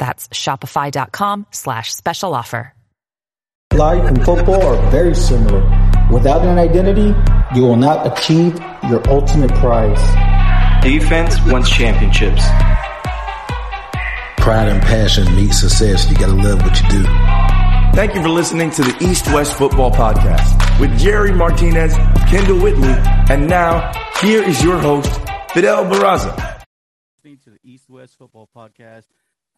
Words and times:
That's 0.00 0.26
shopify.com 0.28 1.46
slash 1.52 1.92
special 1.94 2.34
offer. 2.34 2.72
Life 3.72 4.02
and 4.08 4.24
football 4.24 4.60
are 4.66 4.90
very 4.90 5.14
similar. 5.14 5.60
Without 6.10 6.42
an 6.44 6.58
identity, 6.58 7.14
you 7.54 7.62
will 7.62 7.76
not 7.76 8.04
achieve 8.04 8.58
your 8.88 9.00
ultimate 9.08 9.52
prize. 9.52 10.02
Defense 10.82 11.40
wins 11.46 11.70
championships. 11.70 12.42
Pride 14.38 14.68
and 14.70 14.82
passion 14.82 15.36
meet 15.36 15.52
success. 15.52 16.10
You 16.10 16.16
gotta 16.16 16.32
love 16.32 16.62
what 16.62 16.82
you 16.82 16.88
do. 16.88 17.04
Thank 17.94 18.14
you 18.14 18.22
for 18.22 18.30
listening 18.30 18.70
to 18.70 18.82
the 18.82 18.96
East 19.08 19.26
West 19.32 19.56
Football 19.56 19.92
Podcast 19.92 20.80
with 20.80 20.98
Jerry 20.98 21.32
Martinez, 21.32 21.94
Kendall 22.28 22.58
Whitley, 22.58 22.94
and 23.30 23.48
now 23.48 23.92
here 24.20 24.42
is 24.42 24.64
your 24.64 24.78
host, 24.78 25.12
Fidel 25.52 25.84
Barraza. 25.84 26.64
Listening 27.16 27.38
to 27.44 27.50
the 27.50 27.58
East 27.62 27.88
West 27.88 28.16
Football 28.18 28.48
Podcast. 28.56 29.04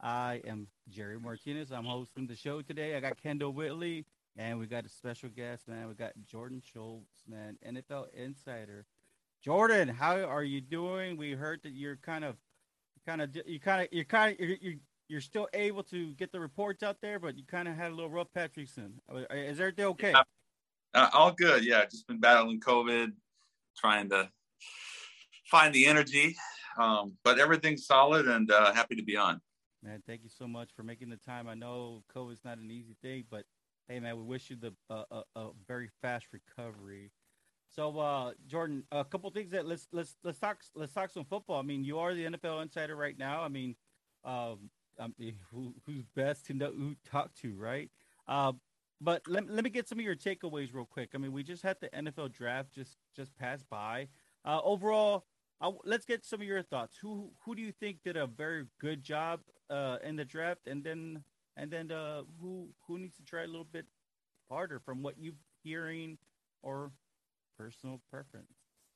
I 0.02 0.40
am 0.46 0.66
Jerry 0.88 1.18
Martinez. 1.18 1.70
I'm 1.70 1.84
hosting 1.84 2.26
the 2.26 2.34
show 2.34 2.60
today. 2.60 2.96
I 2.96 3.00
got 3.00 3.22
Kendall 3.22 3.52
Whitley, 3.52 4.04
and 4.36 4.58
we 4.58 4.66
got 4.66 4.84
a 4.84 4.88
special 4.88 5.28
guest, 5.28 5.68
man. 5.68 5.86
We 5.86 5.94
got 5.94 6.12
Jordan 6.26 6.60
Schultz, 6.60 7.22
man, 7.28 7.56
NFL 7.64 8.06
insider. 8.12 8.84
Jordan, 9.44 9.88
how 9.88 10.16
are 10.16 10.42
you 10.42 10.60
doing? 10.60 11.16
We 11.16 11.32
heard 11.32 11.60
that 11.62 11.70
you're 11.70 11.96
kind 11.96 12.24
of, 12.24 12.36
kind 13.06 13.22
of, 13.22 13.30
you 13.46 13.60
kind 13.60 13.82
of, 13.82 13.88
you're 13.92 14.04
kind 14.04 14.32
of, 14.32 14.40
you're, 14.40 14.58
you're, 14.60 14.74
you're 15.08 15.20
still 15.20 15.48
able 15.52 15.84
to 15.84 16.12
get 16.14 16.32
the 16.32 16.40
reports 16.40 16.82
out 16.82 16.96
there, 17.00 17.20
but 17.20 17.36
you 17.36 17.44
kind 17.44 17.68
of 17.68 17.76
had 17.76 17.92
a 17.92 17.94
little 17.94 18.10
rough 18.10 18.32
patch 18.34 18.56
recently. 18.56 18.98
Is 19.30 19.60
everything 19.60 19.84
okay? 19.86 20.10
Yeah. 20.10 20.22
Uh, 20.94 21.10
all 21.12 21.32
good. 21.32 21.64
Yeah, 21.64 21.84
just 21.84 22.06
been 22.08 22.20
battling 22.20 22.60
COVID, 22.60 23.12
trying 23.78 24.10
to 24.10 24.28
find 25.46 25.72
the 25.72 25.86
energy, 25.86 26.36
um, 26.78 27.16
but 27.22 27.38
everything's 27.38 27.86
solid 27.86 28.26
and 28.26 28.50
uh, 28.50 28.72
happy 28.72 28.96
to 28.96 29.02
be 29.02 29.16
on. 29.16 29.40
Man, 29.82 30.02
thank 30.06 30.22
you 30.22 30.30
so 30.30 30.46
much 30.46 30.70
for 30.76 30.82
making 30.82 31.10
the 31.10 31.16
time. 31.16 31.48
I 31.48 31.54
know 31.54 32.04
COVID's 32.14 32.44
not 32.44 32.58
an 32.58 32.70
easy 32.70 32.94
thing, 33.02 33.24
but 33.30 33.44
hey, 33.88 33.98
man, 33.98 34.16
we 34.16 34.22
wish 34.22 34.48
you 34.50 34.56
the 34.56 34.72
uh, 34.88 35.04
a, 35.10 35.40
a 35.40 35.50
very 35.66 35.88
fast 36.00 36.26
recovery. 36.32 37.10
So, 37.74 37.98
uh, 37.98 38.32
Jordan, 38.46 38.84
a 38.92 39.04
couple 39.04 39.30
things 39.30 39.50
that 39.52 39.66
let's 39.66 39.88
let's 39.92 40.16
let's 40.22 40.38
talk 40.38 40.58
let's 40.74 40.92
talk 40.92 41.10
some 41.10 41.24
football. 41.24 41.58
I 41.58 41.62
mean, 41.62 41.84
you 41.84 41.98
are 41.98 42.14
the 42.14 42.26
NFL 42.26 42.62
insider 42.62 42.94
right 42.94 43.18
now. 43.18 43.42
I 43.42 43.48
mean, 43.48 43.74
um, 44.24 44.70
I 45.00 45.08
mean, 45.18 45.36
who, 45.50 45.74
who's 45.86 46.04
best 46.14 46.46
to 46.46 46.54
know 46.54 46.70
who 46.70 46.94
talk 47.10 47.34
to, 47.36 47.54
right? 47.54 47.90
Uh, 48.28 48.52
but 49.00 49.22
let, 49.26 49.50
let 49.50 49.64
me 49.64 49.70
get 49.70 49.88
some 49.88 49.98
of 49.98 50.04
your 50.04 50.14
takeaways 50.14 50.72
real 50.72 50.84
quick. 50.84 51.10
I 51.14 51.18
mean, 51.18 51.32
we 51.32 51.42
just 51.42 51.62
had 51.62 51.78
the 51.80 51.88
NFL 51.88 52.32
draft 52.32 52.72
just 52.72 52.96
just 53.16 53.36
pass 53.36 53.62
by. 53.68 54.08
Uh, 54.44 54.60
overall, 54.62 55.24
uh, 55.60 55.72
let's 55.84 56.04
get 56.04 56.24
some 56.24 56.40
of 56.40 56.46
your 56.46 56.62
thoughts. 56.62 56.96
Who 57.02 57.32
who 57.44 57.54
do 57.56 57.62
you 57.62 57.72
think 57.72 58.02
did 58.04 58.16
a 58.16 58.26
very 58.26 58.66
good 58.80 59.02
job 59.02 59.40
uh, 59.72 59.96
in 60.04 60.16
the 60.16 60.24
draft, 60.24 60.66
and 60.66 60.84
then 60.84 61.24
and 61.56 61.70
then 61.70 61.90
uh, 61.90 62.22
who 62.40 62.68
who 62.86 62.98
needs 62.98 63.16
to 63.16 63.24
try 63.24 63.42
a 63.42 63.46
little 63.46 63.68
bit 63.72 63.86
harder 64.50 64.78
from 64.78 65.02
what 65.02 65.14
you're 65.18 65.34
hearing 65.64 66.18
or 66.62 66.92
personal 67.58 68.00
preference? 68.10 68.52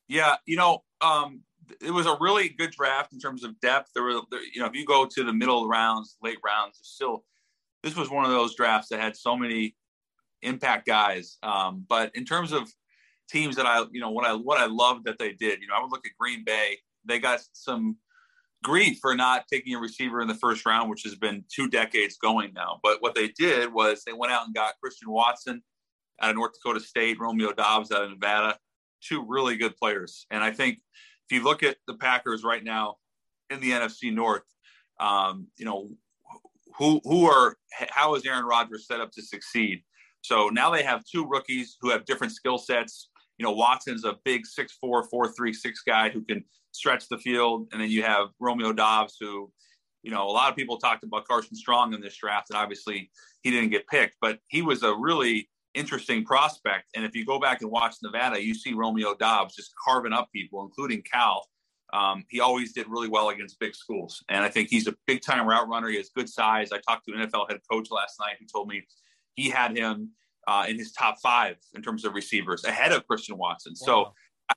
Yeah, 0.09 0.37
you 0.47 0.57
know, 0.57 0.85
um, 1.01 1.41
it 1.81 1.91
was 1.91 2.07
a 2.07 2.17
really 2.21 2.49
good 2.49 2.71
draft 2.71 3.13
in 3.13 3.19
terms 3.19 3.43
of 3.43 3.59
depth. 3.61 3.91
There 3.93 4.05
were, 4.05 4.21
there, 4.31 4.41
you 4.41 4.61
know, 4.61 4.67
if 4.67 4.75
you 4.75 4.85
go 4.85 5.05
to 5.05 5.25
the 5.25 5.33
middle 5.33 5.67
rounds, 5.67 6.17
late 6.23 6.39
rounds, 6.45 6.79
still, 6.83 7.25
this 7.83 7.97
was 7.97 8.09
one 8.09 8.25
of 8.25 8.31
those 8.31 8.55
drafts 8.55 8.89
that 8.91 9.01
had 9.01 9.17
so 9.17 9.37
many 9.37 9.75
impact 10.43 10.87
guys. 10.87 11.39
Um, 11.43 11.85
but 11.89 12.15
in 12.15 12.25
terms 12.25 12.53
of 12.53 12.71
teams 13.29 13.57
that 13.57 13.67
I, 13.67 13.85
you 13.91 14.01
know, 14.01 14.11
what 14.11 14.25
I 14.25 14.35
what 14.35 14.59
I 14.59 14.67
loved 14.67 15.07
that 15.07 15.19
they 15.19 15.33
did, 15.33 15.61
you 15.61 15.67
know, 15.67 15.75
I 15.77 15.81
would 15.81 15.91
look 15.91 16.07
at 16.07 16.13
Green 16.19 16.45
Bay. 16.45 16.79
They 17.05 17.19
got 17.19 17.41
some 17.53 17.97
grief 18.67 18.99
for 19.01 19.15
not 19.15 19.47
taking 19.47 19.77
a 19.77 19.79
receiver 19.79 20.21
in 20.21 20.27
the 20.27 20.35
first 20.35 20.67
round, 20.67 20.91
which 20.91 21.05
has 21.05 21.15
been 21.15 21.45
two 21.49 21.69
decades 21.69 22.17
going 22.17 22.53
now. 22.53 22.81
But 22.83 23.01
what 23.01 23.15
they 23.15 23.29
did 23.29 23.73
was 23.73 24.03
they 24.03 24.13
went 24.13 24.33
out 24.33 24.45
and 24.45 24.55
got 24.55 24.75
Christian 24.83 25.09
Watson 25.09 25.63
out 26.21 26.31
of 26.31 26.37
North 26.37 26.55
Dakota 26.55 26.81
State, 26.81 27.21
Romeo 27.21 27.53
Doubs 27.53 27.93
out 27.93 28.03
of 28.03 28.11
Nevada, 28.11 28.59
two 29.01 29.25
really 29.25 29.57
good 29.57 29.77
players. 29.77 30.27
And 30.33 30.43
I 30.43 30.51
think 30.51 30.81
if 31.31 31.37
you 31.37 31.45
look 31.45 31.63
at 31.63 31.77
the 31.87 31.95
Packers 31.95 32.43
right 32.43 32.65
now 32.65 32.97
in 33.51 33.61
the 33.61 33.71
NFC 33.71 34.13
North, 34.13 34.43
um, 34.99 35.47
you 35.57 35.65
know, 35.65 35.89
who 36.77 37.01
who 37.05 37.27
are 37.27 37.57
how 37.71 38.17
is 38.17 38.27
Aaron 38.27 38.47
Rodgers 38.47 38.89
set 38.89 39.01
up 39.01 39.13
to 39.13 39.23
succeed? 39.23 39.85
So 40.23 40.49
now 40.49 40.71
they 40.71 40.83
have 40.83 41.05
two 41.05 41.25
rookies 41.25 41.77
who 41.81 41.91
have 41.91 42.05
different 42.05 42.33
skill 42.33 42.59
sets. 42.59 43.11
You 43.39 43.45
know, 43.45 43.53
Watson's 43.53 44.05
a 44.05 44.17
big 44.25 44.47
six 44.47 44.77
four, 44.81 45.05
four 45.05 45.29
three 45.29 45.53
six 45.53 45.83
guy 45.87 46.09
who 46.09 46.23
can 46.23 46.45
stretch 46.73 47.09
the 47.09 47.19
field, 47.19 47.69
and 47.73 47.81
then 47.81 47.91
you 47.91 48.03
have 48.03 48.29
Romeo 48.41 48.73
Doubs, 48.73 49.17
who, 49.21 49.51
you 50.03 50.11
know, 50.11 50.27
a 50.27 50.31
lot 50.31 50.51
of 50.51 50.57
people 50.57 50.79
talked 50.79 51.05
about 51.05 51.27
Carson 51.27 51.57
Strong 51.57 51.95
in 51.95 52.01
this 52.01 52.17
draft, 52.17 52.51
and 52.51 52.59
obviously 52.59 53.11
he 53.43 53.51
didn't 53.51 53.71
get 53.71 53.87
picked, 53.89 54.17
but 54.21 54.39
he 54.49 54.63
was 54.63 54.83
a 54.83 54.95
really 54.95 55.49
interesting 55.75 56.25
prospect. 56.25 56.87
And 56.95 57.05
if 57.05 57.15
you 57.15 57.25
go 57.27 57.39
back 57.39 57.61
and 57.61 57.71
watch 57.71 57.97
Nevada, 58.03 58.43
you 58.43 58.55
see 58.55 58.73
Romeo 58.73 59.15
Doubs 59.15 59.55
just 59.55 59.73
carving 59.85 60.13
up 60.13 60.29
people, 60.33 60.63
including 60.63 61.03
Cal. 61.03 61.47
Um, 61.93 62.25
he 62.29 62.41
always 62.41 62.73
did 62.73 62.89
really 62.89 63.09
well 63.09 63.29
against 63.29 63.61
big 63.61 63.75
schools, 63.75 64.25
and 64.29 64.45
I 64.45 64.49
think 64.49 64.69
he's 64.71 64.89
a 64.89 64.95
big 65.07 65.23
time 65.23 65.47
route 65.47 65.69
runner. 65.69 65.89
He 65.89 65.97
has 65.99 66.11
good 66.15 66.29
size. 66.29 66.73
I 66.73 66.79
talked 66.79 67.07
to 67.07 67.15
an 67.15 67.29
NFL 67.29 67.51
head 67.51 67.61
coach 67.71 67.89
last 67.91 68.19
night 68.19 68.37
who 68.41 68.47
told 68.47 68.69
me 68.69 68.83
he 69.35 69.51
had 69.51 69.77
him 69.77 70.11
uh, 70.47 70.67
in 70.69 70.79
his 70.79 70.93
top 70.93 71.19
five 71.21 71.57
in 71.75 71.83
terms 71.83 72.05
of 72.05 72.15
receivers 72.15 72.65
ahead 72.65 72.93
of 72.93 73.07
Christian 73.07 73.37
Watson. 73.37 73.75
Wow. 73.81 73.87
So 73.87 74.13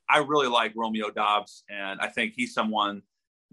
I 0.08 0.18
really 0.18 0.48
like 0.48 0.72
Romeo 0.76 1.10
Doubs, 1.10 1.64
and 1.68 2.00
I 2.00 2.08
think 2.08 2.34
he's 2.36 2.54
someone 2.54 3.02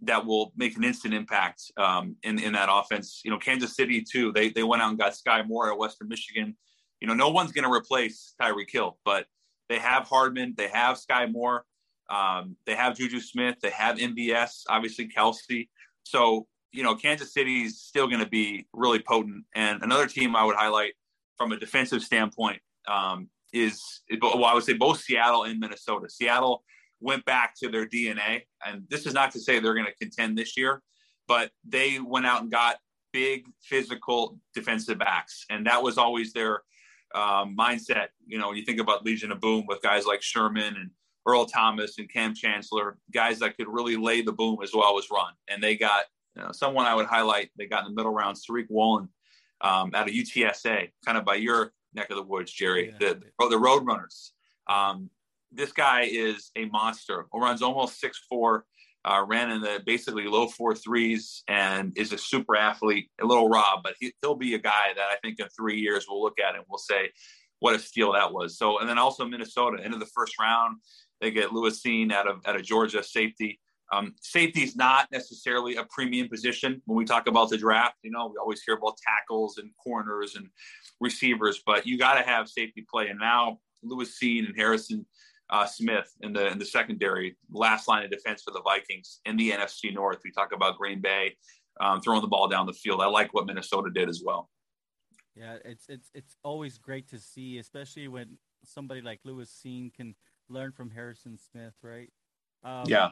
that 0.04 0.24
will 0.24 0.54
make 0.56 0.78
an 0.78 0.84
instant 0.84 1.14
impact 1.14 1.64
um, 1.78 2.16
in 2.24 2.40
in 2.40 2.54
that 2.54 2.70
offense. 2.72 3.22
You 3.26 3.32
know, 3.32 3.38
Kansas 3.38 3.76
City 3.76 4.04
too. 4.04 4.32
They 4.32 4.50
they 4.50 4.64
went 4.64 4.82
out 4.82 4.90
and 4.90 5.00
got 5.00 5.14
Skyy 5.14 5.48
Moore 5.48 5.72
at 5.72 5.78
Western 5.78 6.08
Michigan. 6.08 6.56
You 7.02 7.08
know, 7.08 7.14
no 7.14 7.30
one's 7.30 7.52
going 7.52 7.64
to 7.64 7.72
replace 7.72 8.34
Tyreek 8.42 8.72
Hill, 8.72 8.98
but 9.06 9.26
they 9.70 9.80
have 9.80 10.08
Hardman, 10.08 10.56
they 10.58 10.68
have 10.68 10.98
Skyy 10.98 11.32
Moore, 11.32 11.64
um, 12.10 12.56
they 12.66 12.74
have 12.74 12.96
Juju 12.96 13.20
Smith, 13.20 13.56
they 13.62 13.70
have 13.70 13.98
MVS, 13.98 14.64
obviously 14.70 15.08
Kelce. 15.08 15.68
So 16.04 16.48
you 16.72 16.84
know, 16.84 16.96
Kansas 16.96 17.34
City 17.34 17.64
is 17.64 17.82
still 17.82 18.08
going 18.08 18.20
to 18.20 18.30
be 18.30 18.68
really 18.74 19.00
potent. 19.00 19.46
And 19.56 19.82
another 19.82 20.06
team 20.06 20.36
I 20.36 20.44
would 20.44 20.56
highlight 20.56 20.94
from 21.38 21.52
a 21.52 21.58
defensive 21.58 22.02
standpoint 22.02 22.62
um, 22.88 23.30
is, 23.54 24.02
well, 24.22 24.46
I 24.46 24.54
would 24.54 24.64
say 24.64 24.74
both 24.74 25.00
Seattle 25.00 25.44
and 25.44 25.60
Minnesota. 25.60 26.10
Seattle 26.10 26.64
went 27.00 27.24
back 27.26 27.54
to 27.62 27.70
their 27.70 27.86
DNA, 27.86 28.44
and 28.66 28.84
this 28.90 29.06
is 29.06 29.14
not 29.14 29.32
to 29.32 29.40
say 29.40 29.60
they're 29.60 29.74
going 29.74 29.86
to 29.86 29.96
contend 29.96 30.38
this 30.38 30.58
year, 30.58 30.82
but 31.28 31.52
they 31.68 32.00
went 32.00 32.26
out 32.26 32.42
and 32.42 32.52
got 32.52 32.78
big 33.14 33.46
physical 33.62 34.40
defensive 34.54 35.00
backs, 35.00 35.46
and 35.50 35.66
that 35.68 35.82
was 35.82 35.98
always 35.98 36.34
their 36.34 36.62
um, 37.16 37.56
mindset. 37.58 38.08
You 38.26 38.40
know, 38.40 38.50
when 38.50 38.58
you 38.58 38.66
think 38.66 38.80
about 38.80 39.06
Legion 39.06 39.32
of 39.32 39.40
Boom 39.40 39.66
with 39.68 39.82
guys 39.82 40.06
like 40.06 40.22
Sherman 40.22 40.76
and 40.76 40.90
Earl 41.26 41.46
Thomas 41.46 42.00
and 42.00 42.12
Kam 42.12 42.34
Chancellor, 42.34 42.98
guys 43.14 43.40
that 43.40 43.58
could 43.58 43.68
really 43.68 43.96
lay 43.96 44.22
the 44.22 44.32
boom 44.32 44.58
as 44.64 44.72
well 44.74 44.98
as 44.98 45.06
run, 45.12 45.34
and 45.48 45.62
they 45.62 45.76
got 45.76 46.06
you 46.36 46.44
know, 46.44 46.52
someone 46.52 46.86
I 46.86 46.96
would 46.96 47.08
highlight. 47.08 47.50
They 47.58 47.66
got 47.66 47.86
in 47.86 47.92
the 47.92 47.96
middle 47.96 48.14
rounds, 48.14 48.46
Tariq 48.46 48.68
Woolen 48.70 49.10
um, 49.62 49.92
out 49.94 50.08
of 50.08 50.14
UTSA, 50.14 50.90
kind 51.06 51.18
of 51.18 51.26
by 51.26 51.36
your 51.36 51.74
neck 51.94 52.10
of 52.10 52.18
the 52.18 52.24
woods, 52.24 52.52
Jerry, 52.52 52.94
yeah. 53.00 53.14
the, 53.14 53.50
the 53.50 53.58
road 53.58 53.86
runners. 53.86 54.34
Um, 54.70 55.10
this 55.52 55.72
guy 55.72 56.02
is 56.02 56.52
a 56.56 56.66
monster. 56.66 57.26
Runs 57.34 57.62
almost 57.62 58.00
six 58.00 58.20
four. 58.30 58.66
uh, 59.08 59.24
ran 59.26 59.50
in 59.52 59.62
the 59.62 59.82
basically 59.86 60.26
low 60.26 60.48
four 60.48 60.76
threes 60.76 61.44
and 61.48 61.94
is 61.98 62.12
a 62.12 62.18
super 62.18 62.56
athlete, 62.58 63.10
a 63.22 63.26
little 63.26 63.48
raw, 63.48 63.80
but 63.82 63.96
he, 64.00 64.12
will 64.22 64.36
be 64.36 64.54
a 64.54 64.60
guy 64.60 64.94
that 64.96 65.06
I 65.10 65.16
think 65.24 65.40
in 65.40 65.48
three 65.50 65.80
years 65.80 66.06
we'll 66.10 66.22
look 66.22 66.40
at 66.40 66.56
and 66.56 66.66
we'll 66.68 66.78
say 66.78 67.12
what 67.60 67.76
a 67.76 67.80
steal 67.80 68.14
that 68.14 68.34
was. 68.34 68.58
So, 68.58 68.80
and 68.80 68.90
then 68.90 68.98
also 68.98 69.26
Minnesota 69.26 69.82
into 69.82 69.98
the 69.98 70.06
first 70.08 70.38
round, 70.40 70.78
they 71.22 71.32
get 71.32 71.54
Lewis 71.54 71.82
Cine 71.82 72.12
out 72.12 72.28
of, 72.28 72.42
out 72.46 72.56
of 72.56 72.64
Georgia 72.64 73.02
safety. 73.02 73.60
Um, 73.94 74.16
safety 74.22 74.64
is 74.64 74.76
not 74.76 75.10
necessarily 75.12 75.76
a 75.76 75.86
premium 75.86 76.28
position 76.28 76.82
when 76.86 76.98
we 76.98 77.06
talk 77.06 77.28
about 77.28 77.50
the 77.50 77.58
draft. 77.58 77.96
You 78.04 78.12
know, 78.12 78.28
we 78.28 78.38
always 78.38 78.62
hear 78.62 78.76
about 78.76 78.98
tackles 78.98 79.58
and 79.58 79.72
corners 79.82 80.36
and 80.36 80.50
receivers, 81.00 81.62
but 81.66 81.88
you 81.88 81.98
got 81.98 82.16
to 82.16 82.22
have 82.22 82.50
safety 82.50 82.86
play. 82.90 83.08
And 83.08 83.20
now 83.20 83.60
Lewis 83.84 84.18
Cine 84.22 84.46
and 84.46 84.56
Harrison 84.58 85.06
uh, 85.50 85.66
Smith 85.66 86.12
in 86.22 86.34
the 86.34 86.48
in 86.48 86.60
the 86.60 86.66
secondary, 86.66 87.38
last 87.52 87.88
line 87.88 88.04
of 88.04 88.12
defense 88.12 88.44
for 88.44 88.52
the 88.52 88.62
Vikings 88.62 89.22
in 89.26 89.38
the 89.38 89.52
NFC 89.52 89.94
North. 89.94 90.20
We 90.24 90.32
talk 90.32 90.54
about 90.54 90.78
Green 90.78 91.00
Bay 91.00 91.38
um, 91.80 92.02
throwing 92.02 92.22
the 92.22 92.28
ball 92.28 92.48
down 92.48 92.66
the 92.66 92.74
field. 92.74 93.02
I 93.02 93.08
like 93.08 93.34
what 93.34 93.46
Minnesota 93.46 93.90
did 93.90 94.10
as 94.10 94.22
well. 94.26 94.50
Yeah, 95.36 95.58
it's 95.64 95.86
it's 95.88 96.10
it's 96.14 96.36
always 96.44 96.78
great 96.78 97.08
to 97.10 97.20
see, 97.20 97.60
especially 97.60 98.08
when 98.08 98.38
somebody 98.64 99.02
like 99.02 99.20
Lewis 99.24 99.62
Cine 99.64 99.94
can 99.94 100.16
learn 100.50 100.72
from 100.72 100.90
Harrison 100.90 101.38
Smith, 101.38 101.76
right? 101.82 102.12
Um, 102.64 102.86
yeah. 102.88 103.10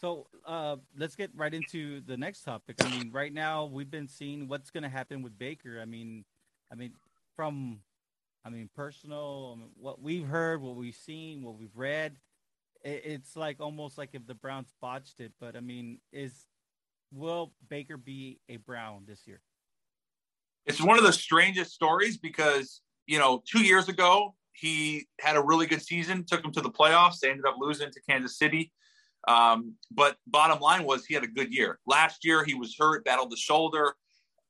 So 0.00 0.28
uh, 0.46 0.76
let's 0.96 1.16
get 1.16 1.30
right 1.34 1.52
into 1.52 2.00
the 2.02 2.16
next 2.16 2.44
topic. 2.44 2.76
I 2.84 2.88
mean, 2.88 3.10
right 3.10 3.32
now 3.32 3.64
we've 3.64 3.90
been 3.90 4.06
seeing 4.06 4.46
what's 4.46 4.70
going 4.70 4.84
to 4.84 4.88
happen 4.88 5.22
with 5.22 5.36
Baker. 5.36 5.80
I 5.82 5.86
mean, 5.86 6.24
I 6.72 6.76
mean, 6.76 6.92
from 7.34 7.80
I 8.44 8.50
mean, 8.50 8.70
personal, 8.76 9.54
I 9.56 9.60
mean, 9.60 9.70
what 9.76 10.00
we've 10.00 10.26
heard, 10.26 10.62
what 10.62 10.76
we've 10.76 10.94
seen, 10.94 11.42
what 11.42 11.58
we've 11.58 11.74
read, 11.74 12.16
it, 12.84 13.02
it's 13.04 13.36
like 13.36 13.60
almost 13.60 13.98
like 13.98 14.10
if 14.12 14.24
the 14.26 14.34
Browns 14.34 14.72
botched 14.80 15.18
it. 15.20 15.32
But 15.40 15.56
I 15.56 15.60
mean, 15.60 15.98
is 16.12 16.46
will 17.12 17.52
Baker 17.68 17.96
be 17.96 18.38
a 18.48 18.56
Brown 18.56 19.02
this 19.06 19.26
year? 19.26 19.40
It's 20.64 20.80
one 20.80 20.96
of 20.98 21.04
the 21.04 21.12
strangest 21.12 21.72
stories 21.72 22.18
because 22.18 22.82
you 23.08 23.18
know, 23.18 23.42
two 23.50 23.64
years 23.64 23.88
ago 23.88 24.34
he 24.52 25.08
had 25.20 25.34
a 25.34 25.42
really 25.42 25.66
good 25.66 25.82
season, 25.82 26.24
took 26.24 26.44
him 26.44 26.52
to 26.52 26.60
the 26.60 26.70
playoffs. 26.70 27.18
They 27.18 27.30
ended 27.30 27.46
up 27.46 27.56
losing 27.58 27.90
to 27.90 28.00
Kansas 28.08 28.38
City. 28.38 28.72
Um, 29.28 29.74
but 29.90 30.16
bottom 30.26 30.58
line 30.58 30.84
was 30.84 31.04
he 31.04 31.12
had 31.12 31.22
a 31.22 31.28
good 31.28 31.52
year. 31.52 31.78
Last 31.86 32.24
year 32.24 32.44
he 32.44 32.54
was 32.54 32.74
hurt, 32.78 33.04
battled 33.04 33.30
the 33.30 33.36
shoulder. 33.36 33.94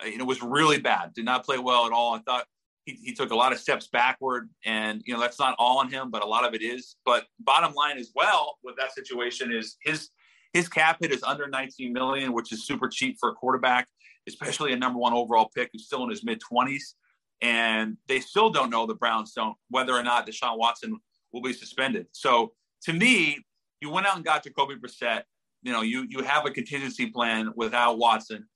and 0.01 0.15
It 0.15 0.27
was 0.27 0.41
really 0.41 0.79
bad. 0.79 1.13
Did 1.15 1.25
not 1.25 1.45
play 1.45 1.59
well 1.59 1.85
at 1.85 1.93
all. 1.93 2.15
I 2.15 2.21
thought 2.21 2.47
he, 2.87 2.93
he 3.03 3.13
took 3.13 3.33
a 3.33 3.35
lot 3.35 3.53
of 3.53 3.59
steps 3.59 3.89
backward, 3.89 4.49
and 4.65 5.03
you 5.05 5.13
know 5.13 5.21
that's 5.21 5.39
not 5.39 5.57
all 5.59 5.79
on 5.79 5.91
him, 5.91 6.11
but 6.11 6.23
a 6.23 6.27
lot 6.27 6.47
of 6.47 6.55
it 6.55 6.63
is. 6.63 6.95
But 7.05 7.27
bottom 7.41 7.75
line 7.75 7.99
as 7.99 8.13
well 8.15 8.59
with 8.63 8.77
that 8.77 8.95
situation 8.95 9.53
is 9.53 9.77
his 9.83 10.11
his 10.53 10.69
cap 10.69 10.99
hit 11.01 11.13
is 11.13 11.23
under 11.25 11.49
19 11.49 11.93
million, 11.93 12.33
which 12.33 12.53
is 12.53 12.65
super 12.65 12.89
cheap 12.89 13.17
for 13.19 13.31
a 13.31 13.35
quarterback, 13.35 13.89
especially 14.27 14.73
a 14.73 14.77
number 14.77 14.99
one 14.99 15.13
overall 15.13 15.51
pick 15.55 15.71
who's 15.73 15.87
still 15.87 16.05
in 16.05 16.11
his 16.11 16.25
mid 16.25 16.41
20s. 16.41 16.95
And 17.43 17.97
they 18.07 18.21
still 18.21 18.51
don't 18.51 18.71
know 18.71 18.87
the 18.87 18.95
Browns 18.95 19.33
don't 19.33 19.57
whether 19.71 19.93
or 19.93 20.03
not 20.03 20.27
Deshaun 20.27 20.57
Watson 20.57 20.99
will 21.33 21.43
be 21.43 21.53
suspended. 21.53 22.07
So 22.13 22.53
to 22.83 22.93
me, 22.93 23.45
you 23.81 23.91
went 23.91 24.07
out 24.07 24.17
and 24.17 24.25
got 24.25 24.45
Jacoby 24.45 24.77
Brissett. 24.77 25.23
You 25.63 25.73
know, 25.73 25.83
you 25.83 26.07
you 26.09 26.23
have 26.23 26.47
a 26.47 26.51
contingency 26.51 27.11
plan 27.11 27.53
without 27.57 27.99
Watson. 27.99 28.47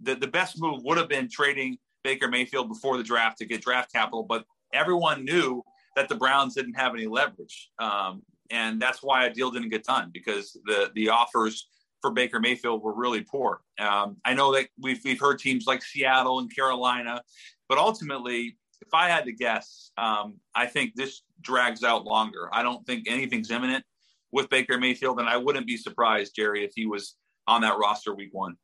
The 0.00 0.14
the 0.14 0.26
best 0.26 0.60
move 0.60 0.82
would 0.84 0.98
have 0.98 1.08
been 1.08 1.28
trading 1.30 1.78
Baker 2.04 2.28
Mayfield 2.28 2.68
before 2.68 2.96
the 2.96 3.02
draft 3.02 3.38
to 3.38 3.46
get 3.46 3.62
draft 3.62 3.92
capital, 3.92 4.22
but 4.22 4.44
everyone 4.72 5.24
knew 5.24 5.62
that 5.96 6.08
the 6.08 6.14
Browns 6.14 6.54
didn't 6.54 6.74
have 6.74 6.94
any 6.94 7.06
leverage, 7.06 7.70
um, 7.78 8.22
and 8.50 8.80
that's 8.80 9.02
why 9.02 9.26
a 9.26 9.32
deal 9.32 9.50
didn't 9.50 9.70
get 9.70 9.84
done 9.84 10.10
because 10.12 10.58
the 10.66 10.90
the 10.94 11.08
offers 11.08 11.68
for 12.00 12.10
Baker 12.10 12.40
Mayfield 12.40 12.82
were 12.82 12.94
really 12.94 13.22
poor. 13.22 13.60
Um, 13.78 14.16
I 14.24 14.34
know 14.34 14.52
that 14.52 14.68
we've 14.78 15.00
we've 15.04 15.20
heard 15.20 15.38
teams 15.38 15.66
like 15.66 15.82
Seattle 15.82 16.38
and 16.38 16.54
Carolina, 16.54 17.22
but 17.68 17.78
ultimately, 17.78 18.56
if 18.80 18.94
I 18.94 19.08
had 19.08 19.24
to 19.24 19.32
guess, 19.32 19.92
um, 19.98 20.36
I 20.54 20.66
think 20.66 20.94
this 20.94 21.22
drags 21.40 21.84
out 21.84 22.04
longer. 22.04 22.48
I 22.52 22.62
don't 22.62 22.84
think 22.86 23.06
anything's 23.08 23.50
imminent 23.50 23.84
with 24.32 24.48
Baker 24.48 24.78
Mayfield, 24.78 25.20
and 25.20 25.28
I 25.28 25.36
wouldn't 25.36 25.66
be 25.66 25.76
surprised, 25.76 26.34
Jerry, 26.34 26.64
if 26.64 26.72
he 26.74 26.86
was 26.86 27.16
on 27.46 27.62
that 27.62 27.78
roster 27.78 28.14
week 28.14 28.30
one. 28.32 28.56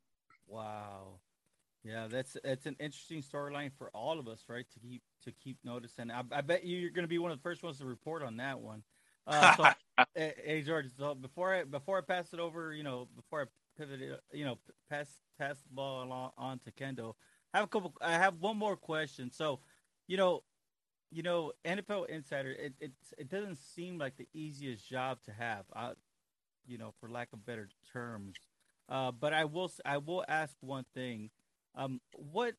Wow. 0.47 1.19
Yeah, 1.83 2.07
that's 2.09 2.35
that's 2.43 2.65
an 2.65 2.75
interesting 2.79 3.21
storyline 3.21 3.71
for 3.77 3.89
all 3.93 4.19
of 4.19 4.27
us, 4.27 4.43
right? 4.49 4.65
To 4.73 4.79
keep 4.79 5.01
to 5.23 5.31
keep 5.31 5.57
noticing. 5.63 6.11
I, 6.11 6.21
I 6.31 6.41
bet 6.41 6.65
you 6.65 6.77
you're 6.77 6.91
going 6.91 7.03
to 7.03 7.09
be 7.09 7.17
one 7.17 7.31
of 7.31 7.37
the 7.37 7.43
first 7.43 7.63
ones 7.63 7.77
to 7.79 7.85
report 7.85 8.23
on 8.23 8.37
that 8.37 8.59
one. 8.59 8.83
Uh, 9.25 9.55
so, 9.55 10.05
hey, 10.15 10.63
George. 10.65 10.87
So 10.97 11.15
before 11.15 11.53
I 11.53 11.63
before 11.63 11.97
I 11.97 12.01
pass 12.01 12.33
it 12.33 12.39
over, 12.39 12.73
you 12.73 12.83
know, 12.83 13.07
before 13.15 13.43
I 13.43 13.45
pivot, 13.77 14.01
it, 14.01 14.19
you 14.33 14.43
know, 14.43 14.57
pass 14.89 15.07
pass 15.39 15.61
the 15.61 15.73
ball 15.73 16.03
along 16.03 16.31
on 16.37 16.59
to 16.59 16.71
Kendall. 16.71 17.15
I 17.53 17.59
have 17.59 17.65
a 17.65 17.69
couple. 17.69 17.93
I 18.01 18.13
have 18.13 18.35
one 18.39 18.57
more 18.57 18.75
question. 18.75 19.31
So, 19.31 19.61
you 20.07 20.17
know, 20.17 20.43
you 21.11 21.23
know, 21.23 21.53
NFL 21.65 22.09
Insider. 22.09 22.51
It 22.51 22.73
it 22.79 22.91
it 23.17 23.29
doesn't 23.29 23.57
seem 23.57 23.97
like 23.97 24.17
the 24.17 24.27
easiest 24.33 24.87
job 24.89 25.19
to 25.25 25.31
have. 25.31 25.65
I, 25.73 25.91
you 26.65 26.77
know, 26.77 26.93
for 26.99 27.09
lack 27.09 27.29
of 27.33 27.45
better 27.45 27.69
terms. 27.93 28.35
Uh, 28.89 29.11
but 29.11 29.33
I 29.33 29.45
will 29.45 29.71
I 29.85 29.97
will 29.97 30.23
ask 30.27 30.55
one 30.61 30.85
thing 30.93 31.29
um, 31.75 32.01
what 32.13 32.55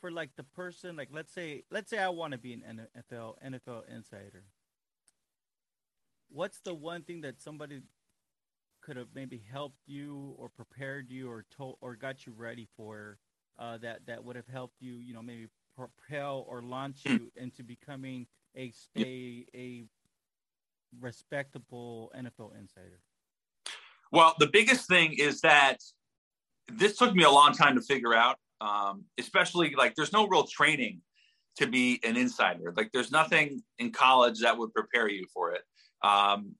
for 0.00 0.10
like 0.10 0.30
the 0.36 0.42
person 0.42 0.96
like 0.96 1.08
let's 1.12 1.32
say 1.32 1.62
let's 1.70 1.88
say 1.90 1.98
I 1.98 2.08
want 2.08 2.32
to 2.32 2.38
be 2.38 2.52
an 2.52 2.88
NFL 2.96 3.34
NFL 3.44 3.82
insider. 3.94 4.44
What's 6.28 6.60
the 6.60 6.74
one 6.74 7.02
thing 7.02 7.20
that 7.22 7.42
somebody 7.42 7.82
could 8.80 8.96
have 8.96 9.08
maybe 9.14 9.42
helped 9.50 9.80
you 9.86 10.34
or 10.38 10.48
prepared 10.48 11.10
you 11.10 11.30
or 11.30 11.44
told 11.56 11.76
or 11.80 11.94
got 11.94 12.26
you 12.26 12.32
ready 12.36 12.66
for 12.76 13.18
uh, 13.58 13.78
that 13.78 14.06
that 14.06 14.24
would 14.24 14.36
have 14.36 14.48
helped 14.48 14.76
you 14.80 14.94
you 14.94 15.14
know 15.14 15.22
maybe 15.22 15.46
propel 15.76 16.44
or 16.48 16.62
launch 16.62 16.98
hmm. 17.06 17.12
you 17.14 17.32
into 17.36 17.62
becoming 17.62 18.26
a 18.56 18.72
a 18.96 19.46
a 19.54 19.84
respectable 21.00 22.12
NFL 22.16 22.58
insider? 22.58 23.00
Well, 24.10 24.34
the 24.38 24.48
biggest 24.48 24.88
thing 24.88 25.14
is 25.18 25.40
that 25.40 25.78
this 26.68 26.96
took 26.96 27.14
me 27.14 27.24
a 27.24 27.30
long 27.30 27.52
time 27.52 27.74
to 27.76 27.80
figure 27.80 28.14
out 28.14 28.36
um, 28.62 29.04
especially 29.18 29.74
like 29.74 29.94
there's 29.94 30.12
no 30.12 30.26
real 30.28 30.44
training 30.44 31.00
to 31.56 31.66
be 31.66 32.00
an 32.04 32.16
insider. 32.16 32.72
Like 32.76 32.90
there's 32.92 33.10
nothing 33.10 33.62
in 33.78 33.90
college 33.90 34.40
that 34.40 34.56
would 34.56 34.72
prepare 34.72 35.08
you 35.08 35.26
for 35.34 35.52
it. 35.52 35.62
Um, 36.02 36.54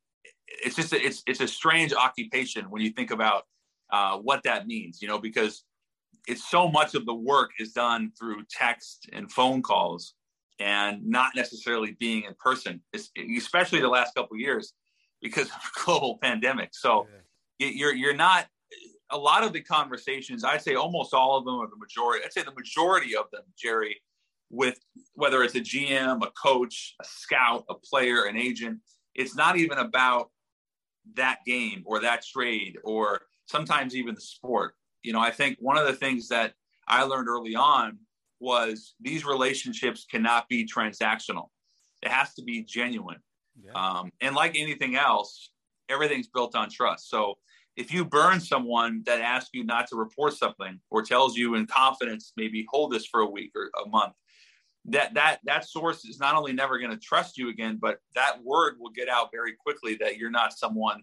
it's 0.46 0.76
just 0.76 0.92
a, 0.92 1.00
it's 1.00 1.22
it's 1.26 1.40
a 1.40 1.48
strange 1.48 1.94
occupation 1.94 2.70
when 2.70 2.82
you 2.82 2.90
think 2.90 3.10
about 3.10 3.44
uh, 3.90 4.18
what 4.18 4.42
that 4.42 4.66
means. 4.66 5.00
You 5.00 5.08
know, 5.08 5.18
because 5.18 5.64
it's 6.28 6.48
so 6.48 6.68
much 6.68 6.94
of 6.94 7.06
the 7.06 7.14
work 7.14 7.50
is 7.58 7.72
done 7.72 8.12
through 8.18 8.44
text 8.50 9.08
and 9.12 9.30
phone 9.30 9.62
calls 9.62 10.14
and 10.60 11.04
not 11.04 11.30
necessarily 11.34 11.96
being 11.98 12.24
in 12.24 12.34
person. 12.38 12.80
It's, 12.92 13.10
especially 13.36 13.80
the 13.80 13.88
last 13.88 14.14
couple 14.14 14.36
years 14.36 14.72
because 15.20 15.46
of 15.46 15.54
the 15.62 15.70
global 15.84 16.18
pandemic. 16.22 16.70
So 16.72 17.06
yeah. 17.58 17.68
you're 17.68 17.94
you're 17.94 18.14
not 18.14 18.46
a 19.12 19.18
lot 19.18 19.44
of 19.44 19.52
the 19.52 19.60
conversations, 19.60 20.42
I'd 20.42 20.62
say 20.62 20.74
almost 20.74 21.12
all 21.12 21.36
of 21.36 21.44
them, 21.44 21.56
or 21.56 21.66
the 21.66 21.76
majority, 21.76 22.24
I'd 22.24 22.32
say 22.32 22.42
the 22.42 22.54
majority 22.54 23.14
of 23.14 23.26
them, 23.30 23.42
Jerry, 23.56 24.00
with 24.50 24.78
whether 25.14 25.42
it's 25.42 25.54
a 25.54 25.60
GM, 25.60 26.22
a 26.22 26.30
coach, 26.30 26.94
a 27.00 27.04
scout, 27.04 27.64
a 27.68 27.74
player, 27.74 28.24
an 28.24 28.36
agent, 28.36 28.80
it's 29.14 29.36
not 29.36 29.56
even 29.56 29.78
about 29.78 30.30
that 31.14 31.40
game 31.46 31.82
or 31.84 32.00
that 32.00 32.24
trade 32.24 32.78
or 32.84 33.22
sometimes 33.46 33.94
even 33.94 34.14
the 34.14 34.20
sport. 34.20 34.74
You 35.02 35.12
know, 35.12 35.20
I 35.20 35.30
think 35.30 35.58
one 35.60 35.76
of 35.76 35.86
the 35.86 35.92
things 35.92 36.28
that 36.28 36.54
I 36.86 37.02
learned 37.04 37.28
early 37.28 37.54
on 37.54 37.98
was 38.40 38.94
these 39.00 39.24
relationships 39.24 40.06
cannot 40.10 40.48
be 40.48 40.66
transactional. 40.66 41.48
It 42.02 42.10
has 42.10 42.34
to 42.34 42.42
be 42.42 42.62
genuine. 42.62 43.18
Yeah. 43.62 43.72
Um, 43.72 44.10
and 44.20 44.34
like 44.34 44.56
anything 44.56 44.96
else, 44.96 45.50
everything's 45.88 46.28
built 46.28 46.56
on 46.56 46.70
trust. 46.70 47.08
So 47.08 47.36
if 47.76 47.92
you 47.92 48.04
burn 48.04 48.40
someone 48.40 49.02
that 49.06 49.20
asks 49.20 49.50
you 49.52 49.64
not 49.64 49.86
to 49.88 49.96
report 49.96 50.34
something 50.34 50.78
or 50.90 51.02
tells 51.02 51.36
you 51.36 51.54
in 51.54 51.66
confidence 51.66 52.32
maybe 52.36 52.66
hold 52.68 52.92
this 52.92 53.06
for 53.06 53.20
a 53.20 53.26
week 53.26 53.52
or 53.56 53.70
a 53.84 53.88
month 53.88 54.12
that 54.84 55.14
that 55.14 55.38
that 55.44 55.64
source 55.64 56.04
is 56.04 56.18
not 56.18 56.34
only 56.34 56.52
never 56.52 56.78
going 56.78 56.90
to 56.90 56.96
trust 56.96 57.38
you 57.38 57.48
again 57.48 57.78
but 57.80 57.98
that 58.14 58.42
word 58.42 58.74
will 58.78 58.90
get 58.90 59.08
out 59.08 59.30
very 59.32 59.54
quickly 59.54 59.94
that 59.94 60.16
you're 60.16 60.30
not 60.30 60.52
someone 60.52 61.02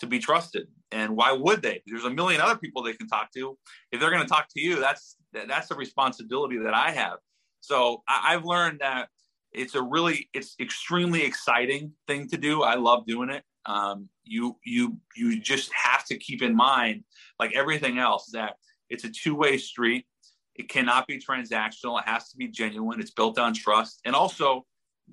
to 0.00 0.06
be 0.06 0.18
trusted 0.18 0.66
and 0.92 1.14
why 1.16 1.32
would 1.32 1.62
they 1.62 1.82
there's 1.86 2.04
a 2.04 2.10
million 2.10 2.40
other 2.40 2.56
people 2.58 2.82
they 2.82 2.92
can 2.92 3.08
talk 3.08 3.30
to 3.32 3.56
if 3.92 4.00
they're 4.00 4.10
going 4.10 4.22
to 4.22 4.28
talk 4.28 4.46
to 4.48 4.60
you 4.60 4.80
that's 4.80 5.16
that's 5.46 5.68
the 5.68 5.74
responsibility 5.74 6.58
that 6.58 6.74
i 6.74 6.90
have 6.90 7.18
so 7.60 8.02
I, 8.08 8.34
i've 8.34 8.44
learned 8.44 8.80
that 8.80 9.08
it's 9.52 9.74
a 9.74 9.82
really 9.82 10.28
it's 10.32 10.54
extremely 10.60 11.22
exciting 11.24 11.92
thing 12.06 12.28
to 12.28 12.36
do 12.36 12.62
i 12.62 12.74
love 12.74 13.06
doing 13.06 13.30
it 13.30 13.44
um, 13.68 14.08
you 14.24 14.56
you 14.64 14.96
you 15.14 15.38
just 15.38 15.70
have 15.72 16.04
to 16.06 16.16
keep 16.16 16.42
in 16.42 16.56
mind, 16.56 17.04
like 17.38 17.54
everything 17.54 17.98
else, 17.98 18.30
that 18.32 18.54
it's 18.88 19.04
a 19.04 19.10
two 19.10 19.34
way 19.34 19.58
street. 19.58 20.06
It 20.54 20.68
cannot 20.68 21.06
be 21.06 21.20
transactional. 21.20 22.00
It 22.00 22.08
has 22.08 22.30
to 22.30 22.36
be 22.36 22.48
genuine. 22.48 22.98
It's 22.98 23.12
built 23.12 23.38
on 23.38 23.52
trust, 23.52 24.00
and 24.04 24.16
also, 24.16 24.64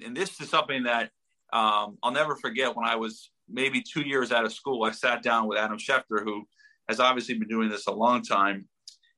and 0.04 0.16
this 0.16 0.40
is 0.40 0.50
something 0.50 0.84
that 0.84 1.12
um, 1.52 1.98
I'll 2.02 2.12
never 2.12 2.36
forget. 2.36 2.76
When 2.76 2.88
I 2.88 2.96
was 2.96 3.30
maybe 3.50 3.82
two 3.82 4.02
years 4.02 4.32
out 4.32 4.46
of 4.46 4.54
school, 4.54 4.84
I 4.84 4.92
sat 4.92 5.22
down 5.22 5.48
with 5.48 5.58
Adam 5.58 5.78
Schefter, 5.78 6.24
who 6.24 6.48
has 6.90 7.00
obviously 7.00 7.36
been 7.36 7.48
doing 7.48 7.70
this 7.70 7.88
a 7.88 7.92
long 7.92 8.22
time. 8.22 8.68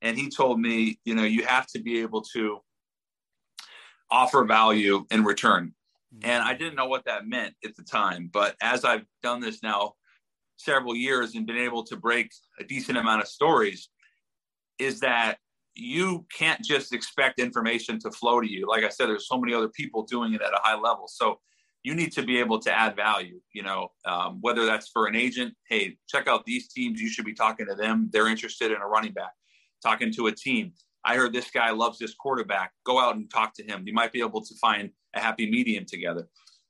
And 0.02 0.16
he 0.16 0.28
told 0.28 0.60
me, 0.60 0.98
you 1.04 1.14
know, 1.14 1.24
you 1.24 1.44
have 1.44 1.66
to 1.68 1.80
be 1.80 2.00
able 2.00 2.22
to 2.34 2.60
offer 4.10 4.44
value 4.44 5.04
in 5.10 5.24
return. 5.24 5.74
Mm-hmm. 6.14 6.30
And 6.30 6.42
I 6.42 6.54
didn't 6.54 6.76
know 6.76 6.86
what 6.86 7.04
that 7.04 7.26
meant 7.26 7.54
at 7.64 7.76
the 7.76 7.82
time. 7.82 8.30
But 8.32 8.56
as 8.62 8.84
I've 8.84 9.04
done 9.22 9.40
this 9.40 9.62
now 9.62 9.94
several 10.56 10.94
years 10.94 11.34
and 11.34 11.46
been 11.46 11.56
able 11.58 11.84
to 11.84 11.96
break 11.96 12.30
a 12.58 12.64
decent 12.64 12.98
amount 12.98 13.22
of 13.22 13.28
stories, 13.28 13.88
is 14.78 15.00
that 15.00 15.38
you 15.74 16.26
can't 16.32 16.64
just 16.64 16.92
expect 16.92 17.38
information 17.38 17.98
to 18.00 18.10
flow 18.10 18.40
to 18.40 18.50
you. 18.50 18.66
Like 18.66 18.84
I 18.84 18.88
said, 18.88 19.08
there's 19.08 19.28
so 19.28 19.38
many 19.38 19.54
other 19.54 19.68
people 19.68 20.02
doing 20.02 20.34
it 20.34 20.42
at 20.42 20.52
a 20.52 20.60
high 20.62 20.78
level. 20.78 21.06
So 21.08 21.38
you 21.88 21.94
need 21.94 22.12
to 22.12 22.22
be 22.22 22.38
able 22.38 22.58
to 22.58 22.70
add 22.70 22.94
value, 22.94 23.40
you 23.54 23.62
know, 23.62 23.88
um, 24.04 24.40
whether 24.42 24.66
that's 24.66 24.88
for 24.88 25.06
an 25.06 25.16
agent, 25.16 25.54
hey, 25.70 25.96
check 26.06 26.28
out 26.28 26.44
these 26.44 26.68
teams. 26.68 27.00
You 27.00 27.08
should 27.08 27.24
be 27.24 27.32
talking 27.32 27.64
to 27.66 27.74
them. 27.74 28.10
They're 28.12 28.28
interested 28.28 28.70
in 28.70 28.76
a 28.76 28.86
running 28.86 29.14
back. 29.14 29.32
Talking 29.82 30.12
to 30.12 30.26
a 30.26 30.32
team. 30.32 30.72
I 31.02 31.16
heard 31.16 31.32
this 31.32 31.50
guy 31.50 31.70
loves 31.70 31.98
this 31.98 32.12
quarterback. 32.12 32.72
Go 32.84 33.00
out 33.00 33.16
and 33.16 33.30
talk 33.30 33.54
to 33.54 33.62
him. 33.62 33.84
You 33.86 33.94
might 33.94 34.12
be 34.12 34.20
able 34.20 34.42
to 34.44 34.54
find 34.60 34.90
a 35.14 35.20
happy 35.20 35.50
medium 35.50 35.86
together. 35.86 36.28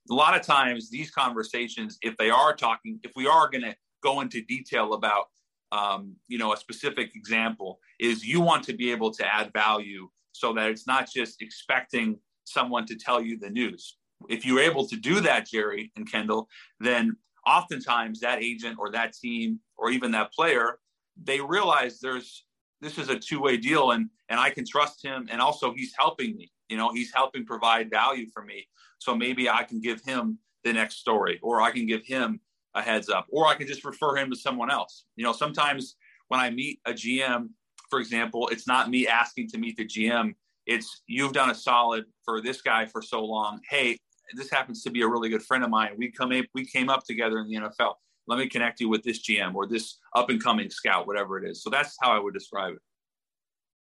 A 0.08 0.14
lot 0.14 0.36
of 0.36 0.42
times, 0.42 0.88
these 0.88 1.10
conversations, 1.10 1.98
if 2.00 2.16
they 2.16 2.30
are 2.30 2.54
talking, 2.54 3.00
if 3.02 3.10
we 3.16 3.26
are 3.26 3.50
going 3.50 3.64
to 3.64 3.74
go 4.04 4.20
into 4.20 4.40
detail 4.42 4.94
about 4.94 5.24
um, 5.72 6.14
you 6.28 6.38
know, 6.38 6.52
a 6.52 6.56
specific 6.56 7.10
example 7.16 7.80
is 7.98 8.24
you 8.24 8.40
want 8.40 8.62
to 8.64 8.72
be 8.72 8.92
able 8.92 9.10
to 9.14 9.26
add 9.26 9.52
value 9.52 10.08
so 10.32 10.54
that 10.54 10.70
it's 10.70 10.86
not 10.86 11.10
just 11.12 11.42
expecting 11.42 12.18
someone 12.44 12.86
to 12.86 12.96
tell 12.96 13.20
you 13.20 13.36
the 13.38 13.50
news. 13.50 13.97
If 14.28 14.44
you're 14.44 14.60
able 14.60 14.86
to 14.88 14.96
do 14.96 15.20
that, 15.20 15.46
Jerry 15.46 15.92
and 15.96 16.10
Kendall, 16.10 16.48
then 16.80 17.16
oftentimes 17.46 18.20
that 18.20 18.42
agent 18.42 18.78
or 18.78 18.90
that 18.92 19.12
team 19.12 19.60
or 19.76 19.90
even 19.90 20.10
that 20.12 20.32
player, 20.32 20.78
they 21.22 21.40
realize 21.40 22.00
there's 22.00 22.44
this 22.80 22.98
is 22.98 23.08
a 23.08 23.18
two-way 23.18 23.56
deal 23.56 23.90
and 23.90 24.08
and 24.28 24.38
I 24.38 24.50
can 24.50 24.64
trust 24.66 25.04
him 25.04 25.28
and 25.30 25.40
also 25.40 25.72
he's 25.72 25.92
helping 25.98 26.36
me. 26.36 26.52
You 26.68 26.76
know, 26.76 26.92
he's 26.92 27.12
helping 27.14 27.46
provide 27.46 27.90
value 27.90 28.26
for 28.32 28.42
me. 28.42 28.68
So 28.98 29.14
maybe 29.14 29.48
I 29.48 29.62
can 29.62 29.80
give 29.80 30.02
him 30.02 30.38
the 30.64 30.72
next 30.72 30.96
story 30.96 31.38
or 31.42 31.60
I 31.60 31.70
can 31.70 31.86
give 31.86 32.04
him 32.04 32.40
a 32.74 32.82
heads 32.82 33.08
up, 33.08 33.26
or 33.30 33.46
I 33.46 33.54
can 33.54 33.66
just 33.66 33.84
refer 33.84 34.16
him 34.16 34.30
to 34.30 34.36
someone 34.36 34.70
else. 34.70 35.04
You 35.16 35.24
know, 35.24 35.32
sometimes 35.32 35.96
when 36.28 36.40
I 36.40 36.50
meet 36.50 36.80
a 36.86 36.92
GM, 36.92 37.48
for 37.90 37.98
example, 37.98 38.48
it's 38.48 38.66
not 38.66 38.90
me 38.90 39.06
asking 39.06 39.48
to 39.50 39.58
meet 39.58 39.76
the 39.76 39.86
GM. 39.86 40.34
It's 40.66 41.02
you've 41.06 41.32
done 41.32 41.50
a 41.50 41.54
solid 41.54 42.04
for 42.24 42.40
this 42.42 42.60
guy 42.60 42.86
for 42.86 43.00
so 43.00 43.24
long. 43.24 43.60
Hey, 43.68 43.98
this 44.34 44.50
happens 44.50 44.82
to 44.82 44.90
be 44.90 45.02
a 45.02 45.08
really 45.08 45.28
good 45.28 45.42
friend 45.42 45.64
of 45.64 45.70
mine. 45.70 45.92
We 45.96 46.10
come 46.10 46.32
in, 46.32 46.46
we 46.54 46.64
came 46.64 46.88
up 46.88 47.04
together 47.04 47.38
in 47.38 47.48
the 47.48 47.56
NFL. 47.56 47.94
Let 48.26 48.38
me 48.38 48.48
connect 48.48 48.80
you 48.80 48.88
with 48.88 49.02
this 49.02 49.22
GM 49.22 49.54
or 49.54 49.66
this 49.66 49.98
up 50.14 50.28
and 50.28 50.42
coming 50.42 50.68
scout, 50.68 51.06
whatever 51.06 51.38
it 51.42 51.48
is. 51.48 51.62
So 51.62 51.70
that's 51.70 51.96
how 52.00 52.10
I 52.10 52.18
would 52.18 52.34
describe 52.34 52.74
it. 52.74 52.80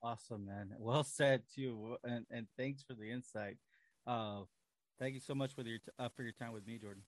Awesome, 0.01 0.46
man. 0.46 0.70
Well 0.77 1.04
said 1.04 1.42
too, 1.54 1.98
and 2.04 2.25
and 2.32 2.48
thanks 2.58 2.84
for 2.84 2.94
the 2.94 3.12
insight. 3.12 3.58
Uh, 4.06 4.42
thank 5.00 5.16
you 5.16 5.20
so 5.20 5.36
much 5.36 5.54
for 5.54 5.63
your 5.63 5.80
t- 5.80 5.92
uh, 6.00 6.10
for 6.16 6.24
your 6.24 6.32
time 6.32 6.54
with 6.54 6.66
me, 6.66 6.77
Jordan. 6.77 7.04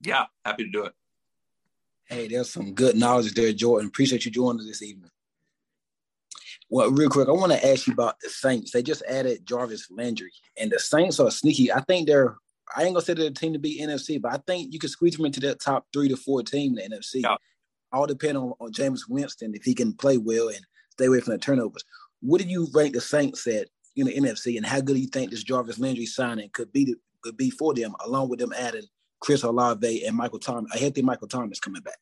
Yeah, 0.00 0.24
happy 0.44 0.64
to 0.64 0.70
do 0.70 0.84
it. 0.84 0.92
Hey, 2.06 2.28
there's 2.28 2.50
some 2.50 2.74
good 2.74 2.96
knowledge 2.96 3.34
there, 3.34 3.52
Jordan. 3.52 3.88
Appreciate 3.88 4.24
you 4.24 4.30
joining 4.30 4.60
us 4.60 4.66
this 4.66 4.82
evening. 4.82 5.10
Well, 6.70 6.90
real 6.90 7.08
quick, 7.08 7.28
I 7.28 7.32
want 7.32 7.52
to 7.52 7.66
ask 7.66 7.86
you 7.86 7.92
about 7.92 8.18
the 8.20 8.30
Saints. 8.30 8.72
They 8.72 8.82
just 8.82 9.02
added 9.08 9.46
Jarvis 9.46 9.88
Landry, 9.90 10.32
and 10.58 10.72
the 10.72 10.78
Saints 10.78 11.20
are 11.20 11.30
sneaky. 11.30 11.72
I 11.72 11.80
think 11.82 12.08
they're. 12.08 12.36
I 12.76 12.84
ain't 12.84 12.94
gonna 12.94 13.04
say 13.04 13.14
they're 13.14 13.26
a 13.26 13.30
team 13.30 13.52
to 13.52 13.58
beat 13.58 13.80
NFC, 13.80 14.20
but 14.20 14.32
I 14.32 14.38
think 14.46 14.72
you 14.72 14.78
can 14.78 14.88
squeeze 14.88 15.16
them 15.16 15.26
into 15.26 15.40
that 15.40 15.60
top 15.60 15.86
three 15.92 16.08
to 16.08 16.16
four 16.16 16.42
team 16.42 16.76
in 16.78 16.90
the 16.90 16.96
NFC. 16.96 17.22
Yeah. 17.22 17.36
All 17.92 18.06
depend 18.06 18.36
on, 18.36 18.52
on 18.60 18.72
Jameis 18.72 19.08
Winston 19.08 19.54
if 19.54 19.62
he 19.62 19.74
can 19.74 19.92
play 19.92 20.16
well 20.16 20.48
and 20.48 20.60
stay 20.90 21.06
away 21.06 21.20
from 21.20 21.32
the 21.32 21.38
turnovers. 21.38 21.84
What 22.20 22.40
do 22.40 22.48
you 22.48 22.68
rank 22.74 22.94
the 22.94 23.00
Saints 23.00 23.46
at 23.46 23.68
in 23.96 24.06
the 24.06 24.14
NFC, 24.14 24.56
and 24.56 24.66
how 24.66 24.80
good 24.80 24.94
do 24.94 25.00
you 25.00 25.06
think 25.06 25.30
this 25.30 25.44
Jarvis 25.44 25.78
Landry 25.78 26.06
signing 26.06 26.50
could 26.52 26.72
be 26.72 26.86
to, 26.86 26.96
could 27.22 27.36
be 27.36 27.50
for 27.50 27.74
them, 27.74 27.94
along 28.04 28.28
with 28.28 28.40
them 28.40 28.52
adding 28.56 28.86
Chris 29.20 29.42
Olave 29.42 30.04
and 30.04 30.16
Michael 30.16 30.38
Thomas, 30.38 30.74
a 30.74 30.78
healthy 30.78 31.02
Michael 31.02 31.28
Thomas 31.28 31.60
coming 31.60 31.82
back? 31.82 31.98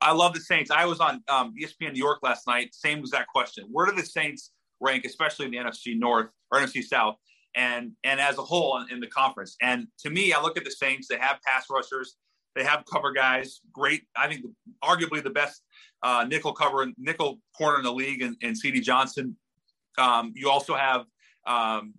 I 0.00 0.12
love 0.12 0.34
the 0.34 0.40
Saints. 0.40 0.70
I 0.70 0.84
was 0.84 1.00
on 1.00 1.22
um, 1.28 1.54
ESPN 1.60 1.92
New 1.92 1.98
York 1.98 2.18
last 2.22 2.46
night. 2.46 2.74
Same 2.74 2.98
exact 2.98 3.28
question. 3.28 3.66
Where 3.70 3.86
do 3.86 3.92
the 3.92 4.06
Saints 4.06 4.52
rank, 4.80 5.04
especially 5.04 5.46
in 5.46 5.52
the 5.52 5.58
NFC 5.58 5.98
North 5.98 6.28
or 6.52 6.60
NFC 6.60 6.84
South, 6.84 7.16
and 7.58 7.92
and 8.04 8.20
as 8.20 8.38
a 8.38 8.42
whole 8.42 8.80
in, 8.80 8.94
in 8.94 9.00
the 9.00 9.06
conference? 9.08 9.56
And 9.60 9.88
to 9.98 10.10
me, 10.10 10.32
I 10.32 10.40
look 10.40 10.56
at 10.56 10.64
the 10.64 10.70
Saints. 10.70 11.08
They 11.08 11.18
have 11.18 11.38
pass 11.44 11.66
rushers. 11.70 12.16
They 12.54 12.64
have 12.64 12.84
cover 12.90 13.12
guys. 13.12 13.60
Great. 13.72 14.02
I 14.16 14.28
think 14.28 14.46
arguably 14.82 15.22
the 15.22 15.30
best 15.30 15.62
uh, 16.02 16.24
nickel 16.28 16.52
cover 16.52 16.86
nickel 16.96 17.40
corner 17.56 17.78
in 17.78 17.84
the 17.84 17.92
league, 17.92 18.22
and, 18.22 18.36
and 18.42 18.56
C.D. 18.56 18.80
Johnson. 18.80 19.36
Um, 19.98 20.32
you 20.34 20.48
also 20.48 20.74
have. 20.74 21.04
Um, 21.46 21.94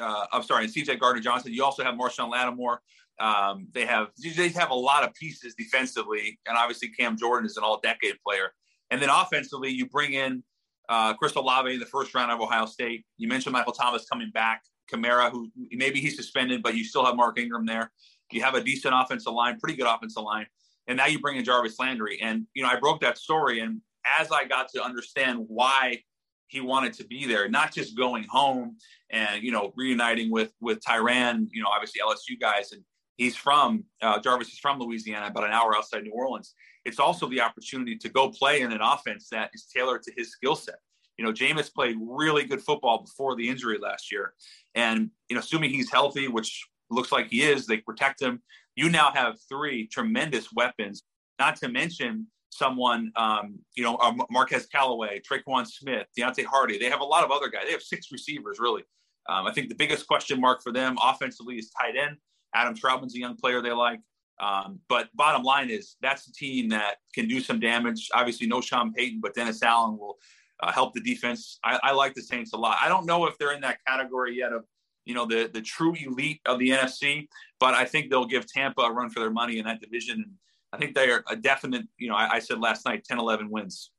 uh, 0.00 0.26
I'm 0.32 0.44
sorry, 0.44 0.68
C.J. 0.68 0.96
Gardner 0.96 1.20
Johnson. 1.20 1.52
You 1.52 1.64
also 1.64 1.82
have 1.82 1.94
Marshon 1.94 2.30
Lattimore. 2.30 2.80
Um, 3.18 3.66
they 3.72 3.84
have 3.84 4.08
they 4.36 4.48
have 4.50 4.70
a 4.70 4.74
lot 4.74 5.02
of 5.02 5.12
pieces 5.14 5.54
defensively, 5.56 6.38
and 6.46 6.56
obviously 6.56 6.88
Cam 6.88 7.16
Jordan 7.16 7.46
is 7.46 7.56
an 7.56 7.64
all-decade 7.64 8.14
player. 8.24 8.52
And 8.90 9.02
then 9.02 9.10
offensively, 9.10 9.70
you 9.70 9.88
bring 9.88 10.14
in 10.14 10.42
uh, 10.88 11.14
Chris 11.14 11.32
in 11.34 11.80
the 11.80 11.88
first 11.90 12.14
round 12.14 12.32
of 12.32 12.40
Ohio 12.40 12.66
State. 12.66 13.04
You 13.18 13.28
mentioned 13.28 13.52
Michael 13.52 13.72
Thomas 13.72 14.06
coming 14.06 14.30
back, 14.30 14.62
Kamara, 14.92 15.30
who 15.30 15.50
maybe 15.72 16.00
he's 16.00 16.16
suspended, 16.16 16.62
but 16.62 16.74
you 16.74 16.84
still 16.84 17.04
have 17.04 17.16
Mark 17.16 17.38
Ingram 17.38 17.66
there. 17.66 17.90
You 18.30 18.42
have 18.42 18.54
a 18.54 18.62
decent 18.62 18.94
offensive 18.94 19.32
line, 19.32 19.58
pretty 19.58 19.76
good 19.76 19.86
offensive 19.86 20.22
line, 20.22 20.46
and 20.86 20.96
now 20.96 21.06
you 21.06 21.18
bring 21.18 21.36
in 21.36 21.44
Jarvis 21.44 21.78
Landry. 21.78 22.20
And 22.20 22.46
you 22.54 22.62
know, 22.62 22.68
I 22.68 22.78
broke 22.78 23.00
that 23.00 23.18
story, 23.18 23.60
and 23.60 23.80
as 24.18 24.30
I 24.30 24.44
got 24.44 24.68
to 24.74 24.82
understand 24.82 25.44
why 25.48 26.02
he 26.46 26.60
wanted 26.60 26.94
to 26.94 27.04
be 27.04 27.26
there, 27.26 27.48
not 27.48 27.72
just 27.72 27.96
going 27.96 28.24
home 28.28 28.76
and 29.10 29.42
you 29.42 29.50
know 29.50 29.72
reuniting 29.76 30.30
with 30.30 30.52
with 30.60 30.80
Tyrann, 30.80 31.48
you 31.52 31.62
know, 31.62 31.68
obviously 31.68 32.00
LSU 32.00 32.38
guys 32.40 32.72
and 32.72 32.82
He's 33.18 33.34
from 33.34 33.84
uh, 34.00 34.20
Jarvis 34.20 34.48
is 34.52 34.60
from 34.60 34.78
Louisiana, 34.78 35.26
about 35.26 35.44
an 35.44 35.50
hour 35.50 35.76
outside 35.76 36.04
New 36.04 36.12
Orleans. 36.12 36.54
It's 36.84 37.00
also 37.00 37.28
the 37.28 37.40
opportunity 37.40 37.96
to 37.96 38.08
go 38.08 38.30
play 38.30 38.62
in 38.62 38.72
an 38.72 38.80
offense 38.80 39.28
that 39.30 39.50
is 39.52 39.66
tailored 39.66 40.04
to 40.04 40.12
his 40.16 40.30
skill 40.30 40.54
set. 40.54 40.76
You 41.18 41.24
know, 41.24 41.32
Jameis 41.32 41.72
played 41.72 41.96
really 42.00 42.44
good 42.44 42.62
football 42.62 43.02
before 43.02 43.34
the 43.36 43.48
injury 43.48 43.78
last 43.78 44.12
year, 44.12 44.34
and 44.74 45.10
you 45.28 45.34
know, 45.34 45.40
assuming 45.40 45.70
he's 45.70 45.90
healthy, 45.90 46.28
which 46.28 46.64
looks 46.90 47.12
like 47.12 47.28
he 47.28 47.42
is, 47.42 47.66
they 47.66 47.78
protect 47.78 48.22
him. 48.22 48.40
You 48.76 48.88
now 48.88 49.10
have 49.12 49.36
three 49.48 49.86
tremendous 49.88 50.52
weapons. 50.52 51.02
Not 51.38 51.56
to 51.56 51.68
mention 51.68 52.28
someone, 52.50 53.12
um, 53.16 53.58
you 53.76 53.82
know, 53.82 53.96
uh, 53.96 54.12
Marquez 54.30 54.66
Callaway, 54.66 55.20
Tre'Quan 55.20 55.66
Smith, 55.66 56.06
Deonte 56.18 56.44
Harty. 56.44 56.78
They 56.78 56.88
have 56.88 57.00
a 57.00 57.04
lot 57.04 57.24
of 57.24 57.30
other 57.30 57.48
guys. 57.48 57.64
They 57.66 57.72
have 57.72 57.82
six 57.82 58.10
receivers, 58.10 58.58
really. 58.58 58.82
Um, 59.28 59.46
I 59.46 59.52
think 59.52 59.68
the 59.68 59.74
biggest 59.74 60.06
question 60.06 60.40
mark 60.40 60.62
for 60.62 60.72
them 60.72 60.96
offensively 61.02 61.56
is 61.56 61.70
tight 61.70 61.94
end. 61.96 62.16
Adam 62.54 62.74
Trautman's 62.74 63.14
a 63.14 63.18
young 63.18 63.36
player 63.36 63.60
they 63.60 63.72
like. 63.72 64.00
Um, 64.40 64.80
but 64.88 65.08
bottom 65.14 65.42
line 65.42 65.68
is 65.68 65.96
that's 66.00 66.28
a 66.28 66.32
team 66.32 66.68
that 66.68 66.96
can 67.14 67.28
do 67.28 67.40
some 67.40 67.60
damage. 67.60 68.08
Obviously, 68.14 68.46
no 68.46 68.60
Sean 68.60 68.92
Payton, 68.92 69.20
but 69.20 69.34
Dennis 69.34 69.62
Allen 69.62 69.98
will 69.98 70.16
uh, 70.60 70.72
help 70.72 70.94
the 70.94 71.00
defense. 71.00 71.58
I, 71.64 71.78
I, 71.82 71.92
like 71.92 72.14
the 72.14 72.22
Saints 72.22 72.52
a 72.52 72.56
lot. 72.56 72.78
I 72.80 72.88
don't 72.88 73.06
know 73.06 73.26
if 73.26 73.38
they're 73.38 73.52
in 73.52 73.60
that 73.62 73.78
category 73.86 74.36
yet 74.36 74.52
of 74.52 74.64
you 75.04 75.14
know 75.14 75.26
the 75.26 75.50
the 75.52 75.62
true 75.62 75.94
elite 75.94 76.40
of 76.46 76.58
the 76.58 76.70
NFC, 76.70 77.28
but 77.60 77.74
I 77.74 77.84
think 77.84 78.10
they'll 78.10 78.26
give 78.26 78.46
Tampa 78.46 78.82
a 78.82 78.92
run 78.92 79.10
for 79.10 79.20
their 79.20 79.30
money 79.30 79.58
in 79.58 79.64
that 79.64 79.80
division. 79.80 80.16
And 80.16 80.32
I 80.72 80.78
think 80.78 80.94
they 80.94 81.10
are 81.10 81.24
a 81.28 81.36
definite. 81.36 81.86
You 81.96 82.08
know, 82.08 82.16
I, 82.16 82.34
I 82.34 82.38
said 82.40 82.60
last 82.60 82.84
night, 82.84 83.04
10, 83.04 83.18
11 83.18 83.50
wins. 83.50 83.90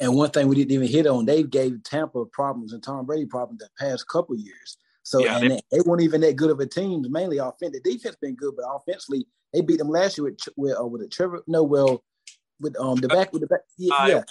And 0.00 0.14
one 0.14 0.30
thing 0.30 0.48
we 0.48 0.56
didn't 0.56 0.72
even 0.72 0.88
hit 0.88 1.06
on, 1.06 1.26
they 1.26 1.42
gave 1.42 1.82
Tampa 1.82 2.24
problems 2.26 2.72
and 2.72 2.82
Tom 2.82 3.04
Brady 3.04 3.26
problems 3.26 3.60
the 3.60 3.68
past 3.78 4.08
couple 4.08 4.34
years. 4.34 4.78
So 5.02 5.18
yeah, 5.20 5.38
and 5.38 5.50
they, 5.50 5.60
they, 5.72 5.80
weren't 5.84 6.02
even 6.02 6.20
that 6.22 6.36
good 6.36 6.50
of 6.50 6.60
a 6.60 6.66
team. 6.66 7.04
Mainly 7.10 7.38
offense. 7.38 7.72
The 7.72 7.80
defense 7.80 8.16
been 8.20 8.34
good, 8.34 8.54
but 8.56 8.64
offensively 8.68 9.26
they 9.52 9.60
beat 9.60 9.78
them 9.78 9.88
last 9.88 10.16
year 10.16 10.24
with 10.24 10.38
with 10.56 10.76
uh, 10.78 10.86
with 10.86 11.02
a 11.02 11.08
Trevor. 11.08 11.42
No, 11.46 11.62
well, 11.62 12.02
with 12.60 12.78
um 12.78 12.96
the 12.96 13.08
back 13.08 13.32
with 13.32 13.42
the 13.42 13.48
back. 13.48 13.60
Yeah, 13.76 13.94
uh, 13.94 14.06
yeah. 14.06 14.22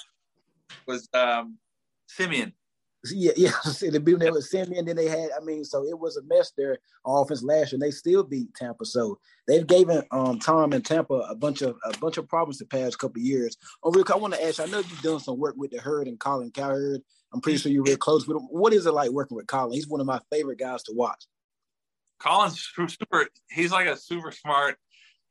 was 0.87 1.09
um 1.13 1.57
Siemian. 2.09 2.53
Yeah, 3.05 3.31
yeah. 3.37 3.51
beat 3.81 4.05
them 4.05 4.19
there 4.19 4.33
with 4.33 4.43
Siemian. 4.43 4.85
Then 4.85 4.97
they 4.97 5.07
had, 5.07 5.29
I 5.35 5.43
mean, 5.43 5.63
so 5.63 5.85
it 5.85 5.97
was 5.97 6.17
a 6.17 6.23
mess 6.23 6.51
there 6.57 6.79
offense 7.05 7.41
last 7.43 7.71
year. 7.71 7.77
And 7.77 7.81
they 7.81 7.91
still 7.91 8.23
beat 8.23 8.53
Tampa. 8.55 8.85
So 8.85 9.19
they've 9.47 9.65
given 9.65 10.03
um 10.11 10.39
Tom 10.39 10.73
and 10.73 10.85
Tampa 10.85 11.13
a 11.13 11.35
bunch 11.35 11.61
of 11.61 11.77
a 11.85 11.97
bunch 11.99 12.17
of 12.17 12.27
problems 12.27 12.57
the 12.57 12.65
past 12.65 12.99
couple 12.99 13.21
years. 13.21 13.55
Oh, 13.83 13.91
Rick, 13.91 14.11
I 14.11 14.17
want 14.17 14.33
to 14.33 14.45
ask. 14.45 14.57
You, 14.57 14.65
I 14.65 14.67
know 14.67 14.79
you've 14.79 15.01
done 15.01 15.21
some 15.21 15.39
work 15.39 15.55
with 15.57 15.71
the 15.71 15.79
Herd 15.79 16.07
and 16.07 16.19
Colin 16.19 16.51
Cowherd. 16.51 17.01
I'm 17.33 17.41
pretty 17.41 17.59
sure 17.59 17.71
you're 17.71 17.83
real 17.83 17.95
close 17.95 18.27
with 18.27 18.37
him. 18.37 18.47
What 18.49 18.73
is 18.73 18.85
it 18.85 18.91
like 18.91 19.11
working 19.11 19.37
with 19.37 19.47
Colin? 19.47 19.73
He's 19.73 19.87
one 19.87 20.01
of 20.01 20.07
my 20.07 20.19
favorite 20.31 20.59
guys 20.59 20.83
to 20.83 20.93
watch. 20.93 21.25
Colin's 22.19 22.59
super. 22.75 23.27
He's 23.49 23.71
like 23.71 23.87
a 23.87 23.95
super 23.95 24.31
smart, 24.31 24.77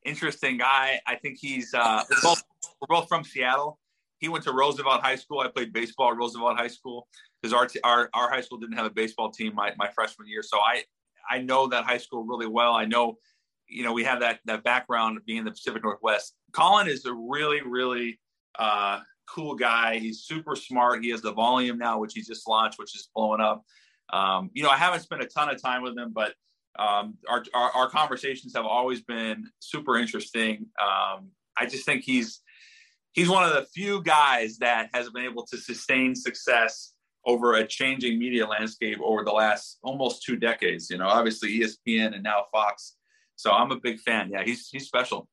interesting 0.07 0.57
guy. 0.57 1.01
I 1.07 1.17
think 1.17 1.39
he's. 1.39 1.75
Uh, 1.75 2.05
both, 2.23 2.43
we're 2.81 2.87
both 2.97 3.09
from 3.09 3.25
Seattle. 3.25 3.79
He 4.19 4.29
went 4.29 4.45
to 4.45 4.53
Roosevelt 4.53 5.03
High 5.03 5.17
School. 5.17 5.41
I 5.41 5.49
played 5.49 5.73
baseball 5.73 6.11
at 6.11 6.17
Roosevelt 6.17 6.59
High 6.59 6.69
School 6.69 7.09
because 7.41 7.53
our, 7.53 7.69
our 7.85 8.11
our 8.15 8.31
high 8.31 8.41
school 8.41 8.59
didn't 8.59 8.77
have 8.77 8.87
a 8.87 8.91
baseball 8.91 9.31
team 9.31 9.55
my, 9.55 9.73
my 9.79 9.89
freshman 9.89 10.29
year. 10.29 10.43
So 10.43 10.59
I 10.59 10.83
I 11.31 11.39
know 11.39 11.69
that 11.69 11.85
high 11.85 11.99
school 11.99 12.25
really 12.25 12.47
well. 12.47 12.75
I 12.75 12.85
know, 12.85 13.19
you 13.69 13.85
know, 13.85 13.93
we 13.93 14.05
have 14.05 14.21
that 14.21 14.41
that 14.47 14.65
background 14.65 15.21
being 15.27 15.39
in 15.39 15.45
the 15.45 15.51
Pacific 15.51 15.83
Northwest. 15.83 16.35
Colin 16.53 16.89
is 16.89 17.05
a 17.05 17.15
really 17.15 17.61
really 17.63 18.19
uh, 18.59 19.01
cool 19.29 19.55
guy. 19.55 19.99
He's 19.99 20.23
super 20.23 20.57
smart. 20.57 21.05
He 21.05 21.11
has 21.11 21.23
the 21.23 21.33
volume 21.33 21.79
now, 21.79 21.99
which 21.99 22.15
he 22.15 22.23
just 22.23 22.49
launched, 22.49 22.79
which 22.79 22.95
is 22.97 23.09
blowing 23.15 23.41
up. 23.41 23.65
Um, 24.13 24.51
you 24.55 24.63
know, 24.63 24.71
I 24.71 24.77
haven't 24.77 25.01
spent 25.01 25.23
a 25.23 25.27
ton 25.27 25.51
of 25.51 25.61
time 25.61 25.83
with 25.83 25.97
him, 25.97 26.13
but 26.13 26.35
um, 26.79 27.19
our, 27.29 27.45
our, 27.55 27.71
our 27.73 27.91
conversations 27.91 28.55
have 28.55 28.65
always 28.65 29.03
been 29.03 29.51
super 29.59 29.99
interesting. 29.99 30.67
Um, 30.81 31.29
I 31.59 31.67
just 31.67 31.85
think 31.85 32.05
he's 32.05 32.41
he's 33.13 33.29
one 33.29 33.45
of 33.45 33.55
the 33.55 33.67
few 33.75 34.03
guys 34.03 34.59
that 34.59 34.91
has 34.95 35.11
been 35.11 35.25
able 35.25 35.47
to 35.47 35.57
sustain 35.59 36.15
success 36.15 36.93
over 37.27 37.55
a 37.55 37.67
changing 37.67 38.19
media 38.19 38.47
landscape 38.47 38.99
over 39.03 39.25
the 39.25 39.33
last 39.33 39.79
almost 39.83 40.23
two 40.23 40.37
decades. 40.37 40.89
You 40.91 40.99
know, 40.99 41.09
obviously 41.09 41.61
ESPN 41.61 42.15
and 42.15 42.23
now 42.23 42.45
Fox. 42.53 42.97
So 43.37 43.53
I'm 43.53 43.71
a 43.71 43.79
big 43.79 44.01
fan. 44.01 44.31
Yeah, 44.31 44.43
he's 44.45 44.69
he's 44.69 44.87
special. 44.87 45.29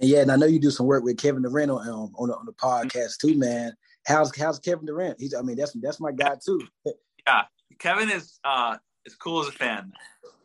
And 0.00 0.10
yeah, 0.10 0.22
and 0.22 0.32
I 0.32 0.36
know 0.36 0.46
you 0.46 0.58
do 0.58 0.70
some 0.70 0.86
work 0.86 1.04
with 1.04 1.18
Kevin 1.18 1.42
Durant 1.42 1.70
on 1.70 1.88
um, 1.88 2.12
on, 2.16 2.28
the, 2.28 2.36
on 2.36 2.46
the 2.46 2.52
podcast 2.52 3.18
too, 3.20 3.36
man. 3.38 3.72
How's 4.06 4.36
how's 4.36 4.58
Kevin 4.58 4.86
Durant? 4.86 5.20
He's 5.20 5.34
I 5.34 5.42
mean 5.42 5.56
that's 5.56 5.72
that's 5.80 6.00
my 6.00 6.12
guy 6.12 6.36
too. 6.44 6.60
yeah, 7.26 7.42
Kevin 7.78 8.10
is 8.10 8.38
uh 8.44 8.76
as 9.06 9.14
cool 9.14 9.42
as 9.42 9.48
a 9.48 9.52
fan. 9.52 9.92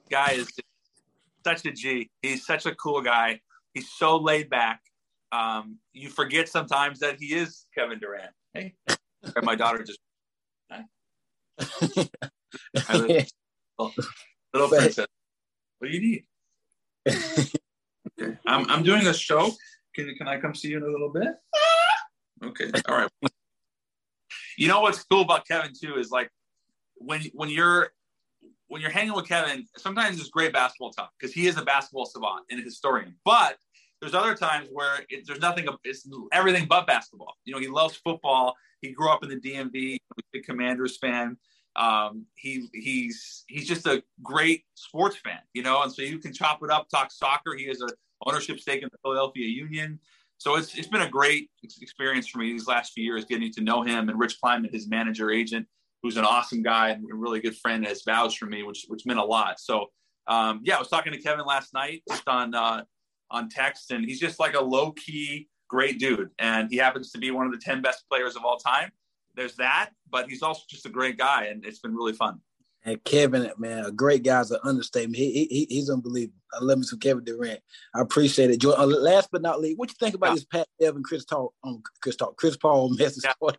Guy 0.10 0.32
is 0.32 0.52
such 1.46 1.66
a 1.66 1.72
G. 1.72 2.10
He's 2.22 2.46
such 2.46 2.66
a 2.66 2.76
cool 2.76 3.02
guy. 3.02 3.42
He's 3.74 3.90
so 3.90 4.18
laid 4.18 4.50
back. 4.50 4.82
Um, 5.32 5.78
you 5.94 6.10
forget 6.10 6.50
sometimes 6.50 7.00
that 7.00 7.18
he 7.20 7.36
is 7.36 7.66
Kevin 7.76 8.00
Durant. 8.00 8.32
Hey, 8.54 8.74
my 9.44 9.56
daughter 9.56 9.84
just 9.84 10.00
little, 12.94 13.94
little 14.54 14.70
princess. 14.70 15.08
What 15.80 15.92
do 15.92 15.98
you 15.98 16.02
need? 16.02 16.24
okay. 17.08 18.38
I'm 18.46 18.70
I'm 18.70 18.84
doing 18.84 19.08
a 19.08 19.14
show. 19.14 19.52
Can 19.96 20.14
can 20.16 20.28
I 20.28 20.40
come 20.40 20.56
see 20.56 20.70
you 20.70 20.78
in 20.78 20.84
a 20.84 20.88
little 20.88 21.12
bit? 21.12 21.30
Okay. 22.44 22.72
All 22.88 22.96
right. 22.96 23.10
You 24.58 24.68
know 24.68 24.82
what's 24.82 25.04
cool 25.04 25.22
about 25.22 25.48
Kevin 25.48 25.72
too 25.80 25.98
is 25.98 26.10
like 26.10 26.30
when 26.96 27.22
when 27.34 27.50
you're 27.50 27.92
when 28.68 28.82
you're 28.82 28.92
hanging 28.92 29.14
with 29.14 29.28
Kevin, 29.28 29.66
sometimes 29.78 30.20
it's 30.20 30.30
great 30.30 30.54
basketball 30.54 30.92
talk 30.92 31.12
because 31.20 31.34
he 31.34 31.48
is 31.48 31.58
a 31.58 31.64
basketball 31.64 32.06
savant 32.06 32.46
and 32.50 32.60
a 32.60 32.64
historian. 32.64 33.16
But 33.26 33.58
there's 34.02 34.14
other 34.14 34.36
times 34.36 34.68
where 34.72 35.06
it, 35.10 35.28
there's 35.28 35.40
nothing, 35.40 35.68
it's 35.84 36.08
everything 36.32 36.66
but 36.68 36.88
basketball. 36.88 37.36
You 37.46 37.54
know, 37.54 37.60
he 37.60 37.68
loves 37.68 37.96
football. 37.96 38.56
He 38.82 38.92
grew 38.92 39.10
up 39.10 39.24
in 39.24 39.30
the 39.30 39.40
DMV, 39.40 39.98
big 40.32 40.44
Commanders 40.44 40.98
fan. 40.98 41.38
Um, 41.76 42.26
he 42.36 42.68
he's 42.74 43.46
he's 43.48 43.68
just 43.68 43.86
a 43.86 44.04
great 44.24 44.64
sports 44.74 45.18
fan, 45.18 45.40
you 45.54 45.64
know, 45.64 45.82
and 45.84 45.92
so 45.92 46.02
you 46.02 46.18
can 46.18 46.34
chop 46.34 46.64
it 46.64 46.70
up, 46.70 46.90
talk 46.90 47.12
soccer. 47.12 47.56
He 47.56 47.68
has 47.68 47.82
a 47.82 47.90
ownership 48.26 48.60
stake 48.60 48.84
in 48.84 48.90
the 48.92 48.98
Philadelphia 49.02 49.48
Union. 49.48 50.00
So 50.38 50.56
it's 50.56 50.76
it's 50.78 50.88
been 50.88 51.02
a 51.02 51.10
great 51.10 51.50
experience 51.82 52.28
for 52.28 52.40
me 52.40 52.52
these 52.52 52.68
last 52.68 52.94
few 52.94 53.04
years 53.04 53.26
getting 53.26 53.52
to 53.54 53.62
know 53.62 53.84
him 53.84 54.10
and 54.10 54.18
Rich 54.18 54.40
Kleiman, 54.42 54.70
his 54.72 54.88
manager 54.88 55.32
agent, 55.32 55.68
who's 56.02 56.18
an 56.18 56.26
awesome 56.26 56.64
guy 56.64 56.90
and 56.90 57.06
a 57.10 57.16
really 57.16 57.40
good 57.40 57.58
friend, 57.58 57.86
has 57.86 58.04
vouched 58.04 58.40
for 58.40 58.46
me, 58.46 58.64
which 58.64 58.86
which 58.88 59.06
meant 59.06 59.20
a 59.20 59.24
lot. 59.24 59.60
So 59.60 59.88
um, 60.28 60.62
yeah, 60.64 60.76
I 60.76 60.80
was 60.80 60.90
talking 60.90 61.12
to 61.14 61.22
Kevin 61.22 61.46
last 61.46 61.74
night 61.74 62.04
just 62.10 62.28
on 62.28 62.56
uh, 62.56 62.84
on 63.32 63.50
text, 63.50 63.92
and 63.92 64.06
he's 64.06 64.20
just 64.20 64.40
like 64.40 64.56
a 64.56 64.62
low 64.62 64.92
key 64.92 65.48
great 65.68 66.00
dude, 66.00 66.30
and 66.40 66.70
he 66.70 66.78
happens 66.78 67.12
to 67.12 67.18
be 67.18 67.32
one 67.32 67.46
of 67.46 67.52
the 67.52 67.60
ten 67.60 67.82
best 67.82 68.04
players 68.10 68.36
of 68.36 68.44
all 68.44 68.58
time. 68.58 68.92
There's 69.36 69.56
that, 69.56 69.92
but 70.10 70.30
he's 70.30 70.42
also 70.42 70.64
just 70.70 70.86
a 70.86 70.90
great 70.90 71.18
guy, 71.18 71.46
and 71.46 71.66
it's 71.66 71.80
been 71.80 71.96
really 71.96 72.14
fun. 72.14 72.42
And 72.86 73.04
Kevin, 73.04 73.52
man, 73.58 73.86
a 73.86 73.92
great 73.92 74.24
guy's 74.24 74.52
an 74.52 74.60
understatement. 74.64 75.18
He, 75.18 75.48
he 75.50 75.68
he's 75.70 75.90
unbelievable. 75.90 76.40
I 76.54 76.64
love 76.64 76.78
me 76.78 76.86
some 76.86 77.00
Kevin 77.00 77.24
Durant. 77.24 77.60
I 77.94 78.02
appreciate 78.02 78.52
it. 78.52 78.64
Uh, 78.64 78.86
last 78.86 79.30
but 79.32 79.42
not 79.42 79.60
least, 79.60 79.78
what 79.78 79.90
you 79.90 79.96
think 80.00 80.16
about 80.16 80.30
yeah. 80.30 80.36
this 80.36 80.46
Pat 80.46 80.68
Evan 80.82 81.04
Chris 81.04 81.26
Talk 81.26 81.54
um, 81.64 81.84
Chris 82.02 82.16
Talk 82.16 82.38
Chris 82.38 82.58
Paul 82.58 82.90
message? 82.98 83.24
Yeah. 83.26 83.52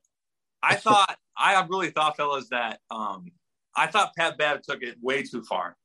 I 0.62 0.74
thought 0.74 1.16
I 1.36 1.64
really 1.68 1.90
thought, 1.90 2.16
fellas, 2.16 2.48
that 2.50 2.80
um, 2.90 3.26
I 3.76 3.86
thought 3.86 4.14
Pat 4.16 4.36
Bev 4.36 4.62
took 4.62 4.82
it 4.82 4.96
way 5.00 5.22
too 5.22 5.42
far. 5.42 5.76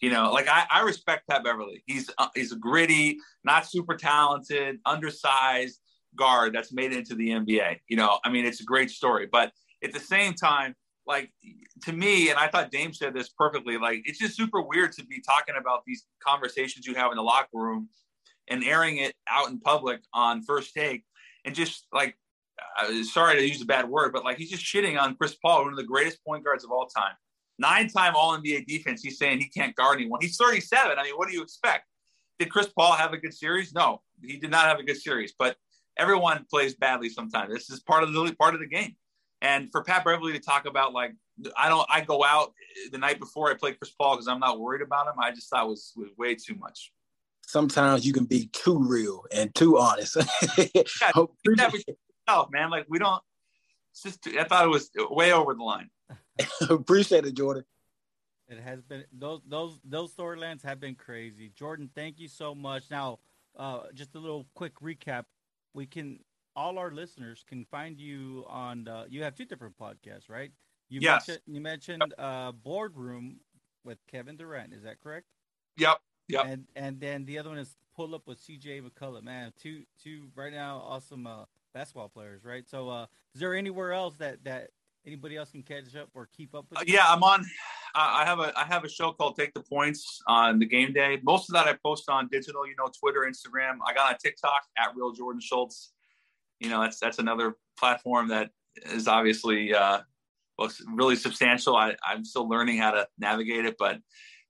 You 0.00 0.10
know, 0.10 0.30
like 0.32 0.48
I, 0.48 0.64
I 0.70 0.82
respect 0.82 1.26
Pat 1.28 1.42
Beverley. 1.42 1.82
He's 1.86 2.08
uh, 2.18 2.28
he's 2.34 2.52
a 2.52 2.56
gritty, 2.56 3.18
not 3.42 3.66
super 3.66 3.96
talented, 3.96 4.78
undersized 4.86 5.80
guard 6.14 6.54
that's 6.54 6.72
made 6.72 6.92
it 6.92 6.98
into 6.98 7.14
the 7.16 7.30
NBA. 7.30 7.80
You 7.88 7.96
know, 7.96 8.18
I 8.24 8.30
mean, 8.30 8.46
it's 8.46 8.60
a 8.60 8.64
great 8.64 8.90
story, 8.90 9.28
but 9.30 9.52
at 9.82 9.92
the 9.92 10.00
same 10.00 10.34
time, 10.34 10.74
like 11.06 11.32
to 11.84 11.92
me, 11.92 12.30
and 12.30 12.38
I 12.38 12.46
thought 12.46 12.70
Dame 12.70 12.92
said 12.92 13.12
this 13.12 13.30
perfectly. 13.30 13.76
Like 13.76 14.02
it's 14.04 14.18
just 14.18 14.36
super 14.36 14.60
weird 14.60 14.92
to 14.92 15.04
be 15.04 15.20
talking 15.20 15.56
about 15.58 15.82
these 15.84 16.04
conversations 16.20 16.86
you 16.86 16.94
have 16.94 17.10
in 17.10 17.16
the 17.16 17.22
locker 17.22 17.48
room 17.54 17.88
and 18.48 18.62
airing 18.62 18.98
it 18.98 19.14
out 19.28 19.48
in 19.48 19.58
public 19.58 20.00
on 20.14 20.42
first 20.42 20.74
take, 20.74 21.02
and 21.44 21.56
just 21.56 21.86
like, 21.92 22.16
uh, 22.80 23.02
sorry 23.02 23.36
to 23.36 23.46
use 23.46 23.60
a 23.60 23.66
bad 23.66 23.88
word, 23.88 24.12
but 24.12 24.24
like 24.24 24.36
he's 24.36 24.50
just 24.50 24.64
shitting 24.64 25.00
on 25.00 25.16
Chris 25.16 25.34
Paul, 25.34 25.64
one 25.64 25.72
of 25.72 25.76
the 25.76 25.82
greatest 25.82 26.24
point 26.24 26.44
guards 26.44 26.64
of 26.64 26.70
all 26.70 26.86
time 26.86 27.14
nine-time 27.58 28.14
All-NBA 28.16 28.66
defense. 28.66 29.02
He's 29.02 29.18
saying 29.18 29.40
he 29.40 29.48
can't 29.48 29.74
guard 29.74 29.98
anyone. 30.00 30.20
He's 30.20 30.36
37. 30.36 30.98
I 30.98 31.02
mean, 31.02 31.14
what 31.14 31.28
do 31.28 31.34
you 31.34 31.42
expect? 31.42 31.86
Did 32.38 32.50
Chris 32.50 32.68
Paul 32.68 32.92
have 32.92 33.12
a 33.12 33.18
good 33.18 33.34
series? 33.34 33.72
No, 33.72 34.02
he 34.22 34.36
did 34.36 34.50
not 34.50 34.66
have 34.66 34.78
a 34.78 34.84
good 34.84 34.96
series. 34.96 35.34
But 35.38 35.56
everyone 35.98 36.46
plays 36.48 36.74
badly 36.74 37.08
sometimes. 37.08 37.52
This 37.52 37.70
is 37.70 37.80
part 37.80 38.04
of 38.04 38.12
the 38.12 38.34
part 38.38 38.54
of 38.54 38.60
the 38.60 38.66
game. 38.66 38.94
And 39.40 39.70
for 39.70 39.82
Pat 39.82 40.04
Beverley 40.04 40.32
to 40.32 40.40
talk 40.40 40.66
about 40.66 40.92
like 40.92 41.14
I 41.56 41.68
don't 41.68 41.86
I 41.90 42.00
go 42.00 42.24
out 42.24 42.52
the 42.90 42.98
night 42.98 43.20
before 43.20 43.50
I 43.50 43.54
play 43.54 43.72
Chris 43.72 43.90
Paul 43.90 44.16
because 44.16 44.28
I'm 44.28 44.40
not 44.40 44.58
worried 44.58 44.82
about 44.82 45.06
him. 45.06 45.14
I 45.20 45.30
just 45.30 45.50
thought 45.50 45.68
was 45.68 45.92
was 45.96 46.08
way 46.16 46.34
too 46.34 46.54
much. 46.56 46.92
Sometimes 47.46 48.06
you 48.06 48.12
can 48.12 48.24
be 48.24 48.48
too 48.52 48.78
real 48.78 49.24
and 49.32 49.54
too 49.54 49.78
honest. 49.78 50.16
yeah, 50.74 50.82
yourself, 52.28 52.50
man. 52.50 52.70
Like 52.70 52.86
we 52.88 52.98
don't. 52.98 53.22
It's 53.92 54.02
just 54.02 54.26
I 54.38 54.44
thought 54.44 54.64
it 54.64 54.70
was 54.70 54.90
way 55.10 55.32
over 55.32 55.54
the 55.54 55.62
line. 55.62 55.88
Appreciate 56.70 57.26
it, 57.26 57.34
Jordan. 57.34 57.64
It 58.48 58.60
has 58.60 58.80
been 58.82 59.04
those 59.12 59.40
those 59.46 59.78
those 59.84 60.14
storylines 60.14 60.62
have 60.62 60.80
been 60.80 60.94
crazy. 60.94 61.50
Jordan, 61.54 61.90
thank 61.94 62.18
you 62.18 62.28
so 62.28 62.54
much. 62.54 62.84
Now, 62.90 63.18
uh, 63.56 63.82
just 63.94 64.14
a 64.14 64.18
little 64.18 64.46
quick 64.54 64.80
recap. 64.80 65.24
We 65.74 65.86
can 65.86 66.20
all 66.56 66.78
our 66.78 66.90
listeners 66.90 67.44
can 67.46 67.64
find 67.66 68.00
you 68.00 68.44
on. 68.48 68.84
The, 68.84 69.06
you 69.10 69.22
have 69.22 69.34
two 69.34 69.44
different 69.44 69.76
podcasts, 69.78 70.30
right? 70.30 70.50
You 70.88 71.00
yes. 71.02 71.28
mentioned 71.28 71.42
you 71.46 71.60
mentioned 71.60 72.14
uh, 72.18 72.52
boardroom 72.52 73.40
with 73.84 73.98
Kevin 74.10 74.36
Durant. 74.36 74.72
Is 74.72 74.82
that 74.84 75.00
correct? 75.00 75.26
Yep. 75.76 75.98
Yep. 76.28 76.44
And 76.46 76.64
and 76.74 77.00
then 77.00 77.24
the 77.26 77.38
other 77.38 77.50
one 77.50 77.58
is 77.58 77.76
pull 77.94 78.14
up 78.14 78.26
with 78.26 78.40
CJ 78.40 78.82
McCollum. 78.82 79.24
Man, 79.24 79.52
two 79.60 79.82
two 80.02 80.28
right 80.34 80.52
now 80.52 80.82
awesome 80.86 81.26
uh, 81.26 81.44
basketball 81.74 82.08
players, 82.08 82.44
right? 82.44 82.66
So, 82.66 82.88
uh, 82.88 83.06
is 83.34 83.40
there 83.40 83.54
anywhere 83.54 83.92
else 83.92 84.16
that 84.16 84.44
that 84.44 84.70
anybody 85.06 85.36
else 85.36 85.50
can 85.50 85.62
catch 85.62 85.94
up 85.96 86.08
or 86.14 86.28
keep 86.36 86.54
up 86.54 86.66
with? 86.70 86.78
Uh, 86.80 86.84
yeah, 86.86 87.04
I'm 87.06 87.22
on. 87.22 87.44
I 87.94 88.24
have 88.24 88.38
a 88.38 88.52
I 88.56 88.64
have 88.64 88.84
a 88.84 88.88
show 88.88 89.12
called 89.12 89.36
Take 89.36 89.54
the 89.54 89.62
Points 89.62 90.20
on 90.26 90.58
the 90.58 90.66
game 90.66 90.92
day. 90.92 91.18
Most 91.22 91.48
of 91.48 91.54
that 91.54 91.66
I 91.66 91.76
post 91.82 92.08
on 92.08 92.28
digital, 92.30 92.66
you 92.66 92.74
know, 92.76 92.88
Twitter, 92.98 93.20
Instagram. 93.28 93.78
I 93.86 93.94
got 93.94 94.10
on 94.10 94.16
TikTok 94.22 94.62
at 94.76 94.94
Real 94.94 95.12
Jordan 95.12 95.40
Schultz. 95.40 95.92
You 96.60 96.70
know, 96.70 96.80
that's 96.80 96.98
that's 97.00 97.18
another 97.18 97.56
platform 97.78 98.28
that 98.28 98.50
is 98.86 99.08
obviously 99.08 99.74
uh, 99.74 100.00
well, 100.58 100.70
really 100.92 101.16
substantial. 101.16 101.76
I, 101.76 101.96
I'm 102.06 102.24
still 102.24 102.48
learning 102.48 102.78
how 102.78 102.90
to 102.92 103.08
navigate 103.18 103.64
it, 103.64 103.76
but 103.78 103.98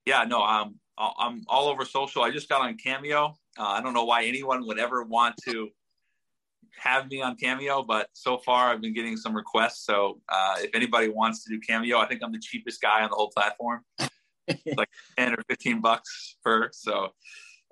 yeah, 0.04 0.24
no, 0.24 0.42
I'm 0.42 0.74
I'm 0.98 1.44
all 1.48 1.68
over 1.68 1.84
social. 1.84 2.22
I 2.22 2.30
just 2.30 2.48
got 2.48 2.60
on 2.60 2.76
Cameo. 2.76 3.36
Uh, 3.58 3.66
I 3.66 3.80
don't 3.80 3.94
know 3.94 4.04
why 4.04 4.24
anyone 4.24 4.66
would 4.66 4.78
ever 4.78 5.04
want 5.04 5.36
to 5.44 5.68
have 6.76 7.10
me 7.10 7.22
on 7.22 7.36
Cameo, 7.36 7.82
but 7.82 8.08
so 8.12 8.38
far 8.38 8.70
I've 8.70 8.80
been 8.80 8.94
getting 8.94 9.16
some 9.16 9.34
requests. 9.34 9.84
So 9.84 10.20
uh, 10.28 10.56
if 10.58 10.74
anybody 10.74 11.08
wants 11.08 11.44
to 11.44 11.50
do 11.50 11.60
Cameo, 11.60 11.98
I 11.98 12.06
think 12.06 12.22
I'm 12.22 12.32
the 12.32 12.38
cheapest 12.38 12.80
guy 12.80 13.02
on 13.02 13.10
the 13.10 13.16
whole 13.16 13.30
platform, 13.30 13.84
like 14.76 14.88
ten 15.16 15.34
or 15.34 15.42
fifteen 15.48 15.80
bucks 15.80 16.36
per. 16.42 16.70
So 16.72 17.10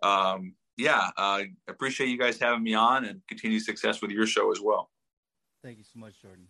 um, 0.02 0.54
yeah, 0.76 1.11
uh, 1.16 1.42
appreciate 1.68 2.09
you 2.09 2.18
guys 2.18 2.38
having 2.38 2.62
me 2.62 2.74
on, 2.74 3.04
and 3.04 3.20
continue 3.28 3.61
success 3.61 4.02
with 4.02 4.11
your 4.11 4.26
show 4.26 4.52
as 4.52 4.61
well. 4.61 4.90
Thank 5.62 5.78
you 5.78 5.85
so 5.85 5.98
much, 5.98 6.14
Jordan. 6.20 6.48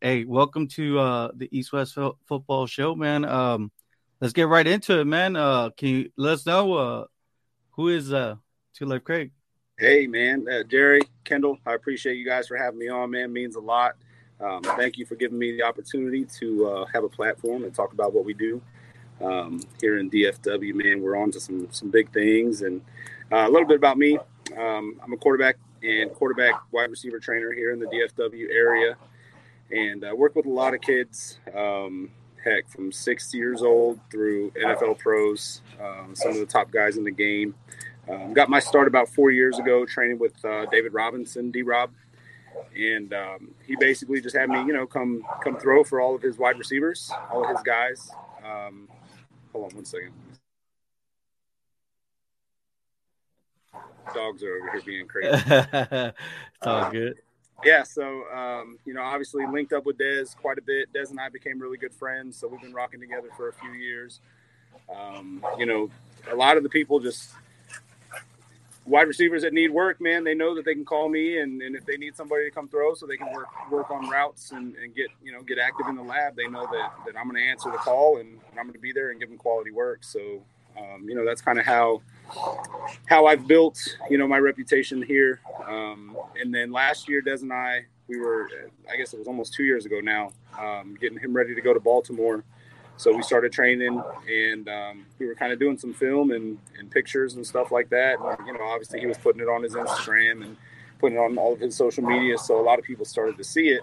Hey, 0.00 0.24
welcome 0.24 0.68
to 0.68 0.98
uh, 0.98 1.30
the 1.34 1.48
East 1.50 1.72
West 1.72 1.98
F- 1.98 2.12
Football 2.26 2.66
Show, 2.66 2.94
man. 2.94 3.24
Um, 3.24 3.72
let's 4.20 4.32
get 4.32 4.46
right 4.46 4.66
into 4.66 5.00
it, 5.00 5.06
man. 5.06 5.34
Uh, 5.34 5.70
can 5.70 5.88
you 5.88 6.10
let 6.16 6.34
us 6.34 6.46
know 6.46 6.74
uh, 6.74 7.04
who 7.72 7.88
is 7.88 8.12
uh, 8.12 8.36
Two 8.74 8.86
Life 8.86 9.02
Craig? 9.02 9.32
Hey, 9.78 10.08
man, 10.08 10.44
uh, 10.52 10.64
Jerry, 10.64 11.02
Kendall, 11.22 11.56
I 11.64 11.74
appreciate 11.74 12.16
you 12.16 12.26
guys 12.26 12.48
for 12.48 12.56
having 12.56 12.80
me 12.80 12.88
on, 12.88 13.12
man. 13.12 13.32
Means 13.32 13.54
a 13.54 13.60
lot. 13.60 13.94
Um, 14.40 14.60
thank 14.60 14.98
you 14.98 15.06
for 15.06 15.14
giving 15.14 15.38
me 15.38 15.52
the 15.52 15.62
opportunity 15.62 16.24
to 16.40 16.66
uh, 16.66 16.86
have 16.86 17.04
a 17.04 17.08
platform 17.08 17.62
and 17.62 17.72
talk 17.72 17.92
about 17.92 18.12
what 18.12 18.24
we 18.24 18.34
do 18.34 18.60
um, 19.24 19.60
here 19.80 19.98
in 19.98 20.10
DFW, 20.10 20.74
man. 20.74 21.00
We're 21.00 21.14
on 21.14 21.30
to 21.30 21.38
some 21.38 21.68
some 21.70 21.92
big 21.92 22.12
things, 22.12 22.62
and 22.62 22.80
uh, 23.30 23.46
a 23.46 23.50
little 23.50 23.68
bit 23.68 23.76
about 23.76 23.98
me. 23.98 24.18
Um, 24.56 25.00
I'm 25.00 25.12
a 25.12 25.16
quarterback 25.16 25.58
and 25.80 26.12
quarterback 26.12 26.54
wide 26.72 26.90
receiver 26.90 27.20
trainer 27.20 27.52
here 27.52 27.72
in 27.72 27.78
the 27.78 27.86
DFW 27.86 28.50
area, 28.50 28.96
and 29.70 30.04
I 30.04 30.12
work 30.12 30.34
with 30.34 30.46
a 30.46 30.50
lot 30.50 30.74
of 30.74 30.80
kids. 30.80 31.38
Um, 31.54 32.10
heck, 32.42 32.68
from 32.68 32.90
six 32.90 33.32
years 33.32 33.62
old 33.62 34.00
through 34.10 34.50
NFL 34.60 34.98
pros, 34.98 35.62
um, 35.80 36.16
some 36.16 36.32
of 36.32 36.38
the 36.38 36.46
top 36.46 36.72
guys 36.72 36.96
in 36.96 37.04
the 37.04 37.12
game. 37.12 37.54
Um, 38.10 38.34
got 38.34 38.50
my 38.50 38.60
start 38.60 38.88
about 38.88 39.08
four 39.08 39.30
years 39.30 39.58
ago 39.58 39.86
training 39.86 40.18
with 40.18 40.44
uh, 40.44 40.66
David 40.66 40.94
Robinson, 40.94 41.50
D 41.50 41.62
Rob. 41.62 41.90
And 42.76 43.12
um, 43.14 43.54
he 43.66 43.76
basically 43.76 44.20
just 44.20 44.36
had 44.36 44.50
me, 44.50 44.60
you 44.60 44.72
know, 44.72 44.86
come 44.86 45.24
come 45.42 45.56
throw 45.58 45.84
for 45.84 46.00
all 46.00 46.14
of 46.16 46.22
his 46.22 46.38
wide 46.38 46.58
receivers, 46.58 47.10
all 47.32 47.44
of 47.44 47.50
his 47.50 47.62
guys. 47.62 48.10
Um, 48.44 48.88
hold 49.52 49.66
on 49.70 49.76
one 49.76 49.84
second. 49.84 50.12
Dogs 54.14 54.42
are 54.42 54.56
over 54.56 54.70
here 54.70 54.82
being 54.82 55.06
crazy. 55.08 55.44
it's 55.50 56.66
all 56.66 56.84
Uh, 56.84 56.90
good. 56.90 57.18
yeah, 57.64 57.84
so 57.84 58.24
um, 58.34 58.78
you 58.86 58.94
know, 58.94 59.02
obviously 59.02 59.46
linked 59.46 59.72
up 59.72 59.86
with 59.86 59.98
Dez 59.98 60.36
quite 60.36 60.58
a 60.58 60.62
bit. 60.62 60.92
Dez 60.94 61.10
and 61.10 61.20
I 61.20 61.28
became 61.30 61.60
really 61.60 61.78
good 61.78 61.94
friends, 61.94 62.38
so 62.38 62.48
we've 62.48 62.62
been 62.62 62.74
rocking 62.74 63.00
together 63.00 63.28
for 63.36 63.48
a 63.48 63.52
few 63.54 63.72
years. 63.72 64.20
Um, 64.94 65.44
you 65.58 65.66
know, 65.66 65.90
a 66.30 66.36
lot 66.36 66.56
of 66.58 66.62
the 66.64 66.68
people 66.70 67.00
just 67.00 67.30
wide 68.88 69.08
receivers 69.08 69.42
that 69.42 69.52
need 69.52 69.70
work, 69.70 70.00
man, 70.00 70.24
they 70.24 70.34
know 70.34 70.54
that 70.54 70.64
they 70.64 70.74
can 70.74 70.84
call 70.84 71.08
me, 71.08 71.38
and, 71.38 71.62
and 71.62 71.76
if 71.76 71.84
they 71.84 71.96
need 71.96 72.16
somebody 72.16 72.44
to 72.44 72.50
come 72.50 72.68
throw, 72.68 72.94
so 72.94 73.06
they 73.06 73.16
can 73.16 73.32
work 73.32 73.46
work 73.70 73.90
on 73.90 74.08
routes 74.08 74.52
and, 74.52 74.74
and 74.76 74.94
get 74.94 75.08
you 75.22 75.32
know 75.32 75.42
get 75.42 75.58
active 75.58 75.86
in 75.88 75.96
the 75.96 76.02
lab, 76.02 76.36
they 76.36 76.48
know 76.48 76.66
that 76.72 76.92
that 77.06 77.18
I'm 77.18 77.28
going 77.28 77.42
to 77.42 77.48
answer 77.48 77.70
the 77.70 77.78
call 77.78 78.18
and, 78.18 78.28
and 78.50 78.58
I'm 78.58 78.64
going 78.64 78.74
to 78.74 78.80
be 78.80 78.92
there 78.92 79.10
and 79.10 79.20
give 79.20 79.28
them 79.28 79.38
quality 79.38 79.70
work. 79.70 80.04
So 80.04 80.42
um, 80.78 81.08
you 81.08 81.14
know, 81.14 81.24
that's 81.24 81.40
kind 81.40 81.58
of 81.58 81.64
how 81.64 82.02
how 83.06 83.26
I've 83.26 83.46
built, 83.46 83.78
you 84.10 84.18
know, 84.18 84.28
my 84.28 84.38
reputation 84.38 85.02
here. 85.02 85.40
Um, 85.66 86.16
and 86.40 86.54
then 86.54 86.70
last 86.70 87.08
year, 87.08 87.22
Dez 87.22 87.42
and 87.42 87.52
I, 87.52 87.86
we 88.06 88.18
were, 88.18 88.48
I 88.90 88.96
guess 88.96 89.12
it 89.12 89.18
was 89.18 89.28
almost 89.28 89.54
two 89.54 89.64
years 89.64 89.86
ago 89.86 90.00
now, 90.00 90.32
um, 90.58 90.96
getting 91.00 91.18
him 91.18 91.34
ready 91.34 91.54
to 91.54 91.60
go 91.60 91.74
to 91.74 91.80
Baltimore. 91.80 92.44
So 92.98 93.16
we 93.16 93.22
started 93.22 93.52
training, 93.52 94.02
and 94.28 94.68
um, 94.68 95.06
we 95.20 95.26
were 95.26 95.36
kind 95.36 95.52
of 95.52 95.60
doing 95.60 95.78
some 95.78 95.94
film 95.94 96.32
and, 96.32 96.58
and 96.78 96.90
pictures 96.90 97.34
and 97.34 97.46
stuff 97.46 97.70
like 97.70 97.88
that. 97.90 98.18
And, 98.18 98.46
you 98.46 98.52
know, 98.52 98.64
obviously 98.64 98.98
he 98.98 99.06
was 99.06 99.16
putting 99.16 99.40
it 99.40 99.48
on 99.48 99.62
his 99.62 99.74
Instagram 99.74 100.44
and 100.44 100.56
putting 100.98 101.16
it 101.16 101.20
on 101.20 101.38
all 101.38 101.52
of 101.52 101.60
his 101.60 101.76
social 101.76 102.02
media, 102.02 102.36
so 102.36 102.60
a 102.60 102.62
lot 102.62 102.78
of 102.78 102.84
people 102.84 103.04
started 103.04 103.36
to 103.38 103.44
see 103.44 103.68
it. 103.68 103.82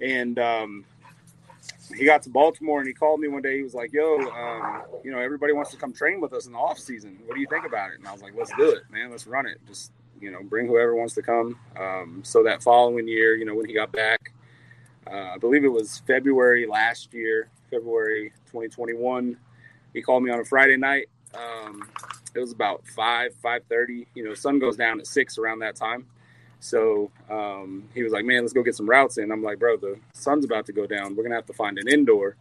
And 0.00 0.38
um, 0.40 0.84
he 1.96 2.04
got 2.04 2.22
to 2.24 2.30
Baltimore 2.30 2.80
and 2.80 2.88
he 2.88 2.94
called 2.94 3.20
me 3.20 3.28
one 3.28 3.42
day. 3.42 3.56
He 3.58 3.62
was 3.62 3.74
like, 3.74 3.92
"Yo, 3.92 4.18
um, 4.18 4.82
you 5.04 5.12
know, 5.12 5.18
everybody 5.18 5.52
wants 5.52 5.70
to 5.70 5.76
come 5.76 5.92
train 5.92 6.20
with 6.20 6.32
us 6.32 6.46
in 6.46 6.52
the 6.52 6.58
off 6.58 6.78
season. 6.78 7.18
What 7.26 7.34
do 7.34 7.40
you 7.40 7.46
think 7.48 7.64
about 7.64 7.90
it?" 7.90 7.98
And 7.98 8.08
I 8.08 8.12
was 8.12 8.22
like, 8.22 8.34
"Let's 8.36 8.52
do 8.58 8.70
it, 8.70 8.82
man. 8.90 9.10
Let's 9.10 9.26
run 9.26 9.46
it. 9.46 9.58
Just 9.66 9.92
you 10.20 10.30
know, 10.30 10.42
bring 10.42 10.66
whoever 10.66 10.94
wants 10.94 11.14
to 11.14 11.22
come." 11.22 11.58
Um, 11.78 12.22
so 12.24 12.42
that 12.42 12.62
following 12.62 13.06
year, 13.06 13.36
you 13.36 13.44
know, 13.44 13.54
when 13.54 13.66
he 13.66 13.72
got 13.72 13.92
back, 13.92 14.32
uh, 15.10 15.34
I 15.34 15.38
believe 15.38 15.64
it 15.64 15.72
was 15.72 16.02
February 16.06 16.66
last 16.66 17.14
year, 17.14 17.48
February 17.70 18.32
2021. 18.46 19.36
He 19.92 20.02
called 20.02 20.22
me 20.22 20.30
on 20.30 20.40
a 20.40 20.44
Friday 20.44 20.76
night. 20.76 21.08
Um, 21.34 21.88
it 22.34 22.40
was 22.40 22.52
about 22.52 22.86
five, 22.86 23.34
five 23.42 23.62
thirty. 23.68 24.06
You 24.14 24.24
know, 24.24 24.34
sun 24.34 24.58
goes 24.58 24.76
down 24.76 25.00
at 25.00 25.06
six 25.06 25.38
around 25.38 25.60
that 25.60 25.76
time. 25.76 26.06
So 26.60 27.10
um, 27.30 27.88
he 27.94 28.02
was 28.02 28.12
like, 28.12 28.24
"Man, 28.24 28.42
let's 28.42 28.52
go 28.52 28.62
get 28.62 28.74
some 28.74 28.88
routes 28.88 29.18
in." 29.18 29.30
I'm 29.30 29.42
like, 29.42 29.58
"Bro, 29.58 29.78
the 29.78 29.98
sun's 30.12 30.44
about 30.44 30.66
to 30.66 30.72
go 30.72 30.86
down. 30.86 31.16
We're 31.16 31.22
gonna 31.22 31.34
have 31.34 31.46
to 31.46 31.52
find 31.52 31.78
an 31.78 31.88
indoor." 31.88 32.36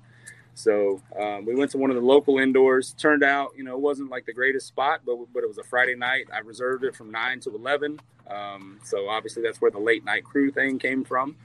So 0.54 1.02
um, 1.20 1.46
we 1.46 1.56
went 1.56 1.72
to 1.72 1.78
one 1.78 1.90
of 1.90 1.96
the 1.96 2.02
local 2.02 2.40
indoors. 2.40 2.94
Turned 2.98 3.24
out, 3.24 3.52
you 3.58 3.64
know, 3.64 3.74
it 3.74 3.82
wasn't 3.82 4.10
like 4.10 4.26
the 4.26 4.34
greatest 4.34 4.68
spot, 4.68 5.02
but 5.06 5.18
but 5.34 5.44
it 5.44 5.48
was 5.48 5.58
a 5.58 5.64
Friday 5.64 5.96
night. 5.96 6.28
I 6.34 6.40
reserved 6.40 6.84
it 6.84 6.96
from 6.96 7.12
nine 7.12 7.40
to 7.42 7.56
eleven. 7.56 8.00
Um, 8.30 8.80
so 8.84 9.08
obviously 9.08 9.44
that's 9.44 9.62
where 9.62 9.72
the 9.72 9.80
late 9.80 10.04
night 10.04 10.24
crew 10.24 10.52
thing 10.52 10.80
came 10.80 11.04
from 11.04 11.36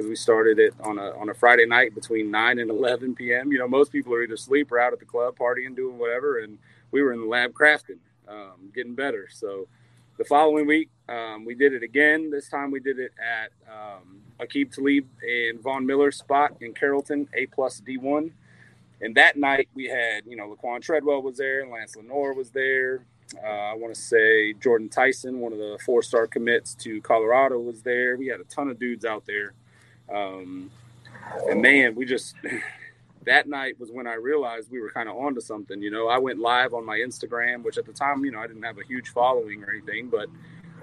because 0.00 0.08
we 0.08 0.16
started 0.16 0.58
it 0.58 0.72
on 0.80 0.98
a 0.98 1.10
on 1.20 1.28
a 1.28 1.34
Friday 1.34 1.66
night 1.66 1.94
between 1.94 2.30
nine 2.30 2.58
and 2.58 2.70
eleven 2.70 3.14
p.m. 3.14 3.52
You 3.52 3.58
know, 3.58 3.68
most 3.68 3.92
people 3.92 4.14
are 4.14 4.22
either 4.22 4.32
asleep 4.32 4.72
or 4.72 4.80
out 4.80 4.94
at 4.94 4.98
the 4.98 5.04
club 5.04 5.36
partying, 5.38 5.76
doing 5.76 5.98
whatever, 5.98 6.38
and 6.38 6.58
we 6.90 7.02
were 7.02 7.12
in 7.12 7.20
the 7.20 7.26
lab 7.26 7.52
crafting, 7.52 7.98
um, 8.26 8.70
getting 8.74 8.94
better. 8.94 9.28
So 9.30 9.68
the 10.16 10.24
following 10.24 10.66
week, 10.66 10.88
um, 11.06 11.44
we 11.44 11.54
did 11.54 11.74
it 11.74 11.82
again. 11.82 12.30
This 12.30 12.48
time 12.48 12.70
we 12.70 12.80
did 12.80 12.98
it 12.98 13.12
at 13.20 13.50
um, 13.70 14.22
Aqib 14.40 14.74
Talib 14.74 15.06
and 15.22 15.60
Von 15.60 15.84
Miller 15.84 16.10
spot 16.10 16.52
in 16.62 16.72
Carrollton, 16.72 17.28
A 17.34 17.44
plus 17.46 17.82
D1. 17.86 18.30
And 19.02 19.14
that 19.16 19.36
night 19.36 19.68
we 19.74 19.84
had, 19.84 20.24
you 20.26 20.36
know, 20.36 20.54
Laquan 20.54 20.80
Treadwell 20.80 21.22
was 21.22 21.36
there, 21.36 21.66
Lance 21.66 21.96
Lenoir 21.96 22.32
was 22.32 22.50
there. 22.50 23.04
Uh, 23.42 23.46
I 23.46 23.74
want 23.74 23.94
to 23.94 24.00
say 24.00 24.54
Jordan 24.54 24.88
Tyson, 24.88 25.40
one 25.40 25.52
of 25.52 25.58
the 25.58 25.78
four 25.84 26.02
star 26.02 26.26
commits 26.26 26.74
to 26.76 27.00
Colorado, 27.02 27.58
was 27.60 27.82
there. 27.82 28.16
We 28.16 28.26
had 28.26 28.40
a 28.40 28.44
ton 28.44 28.68
of 28.68 28.78
dudes 28.78 29.04
out 29.04 29.24
there. 29.26 29.54
Um, 30.12 30.70
and 31.48 31.62
man, 31.62 31.94
we 31.94 32.04
just, 32.04 32.34
that 33.26 33.48
night 33.48 33.78
was 33.78 33.90
when 33.90 34.06
I 34.06 34.14
realized 34.14 34.70
we 34.70 34.80
were 34.80 34.90
kind 34.90 35.08
of 35.08 35.16
onto 35.16 35.40
something. 35.40 35.82
You 35.82 35.90
know, 35.90 36.08
I 36.08 36.18
went 36.18 36.38
live 36.38 36.74
on 36.74 36.84
my 36.84 36.98
Instagram, 36.98 37.62
which 37.62 37.78
at 37.78 37.86
the 37.86 37.92
time, 37.92 38.24
you 38.24 38.30
know, 38.30 38.40
I 38.40 38.46
didn't 38.46 38.62
have 38.62 38.78
a 38.78 38.84
huge 38.84 39.08
following 39.10 39.62
or 39.62 39.70
anything, 39.70 40.08
but 40.08 40.28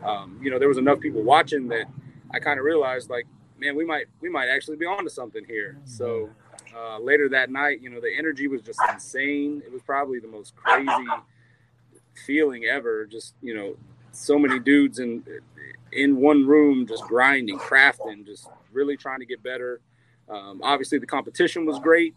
um, 0.04 0.40
you 0.42 0.52
know, 0.52 0.60
there 0.60 0.68
was 0.68 0.78
enough 0.78 1.00
people 1.00 1.24
watching 1.24 1.68
that 1.70 1.86
I 2.32 2.40
kind 2.40 2.60
of 2.60 2.66
realized, 2.66 3.10
like, 3.10 3.26
man, 3.58 3.76
we 3.76 3.86
might 3.86 4.06
we 4.22 4.30
might 4.30 4.48
actually 4.48 4.78
be 4.78 4.86
onto 4.86 5.10
something 5.10 5.44
here. 5.46 5.78
So 5.86 6.30
uh, 6.76 7.00
later 7.00 7.30
that 7.30 7.50
night, 7.50 7.82
you 7.82 7.90
know, 7.90 8.00
the 8.00 8.16
energy 8.16 8.48
was 8.48 8.62
just 8.62 8.80
insane. 8.92 9.62
It 9.66 9.72
was 9.72 9.82
probably 9.82 10.20
the 10.20 10.28
most 10.28 10.56
crazy 10.56 11.08
feeling 12.26 12.66
ever. 12.66 13.06
Just 13.06 13.34
you 13.42 13.56
know, 13.56 13.76
so 14.12 14.38
many 14.38 14.60
dudes 14.60 15.00
in 15.00 15.24
in 15.92 16.18
one 16.18 16.46
room, 16.46 16.86
just 16.86 17.04
grinding, 17.04 17.58
crafting, 17.60 18.26
just 18.26 18.50
really 18.72 18.98
trying 18.98 19.20
to 19.20 19.26
get 19.26 19.42
better. 19.44 19.82
Um, 20.30 20.62
obviously, 20.64 21.00
the 21.00 21.08
competition 21.08 21.66
was 21.66 21.80
great, 21.80 22.14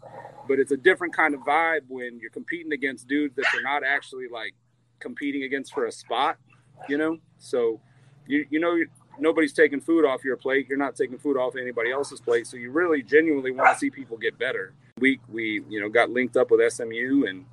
but 0.47 0.59
it's 0.59 0.71
a 0.71 0.77
different 0.77 1.15
kind 1.15 1.33
of 1.33 1.41
vibe 1.41 1.81
when 1.87 2.19
you're 2.19 2.31
competing 2.31 2.73
against 2.73 3.07
dudes 3.07 3.35
that 3.35 3.45
you're 3.53 3.63
not 3.63 3.83
actually 3.83 4.27
like 4.27 4.53
competing 4.99 5.43
against 5.43 5.73
for 5.73 5.85
a 5.85 5.91
spot, 5.91 6.37
you 6.89 6.97
know. 6.97 7.17
So, 7.39 7.79
you 8.27 8.45
you 8.49 8.59
know, 8.59 8.77
nobody's 9.19 9.53
taking 9.53 9.79
food 9.79 10.05
off 10.05 10.23
your 10.23 10.35
plate. 10.35 10.67
You're 10.67 10.77
not 10.77 10.95
taking 10.95 11.17
food 11.17 11.37
off 11.37 11.55
anybody 11.55 11.91
else's 11.91 12.19
plate. 12.19 12.47
So 12.47 12.57
you 12.57 12.71
really 12.71 13.01
genuinely 13.01 13.51
want 13.51 13.73
to 13.73 13.79
see 13.79 13.89
people 13.89 14.17
get 14.17 14.37
better. 14.37 14.73
We 14.99 15.19
we 15.29 15.63
you 15.69 15.79
know 15.79 15.89
got 15.89 16.09
linked 16.09 16.35
up 16.35 16.51
with 16.51 16.73
SMU 16.73 17.25
and 17.27 17.45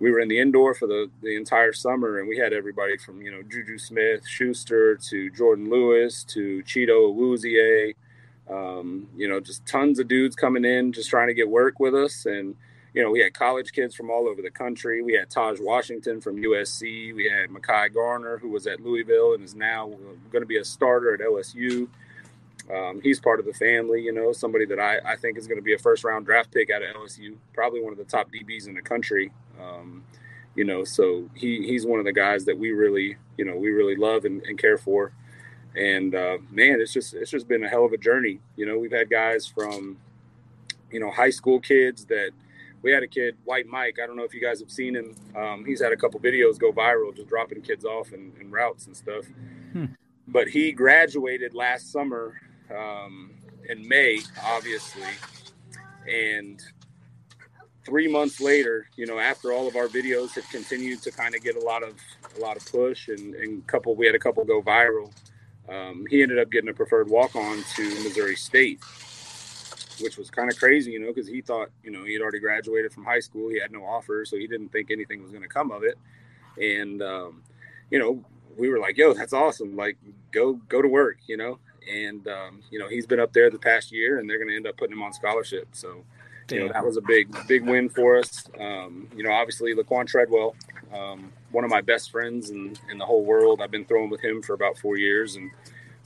we 0.00 0.10
were 0.10 0.20
in 0.20 0.28
the 0.28 0.38
indoor 0.38 0.74
for 0.74 0.86
the, 0.86 1.10
the 1.22 1.36
entire 1.36 1.72
summer 1.72 2.18
and 2.18 2.28
we 2.28 2.36
had 2.36 2.52
everybody 2.52 2.96
from 2.96 3.22
you 3.22 3.30
know 3.30 3.42
Juju 3.42 3.78
Smith 3.78 4.26
Schuster 4.26 4.96
to 4.96 5.30
Jordan 5.30 5.70
Lewis 5.70 6.24
to 6.24 6.62
Chido 6.64 7.14
Awuzie 7.14 7.94
um, 8.50 9.08
you 9.16 9.28
know 9.28 9.40
just 9.40 9.64
tons 9.66 9.98
of 9.98 10.08
dudes 10.08 10.36
coming 10.36 10.64
in 10.64 10.92
just 10.92 11.10
trying 11.10 11.28
to 11.28 11.34
get 11.34 11.48
work 11.48 11.80
with 11.80 11.94
us. 11.94 12.26
And 12.26 12.56
you 12.92 13.02
know 13.02 13.10
we 13.10 13.20
had 13.20 13.34
college 13.34 13.72
kids 13.72 13.94
from 13.94 14.10
all 14.10 14.28
over 14.28 14.42
the 14.42 14.50
country. 14.50 15.02
We 15.02 15.14
had 15.14 15.30
Taj 15.30 15.58
Washington 15.60 16.20
from 16.20 16.36
USC 16.36 17.14
we 17.14 17.30
had 17.30 17.50
Mekhi 17.50 17.94
Garner 17.94 18.38
who 18.38 18.48
was 18.48 18.66
at 18.66 18.80
Louisville 18.80 19.34
and 19.34 19.44
is 19.44 19.54
now 19.54 19.88
going 20.30 20.42
to 20.42 20.46
be 20.46 20.58
a 20.58 20.64
starter 20.64 21.14
at 21.14 21.20
LSU 21.20 21.88
um, 22.72 23.00
he's 23.02 23.20
part 23.20 23.40
of 23.40 23.46
the 23.46 23.52
family, 23.52 24.02
you 24.02 24.12
know, 24.12 24.32
somebody 24.32 24.64
that 24.66 24.78
I, 24.78 24.98
I 25.04 25.16
think 25.16 25.36
is 25.36 25.46
going 25.46 25.58
to 25.58 25.62
be 25.62 25.74
a 25.74 25.78
first 25.78 26.02
round 26.02 26.24
draft 26.24 26.50
pick 26.52 26.70
out 26.70 26.82
of 26.82 26.94
LSU, 26.96 27.36
probably 27.52 27.82
one 27.82 27.92
of 27.92 27.98
the 27.98 28.04
top 28.04 28.30
DBs 28.32 28.66
in 28.66 28.74
the 28.74 28.82
country. 28.82 29.32
Um, 29.60 30.04
you 30.54 30.64
know, 30.64 30.84
so 30.84 31.28
he, 31.34 31.66
he's 31.66 31.84
one 31.84 31.98
of 31.98 32.04
the 32.04 32.12
guys 32.12 32.44
that 32.46 32.56
we 32.56 32.72
really, 32.72 33.16
you 33.36 33.44
know, 33.44 33.56
we 33.56 33.70
really 33.70 33.96
love 33.96 34.24
and, 34.24 34.42
and 34.44 34.58
care 34.58 34.78
for. 34.78 35.12
And 35.76 36.14
uh, 36.14 36.38
man, 36.50 36.80
it's 36.80 36.92
just 36.92 37.14
it's 37.14 37.30
just 37.30 37.48
been 37.48 37.64
a 37.64 37.68
hell 37.68 37.84
of 37.84 37.92
a 37.92 37.98
journey. 37.98 38.38
You 38.56 38.64
know, 38.64 38.78
we've 38.78 38.92
had 38.92 39.10
guys 39.10 39.46
from, 39.46 39.98
you 40.90 41.00
know, 41.00 41.10
high 41.10 41.30
school 41.30 41.58
kids 41.58 42.04
that 42.06 42.30
we 42.82 42.92
had 42.92 43.02
a 43.02 43.08
kid, 43.08 43.36
White 43.44 43.66
Mike. 43.66 43.98
I 44.02 44.06
don't 44.06 44.16
know 44.16 44.22
if 44.24 44.32
you 44.32 44.40
guys 44.40 44.60
have 44.60 44.70
seen 44.70 44.94
him. 44.94 45.16
Um, 45.34 45.64
he's 45.64 45.82
had 45.82 45.90
a 45.90 45.96
couple 45.96 46.20
videos 46.20 46.58
go 46.58 46.72
viral, 46.72 47.14
just 47.14 47.28
dropping 47.28 47.62
kids 47.62 47.84
off 47.84 48.12
and, 48.12 48.32
in 48.40 48.52
routes 48.52 48.86
and 48.86 48.96
stuff. 48.96 49.24
Hmm. 49.72 49.86
But 50.28 50.48
he 50.48 50.70
graduated 50.70 51.54
last 51.54 51.90
summer 51.90 52.40
um, 52.70 53.30
in 53.68 53.86
May, 53.86 54.20
obviously, 54.44 55.02
and 56.08 56.62
three 57.84 58.08
months 58.08 58.40
later, 58.40 58.88
you 58.96 59.06
know, 59.06 59.18
after 59.18 59.52
all 59.52 59.68
of 59.68 59.76
our 59.76 59.88
videos 59.88 60.32
had 60.34 60.48
continued 60.50 61.02
to 61.02 61.10
kind 61.10 61.34
of 61.34 61.42
get 61.42 61.56
a 61.56 61.60
lot 61.60 61.82
of 61.82 61.94
a 62.36 62.40
lot 62.40 62.56
of 62.56 62.66
push 62.66 63.08
and, 63.08 63.34
and 63.34 63.66
couple, 63.66 63.94
we 63.94 64.06
had 64.06 64.14
a 64.14 64.18
couple 64.18 64.44
go 64.44 64.62
viral. 64.62 65.12
Um, 65.68 66.04
he 66.10 66.22
ended 66.22 66.38
up 66.38 66.50
getting 66.50 66.68
a 66.68 66.74
preferred 66.74 67.08
walk 67.08 67.36
on 67.36 67.62
to 67.76 67.82
Missouri 68.02 68.36
State, 68.36 68.80
which 70.00 70.18
was 70.18 70.30
kind 70.30 70.50
of 70.50 70.58
crazy, 70.58 70.92
you 70.92 71.00
know, 71.00 71.08
because 71.08 71.26
he 71.26 71.40
thought, 71.40 71.70
you 71.82 71.90
know, 71.90 72.04
he 72.04 72.12
had 72.14 72.22
already 72.22 72.40
graduated 72.40 72.92
from 72.92 73.04
high 73.04 73.20
school, 73.20 73.48
he 73.48 73.60
had 73.60 73.72
no 73.72 73.82
offer, 73.82 74.24
so 74.24 74.36
he 74.36 74.46
didn't 74.46 74.70
think 74.70 74.90
anything 74.90 75.22
was 75.22 75.30
going 75.30 75.42
to 75.42 75.48
come 75.48 75.70
of 75.70 75.82
it, 75.82 75.98
and 76.60 77.02
um, 77.02 77.42
you 77.90 77.98
know, 77.98 78.22
we 78.56 78.68
were 78.68 78.78
like, 78.78 78.96
"Yo, 78.96 79.14
that's 79.14 79.32
awesome! 79.32 79.74
Like, 79.76 79.96
go 80.32 80.54
go 80.68 80.82
to 80.82 80.88
work," 80.88 81.18
you 81.26 81.36
know. 81.36 81.58
And 81.90 82.26
um, 82.28 82.60
you 82.70 82.78
know, 82.78 82.88
he's 82.88 83.06
been 83.06 83.20
up 83.20 83.32
there 83.32 83.50
the 83.50 83.58
past 83.58 83.92
year, 83.92 84.18
and 84.18 84.28
they're 84.28 84.38
going 84.38 84.48
to 84.48 84.56
end 84.56 84.66
up 84.66 84.76
putting 84.76 84.96
him 84.96 85.02
on 85.02 85.12
scholarship. 85.12 85.68
So, 85.72 86.04
you 86.50 86.60
know, 86.60 86.72
that 86.72 86.84
was 86.84 86.96
a 86.96 87.02
big 87.02 87.34
big 87.46 87.64
win 87.64 87.88
for 87.88 88.18
us. 88.18 88.44
Um, 88.58 89.08
you 89.16 89.22
know, 89.22 89.32
obviously 89.32 89.74
Laquan 89.74 90.06
Treadwell, 90.06 90.54
um, 90.92 91.32
one 91.50 91.64
of 91.64 91.70
my 91.70 91.80
best 91.80 92.10
friends 92.10 92.50
in 92.50 92.76
in 92.90 92.98
the 92.98 93.04
whole 93.06 93.24
world. 93.24 93.60
I've 93.60 93.70
been 93.70 93.84
throwing 93.84 94.10
with 94.10 94.22
him 94.22 94.42
for 94.42 94.54
about 94.54 94.78
four 94.78 94.96
years, 94.96 95.36
and 95.36 95.50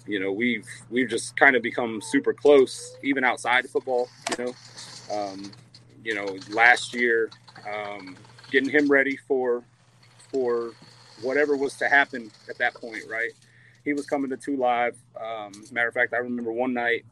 you 0.07 0.19
know, 0.19 0.33
we've 0.33 0.67
we've 0.91 1.09
just 1.09 1.37
kind 1.37 1.55
of 1.55 1.63
become 1.63 2.01
super 2.01 2.33
close, 2.33 2.97
even 3.03 3.25
outside 3.25 3.65
of 3.65 3.71
football. 3.71 4.09
You 4.31 4.47
know, 4.47 4.55
um, 5.15 5.53
you 6.05 6.15
know, 6.15 6.37
last 6.51 6.95
year, 6.95 7.31
um, 7.69 8.17
getting 8.51 8.71
him 8.71 8.89
ready 8.89 9.17
for 9.17 9.63
for 10.33 10.73
whatever 11.23 11.57
was 11.57 11.75
to 11.77 11.89
happen 11.89 12.31
at 12.49 12.59
that 12.59 12.75
point, 12.75 13.05
right? 13.09 13.33
He 13.89 13.95
was 13.95 14.05
coming 14.05 14.29
to 14.29 14.37
two 14.37 14.59
live. 14.59 14.99
Um, 15.19 15.51
matter 15.73 15.89
of 15.89 15.95
fact, 15.95 16.13
I 16.13 16.19
remember 16.19 16.53
one 16.53 16.75
night 16.75 17.07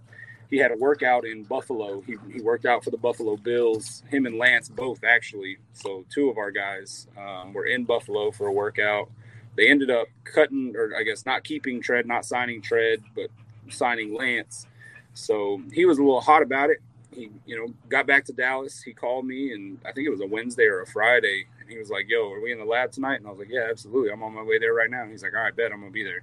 he 0.50 0.58
had 0.58 0.70
a 0.72 0.76
workout 0.76 1.24
in 1.24 1.42
Buffalo. 1.42 2.02
He, 2.02 2.16
he 2.30 2.42
worked 2.42 2.66
out 2.66 2.84
for 2.84 2.90
the 2.90 2.98
Buffalo 2.98 3.38
Bills. 3.38 4.02
Him 4.10 4.26
and 4.26 4.36
Lance 4.36 4.68
both 4.68 5.02
actually. 5.02 5.56
So 5.72 6.04
two 6.12 6.28
of 6.28 6.36
our 6.36 6.50
guys 6.50 7.06
um, 7.16 7.54
were 7.54 7.64
in 7.64 7.84
Buffalo 7.84 8.30
for 8.30 8.48
a 8.48 8.52
workout. 8.52 9.10
They 9.56 9.70
ended 9.70 9.90
up 9.90 10.08
cutting, 10.24 10.74
or 10.76 10.94
I 10.94 11.02
guess 11.02 11.24
not 11.24 11.44
keeping 11.44 11.80
Tread, 11.80 12.04
not 12.04 12.26
signing 12.26 12.60
Tread, 12.60 13.02
but 13.14 13.30
signing 13.70 14.14
Lance. 14.14 14.66
So 15.14 15.62
he 15.72 15.86
was 15.86 15.96
a 15.96 16.02
little 16.02 16.20
hot 16.20 16.42
about 16.42 16.68
it. 16.68 16.80
He, 17.10 17.30
you 17.46 17.56
know, 17.56 17.72
got 17.88 18.06
back 18.06 18.26
to 18.26 18.34
Dallas. 18.34 18.82
He 18.82 18.92
called 18.92 19.24
me, 19.24 19.52
and 19.52 19.78
I 19.86 19.92
think 19.92 20.06
it 20.06 20.10
was 20.10 20.20
a 20.20 20.26
Wednesday 20.26 20.64
or 20.64 20.82
a 20.82 20.86
Friday, 20.86 21.46
and 21.58 21.70
he 21.70 21.78
was 21.78 21.88
like, 21.88 22.06
"Yo, 22.06 22.30
are 22.30 22.40
we 22.42 22.52
in 22.52 22.58
the 22.58 22.66
lab 22.66 22.92
tonight?" 22.92 23.16
And 23.16 23.26
I 23.26 23.30
was 23.30 23.38
like, 23.38 23.48
"Yeah, 23.48 23.68
absolutely. 23.70 24.10
I'm 24.12 24.22
on 24.22 24.34
my 24.34 24.42
way 24.42 24.58
there 24.58 24.74
right 24.74 24.90
now." 24.90 25.00
And 25.00 25.10
he's 25.10 25.22
like, 25.22 25.32
"All 25.34 25.40
right, 25.40 25.56
bet 25.56 25.72
I'm 25.72 25.80
gonna 25.80 25.90
be 25.90 26.04
there." 26.04 26.22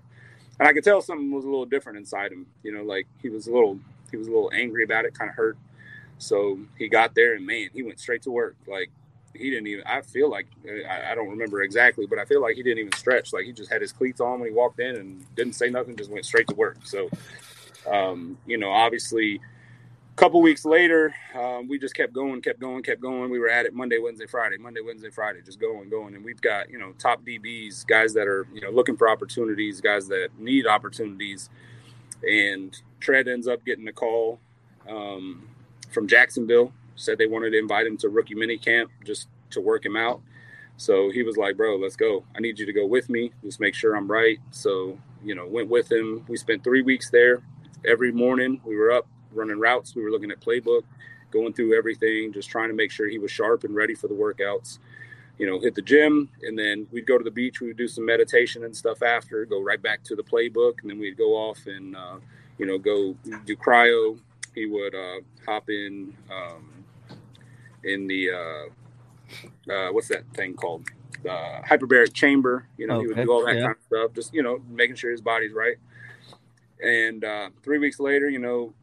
And 0.59 0.67
I 0.67 0.73
could 0.73 0.83
tell 0.83 1.01
something 1.01 1.31
was 1.31 1.45
a 1.45 1.49
little 1.49 1.65
different 1.65 1.97
inside 1.97 2.31
him. 2.31 2.45
You 2.63 2.73
know, 2.73 2.83
like 2.83 3.07
he 3.21 3.29
was 3.29 3.47
a 3.47 3.51
little 3.51 3.79
he 4.11 4.17
was 4.17 4.27
a 4.27 4.31
little 4.31 4.51
angry 4.53 4.83
about 4.83 5.05
it, 5.05 5.17
kind 5.17 5.29
of 5.29 5.35
hurt. 5.35 5.57
So 6.19 6.59
he 6.77 6.87
got 6.87 7.15
there 7.15 7.35
and 7.35 7.45
man, 7.45 7.69
he 7.73 7.83
went 7.83 7.99
straight 7.99 8.21
to 8.23 8.31
work. 8.31 8.55
Like 8.67 8.89
he 9.33 9.49
didn't 9.49 9.67
even. 9.67 9.83
I 9.85 10.01
feel 10.01 10.29
like 10.29 10.47
I, 10.67 11.11
I, 11.11 11.15
don't 11.15 11.29
remember 11.29 11.61
exactly, 11.63 12.05
but 12.05 12.19
I 12.19 12.25
feel 12.25 12.41
like 12.41 12.55
he 12.55 12.63
didn't 12.63 12.79
even 12.79 12.91
stretch. 12.93 13.33
Like 13.33 13.45
he 13.45 13.51
just 13.51 13.71
had 13.71 13.81
his 13.81 13.91
cleats 13.91 14.21
on 14.21 14.39
when 14.39 14.49
he 14.49 14.55
walked 14.55 14.79
in 14.79 14.95
and 14.95 15.35
didn't 15.35 15.53
say 15.53 15.69
nothing, 15.69 15.95
just 15.95 16.11
went 16.11 16.25
straight 16.25 16.47
to 16.49 16.55
work. 16.55 16.77
So, 16.83 17.09
um, 17.91 18.37
you 18.45 18.57
know, 18.57 18.69
obviously, 18.69 19.41
a 20.13 20.15
couple 20.15 20.41
weeks 20.43 20.63
later, 20.63 21.13
um, 21.33 21.67
we 21.67 21.79
just 21.79 21.95
kept 21.95 22.13
going, 22.13 22.39
kept 22.39 22.59
going, 22.59 22.83
kept 22.83 23.01
going. 23.01 23.31
We 23.31 23.39
were 23.39 23.49
at 23.49 23.65
it 23.65 23.73
Monday, 23.73 23.97
Wednesday, 23.97 24.27
Friday, 24.27 24.57
Monday, 24.57 24.81
Wednesday, 24.85 25.09
Friday, 25.09 25.41
just 25.43 25.59
going, 25.59 25.89
going. 25.89 26.13
And 26.13 26.23
we've 26.23 26.39
got 26.39 26.69
you 26.69 26.77
know 26.77 26.93
top 26.99 27.25
DBs, 27.25 27.87
guys 27.87 28.13
that 28.13 28.27
are 28.27 28.45
you 28.53 28.61
know 28.61 28.69
looking 28.69 28.95
for 28.95 29.09
opportunities, 29.09 29.81
guys 29.81 30.07
that 30.09 30.29
need 30.37 30.67
opportunities, 30.67 31.49
and 32.21 32.79
Tread 32.99 33.27
ends 33.27 33.47
up 33.47 33.65
getting 33.65 33.87
a 33.87 33.91
call 33.91 34.39
um, 34.87 35.47
from 35.89 36.07
Jacksonville. 36.07 36.73
Said 36.95 37.17
they 37.17 37.27
wanted 37.27 37.51
to 37.51 37.57
invite 37.57 37.87
him 37.87 37.97
to 37.97 38.09
rookie 38.09 38.35
mini 38.35 38.59
camp 38.59 38.91
just 39.03 39.27
to 39.49 39.61
work 39.61 39.83
him 39.83 39.95
out. 39.95 40.21
So 40.77 41.09
he 41.09 41.23
was 41.23 41.37
like, 41.37 41.57
"Bro, 41.57 41.77
let's 41.77 41.95
go. 41.95 42.23
I 42.35 42.39
need 42.39 42.59
you 42.59 42.67
to 42.67 42.73
go 42.73 42.85
with 42.85 43.09
me. 43.09 43.31
Just 43.43 43.59
make 43.59 43.73
sure 43.73 43.95
I'm 43.95 44.09
right." 44.09 44.37
So 44.51 44.99
you 45.23 45.33
know, 45.33 45.47
went 45.47 45.69
with 45.69 45.91
him. 45.91 46.23
We 46.27 46.37
spent 46.37 46.63
three 46.63 46.83
weeks 46.83 47.09
there. 47.09 47.41
Every 47.83 48.11
morning 48.11 48.61
we 48.63 48.77
were 48.77 48.91
up 48.91 49.07
running 49.35 49.59
routes. 49.59 49.95
We 49.95 50.03
were 50.03 50.11
looking 50.11 50.31
at 50.31 50.39
playbook, 50.39 50.83
going 51.31 51.53
through 51.53 51.77
everything, 51.77 52.31
just 52.33 52.49
trying 52.49 52.69
to 52.69 52.75
make 52.75 52.91
sure 52.91 53.07
he 53.07 53.19
was 53.19 53.31
sharp 53.31 53.63
and 53.63 53.75
ready 53.75 53.95
for 53.95 54.07
the 54.07 54.13
workouts. 54.13 54.79
You 55.39 55.47
know, 55.47 55.59
hit 55.59 55.73
the 55.73 55.81
gym, 55.81 56.29
and 56.43 56.57
then 56.57 56.87
we'd 56.91 57.07
go 57.07 57.17
to 57.17 57.23
the 57.23 57.31
beach. 57.31 57.59
We 57.59 57.67
would 57.67 57.77
do 57.77 57.87
some 57.87 58.05
meditation 58.05 58.63
and 58.65 58.75
stuff 58.75 59.01
after. 59.01 59.45
Go 59.45 59.61
right 59.61 59.81
back 59.81 60.03
to 60.03 60.15
the 60.15 60.23
playbook, 60.23 60.81
and 60.81 60.91
then 60.91 60.99
we'd 60.99 61.17
go 61.17 61.33
off 61.33 61.65
and 61.65 61.95
uh, 61.95 62.17
you 62.59 62.65
know 62.65 62.77
go 62.77 63.15
do 63.45 63.55
cryo. 63.55 64.19
He 64.53 64.67
would 64.67 64.93
uh, 64.93 65.21
hop 65.45 65.69
in 65.69 66.15
um, 66.31 66.85
in 67.83 68.07
the 68.07 68.29
uh, 68.29 69.71
uh, 69.71 69.91
what's 69.91 70.07
that 70.09 70.23
thing 70.33 70.53
called? 70.53 70.87
Uh, 71.27 71.61
hyperbaric 71.61 72.13
chamber. 72.13 72.67
You 72.77 72.87
know, 72.87 72.99
he 72.99 73.07
would 73.07 73.15
do 73.15 73.31
all 73.31 73.45
that 73.45 73.55
yeah. 73.55 73.61
kind 73.61 73.75
of 73.75 73.83
stuff, 73.87 74.13
just 74.13 74.33
you 74.33 74.43
know, 74.43 74.61
making 74.69 74.97
sure 74.97 75.11
his 75.11 75.21
body's 75.21 75.53
right. 75.53 75.77
And 76.83 77.23
uh, 77.23 77.49
three 77.63 77.79
weeks 77.79 77.99
later, 77.99 78.29
you 78.29 78.39
know, 78.39 78.73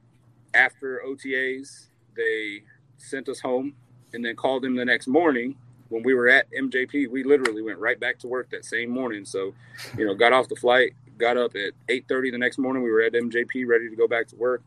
after 0.55 1.03
OTAs, 1.07 1.87
they 2.17 2.63
sent 2.97 3.29
us 3.29 3.41
home 3.41 3.75
and 4.13 4.25
then 4.25 4.37
called 4.37 4.65
him 4.65 4.77
the 4.77 4.85
next 4.85 5.07
morning 5.07 5.57
when 5.89 6.03
we 6.03 6.15
were 6.15 6.29
at 6.29 6.47
MJP. 6.53 7.11
We 7.11 7.25
literally 7.25 7.63
went 7.63 7.79
right 7.79 7.99
back 7.99 8.19
to 8.21 8.29
work 8.29 8.51
that 8.51 8.65
same 8.65 8.91
morning. 8.91 9.25
So, 9.25 9.55
you 9.97 10.07
know, 10.07 10.15
got 10.15 10.33
off 10.33 10.49
the 10.49 10.57
flight, 10.57 10.95
got 11.19 11.37
up 11.37 11.55
at 11.55 11.73
8:30 11.89 12.33
the 12.33 12.39
next 12.39 12.59
morning. 12.59 12.83
We 12.83 12.91
were 12.91 13.03
at 13.03 13.13
MJP, 13.13 13.67
ready 13.67 13.89
to 13.89 13.97
go 13.97 14.09
back 14.09 14.29
to 14.29 14.37
work, 14.37 14.63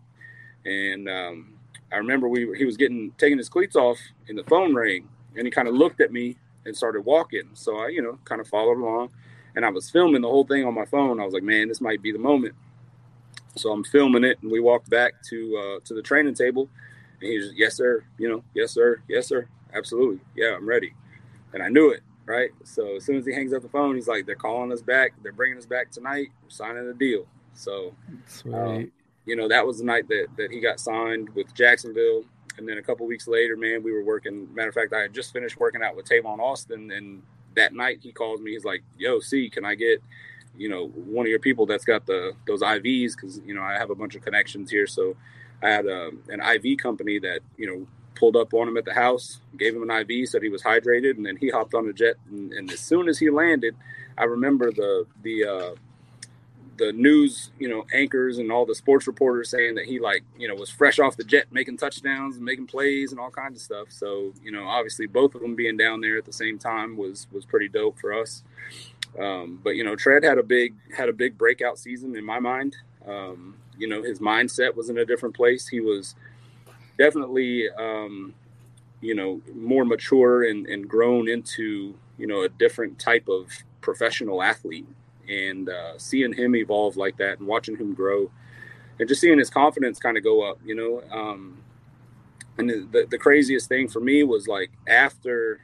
and 0.65 1.09
um, 1.09 1.53
I 1.91 1.97
remember 1.97 2.27
we 2.27 2.55
he 2.57 2.65
was 2.65 2.77
getting 2.77 3.11
taking 3.17 3.37
his 3.37 3.49
cleats 3.49 3.75
off, 3.75 3.99
and 4.27 4.37
the 4.37 4.43
phone 4.45 4.73
rang, 4.75 5.07
and 5.35 5.45
he 5.45 5.51
kind 5.51 5.67
of 5.67 5.73
looked 5.75 6.01
at 6.01 6.11
me 6.11 6.37
and 6.65 6.75
started 6.75 7.01
walking. 7.01 7.49
So 7.53 7.77
I, 7.77 7.87
you 7.89 8.01
know, 8.01 8.19
kind 8.25 8.39
of 8.41 8.47
followed 8.47 8.77
along, 8.77 9.09
and 9.55 9.65
I 9.65 9.69
was 9.69 9.89
filming 9.89 10.21
the 10.21 10.29
whole 10.29 10.45
thing 10.45 10.65
on 10.65 10.73
my 10.73 10.85
phone. 10.85 11.19
I 11.19 11.25
was 11.25 11.33
like, 11.33 11.43
man, 11.43 11.67
this 11.67 11.81
might 11.81 12.01
be 12.01 12.11
the 12.11 12.19
moment. 12.19 12.55
So 13.55 13.71
I'm 13.71 13.83
filming 13.83 14.23
it, 14.23 14.39
and 14.41 14.51
we 14.51 14.59
walked 14.59 14.89
back 14.89 15.21
to 15.29 15.57
uh, 15.57 15.79
to 15.85 15.93
the 15.93 16.01
training 16.01 16.33
table, 16.33 16.69
and 17.21 17.31
he's 17.31 17.51
yes 17.55 17.75
sir, 17.75 18.03
you 18.17 18.29
know, 18.29 18.43
yes 18.53 18.71
sir, 18.71 19.01
yes 19.07 19.27
sir, 19.27 19.47
absolutely, 19.73 20.19
yeah, 20.35 20.55
I'm 20.55 20.67
ready, 20.67 20.93
and 21.53 21.61
I 21.61 21.69
knew 21.69 21.91
it, 21.91 22.01
right? 22.25 22.49
So 22.63 22.95
as 22.95 23.05
soon 23.05 23.17
as 23.17 23.25
he 23.25 23.33
hangs 23.33 23.53
up 23.53 23.61
the 23.61 23.69
phone, 23.69 23.95
he's 23.95 24.07
like, 24.07 24.25
they're 24.25 24.35
calling 24.35 24.71
us 24.71 24.81
back, 24.81 25.13
they're 25.21 25.31
bringing 25.31 25.57
us 25.57 25.67
back 25.67 25.91
tonight, 25.91 26.29
we're 26.41 26.49
signing 26.49 26.87
a 26.87 26.93
deal. 26.93 27.27
So, 27.53 27.93
um, 28.51 28.91
you 29.25 29.35
know, 29.35 29.47
that 29.47 29.65
was 29.65 29.77
the 29.77 29.85
night 29.85 30.07
that 30.07 30.27
that 30.37 30.51
he 30.51 30.59
got 30.59 30.79
signed 30.79 31.29
with 31.35 31.53
Jacksonville, 31.53 32.23
and 32.57 32.67
then 32.67 32.77
a 32.79 32.81
couple 32.81 33.05
weeks 33.05 33.27
later, 33.27 33.55
man, 33.55 33.83
we 33.83 33.91
were 33.91 34.03
working. 34.03 34.47
Matter 34.53 34.69
of 34.69 34.75
fact, 34.75 34.93
I 34.93 35.01
had 35.01 35.13
just 35.13 35.31
finished 35.31 35.59
working 35.59 35.83
out 35.83 35.95
with 35.95 36.07
Tavon 36.07 36.39
Austin, 36.39 36.91
and 36.91 37.21
that 37.55 37.73
night 37.73 37.99
he 38.01 38.11
calls 38.11 38.41
me. 38.41 38.51
He's 38.51 38.65
like, 38.65 38.83
"Yo, 38.97 39.19
see, 39.19 39.49
can 39.49 39.63
I 39.63 39.75
get?" 39.75 40.01
You 40.57 40.69
know 40.69 40.87
one 40.87 41.25
of 41.25 41.29
your 41.29 41.39
people 41.39 41.65
that's 41.65 41.85
got 41.85 42.05
the 42.05 42.33
those 42.47 42.61
IVs 42.61 43.13
because 43.15 43.39
you 43.45 43.53
know 43.53 43.61
I 43.61 43.73
have 43.73 43.89
a 43.89 43.95
bunch 43.95 44.15
of 44.15 44.23
connections 44.23 44.69
here. 44.69 44.87
So 44.87 45.15
I 45.61 45.69
had 45.69 45.87
um, 45.87 46.23
an 46.29 46.41
IV 46.41 46.77
company 46.77 47.19
that 47.19 47.39
you 47.57 47.67
know 47.67 47.87
pulled 48.15 48.35
up 48.35 48.53
on 48.53 48.67
him 48.67 48.77
at 48.77 48.85
the 48.85 48.93
house, 48.93 49.39
gave 49.57 49.75
him 49.75 49.89
an 49.89 49.91
IV, 49.91 50.29
said 50.29 50.43
he 50.43 50.49
was 50.49 50.61
hydrated, 50.61 51.17
and 51.17 51.25
then 51.25 51.35
he 51.37 51.49
hopped 51.49 51.73
on 51.73 51.89
a 51.89 51.93
jet. 51.93 52.15
And, 52.29 52.53
and 52.53 52.71
as 52.71 52.79
soon 52.79 53.09
as 53.09 53.19
he 53.19 53.29
landed, 53.29 53.75
I 54.17 54.25
remember 54.25 54.71
the 54.71 55.05
the 55.21 55.45
uh, 55.45 55.75
the 56.77 56.91
news, 56.91 57.51
you 57.59 57.69
know, 57.69 57.85
anchors 57.93 58.37
and 58.37 58.51
all 58.51 58.65
the 58.65 58.75
sports 58.75 59.05
reporters 59.07 59.49
saying 59.49 59.75
that 59.75 59.85
he 59.85 59.99
like, 59.99 60.23
you 60.37 60.47
know, 60.47 60.55
was 60.55 60.69
fresh 60.69 60.99
off 60.99 61.17
the 61.17 61.23
jet, 61.23 61.45
making 61.51 61.77
touchdowns 61.77 62.35
and 62.35 62.45
making 62.45 62.67
plays 62.67 63.11
and 63.11 63.19
all 63.19 63.29
kinds 63.29 63.55
of 63.57 63.61
stuff. 63.61 63.87
So, 63.89 64.33
you 64.43 64.51
know, 64.51 64.67
obviously 64.67 65.05
both 65.05 65.35
of 65.35 65.41
them 65.41 65.55
being 65.55 65.77
down 65.77 66.01
there 66.01 66.17
at 66.17 66.25
the 66.25 66.33
same 66.33 66.57
time 66.57 66.97
was 66.97 67.27
was 67.31 67.45
pretty 67.45 67.69
dope 67.69 67.99
for 67.99 68.13
us. 68.13 68.43
Um, 69.19 69.59
but 69.63 69.71
you 69.71 69.83
know, 69.83 69.95
Tread 69.95 70.23
had 70.23 70.37
a 70.37 70.43
big 70.43 70.73
had 70.95 71.09
a 71.09 71.13
big 71.13 71.37
breakout 71.37 71.77
season 71.77 72.15
in 72.15 72.25
my 72.25 72.39
mind. 72.39 72.77
Um, 73.07 73.57
you 73.77 73.87
know, 73.87 74.03
his 74.03 74.19
mindset 74.19 74.75
was 74.75 74.89
in 74.89 74.97
a 74.97 75.05
different 75.05 75.35
place. 75.35 75.67
He 75.67 75.79
was 75.79 76.15
definitely, 76.97 77.69
um, 77.69 78.33
you 79.01 79.15
know, 79.15 79.41
more 79.53 79.85
mature 79.85 80.43
and, 80.43 80.65
and 80.67 80.87
grown 80.87 81.27
into 81.27 81.95
you 82.17 82.27
know 82.27 82.41
a 82.41 82.49
different 82.49 82.99
type 82.99 83.27
of 83.27 83.49
professional 83.81 84.41
athlete. 84.41 84.87
And 85.27 85.69
uh, 85.69 85.97
seeing 85.97 86.33
him 86.33 86.53
evolve 86.53 86.97
like 86.97 87.15
that 87.17 87.39
and 87.39 87.47
watching 87.47 87.77
him 87.77 87.93
grow, 87.93 88.29
and 88.99 89.07
just 89.07 89.21
seeing 89.21 89.39
his 89.39 89.49
confidence 89.49 89.97
kind 89.97 90.17
of 90.17 90.23
go 90.23 90.43
up, 90.43 90.59
you 90.65 90.75
know. 90.75 91.01
Um, 91.11 91.59
and 92.57 92.69
the, 92.69 93.07
the 93.09 93.17
craziest 93.17 93.69
thing 93.69 93.87
for 93.87 93.99
me 93.99 94.23
was 94.23 94.47
like 94.47 94.71
after 94.87 95.61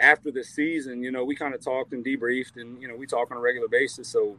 after 0.00 0.30
the 0.30 0.44
season, 0.44 1.02
you 1.02 1.10
know, 1.10 1.24
we 1.24 1.34
kind 1.34 1.54
of 1.54 1.62
talked 1.62 1.92
and 1.92 2.04
debriefed, 2.04 2.56
and 2.56 2.80
you 2.80 2.88
know, 2.88 2.96
we 2.96 3.06
talk 3.06 3.30
on 3.30 3.36
a 3.36 3.40
regular 3.40 3.68
basis. 3.68 4.08
So 4.08 4.36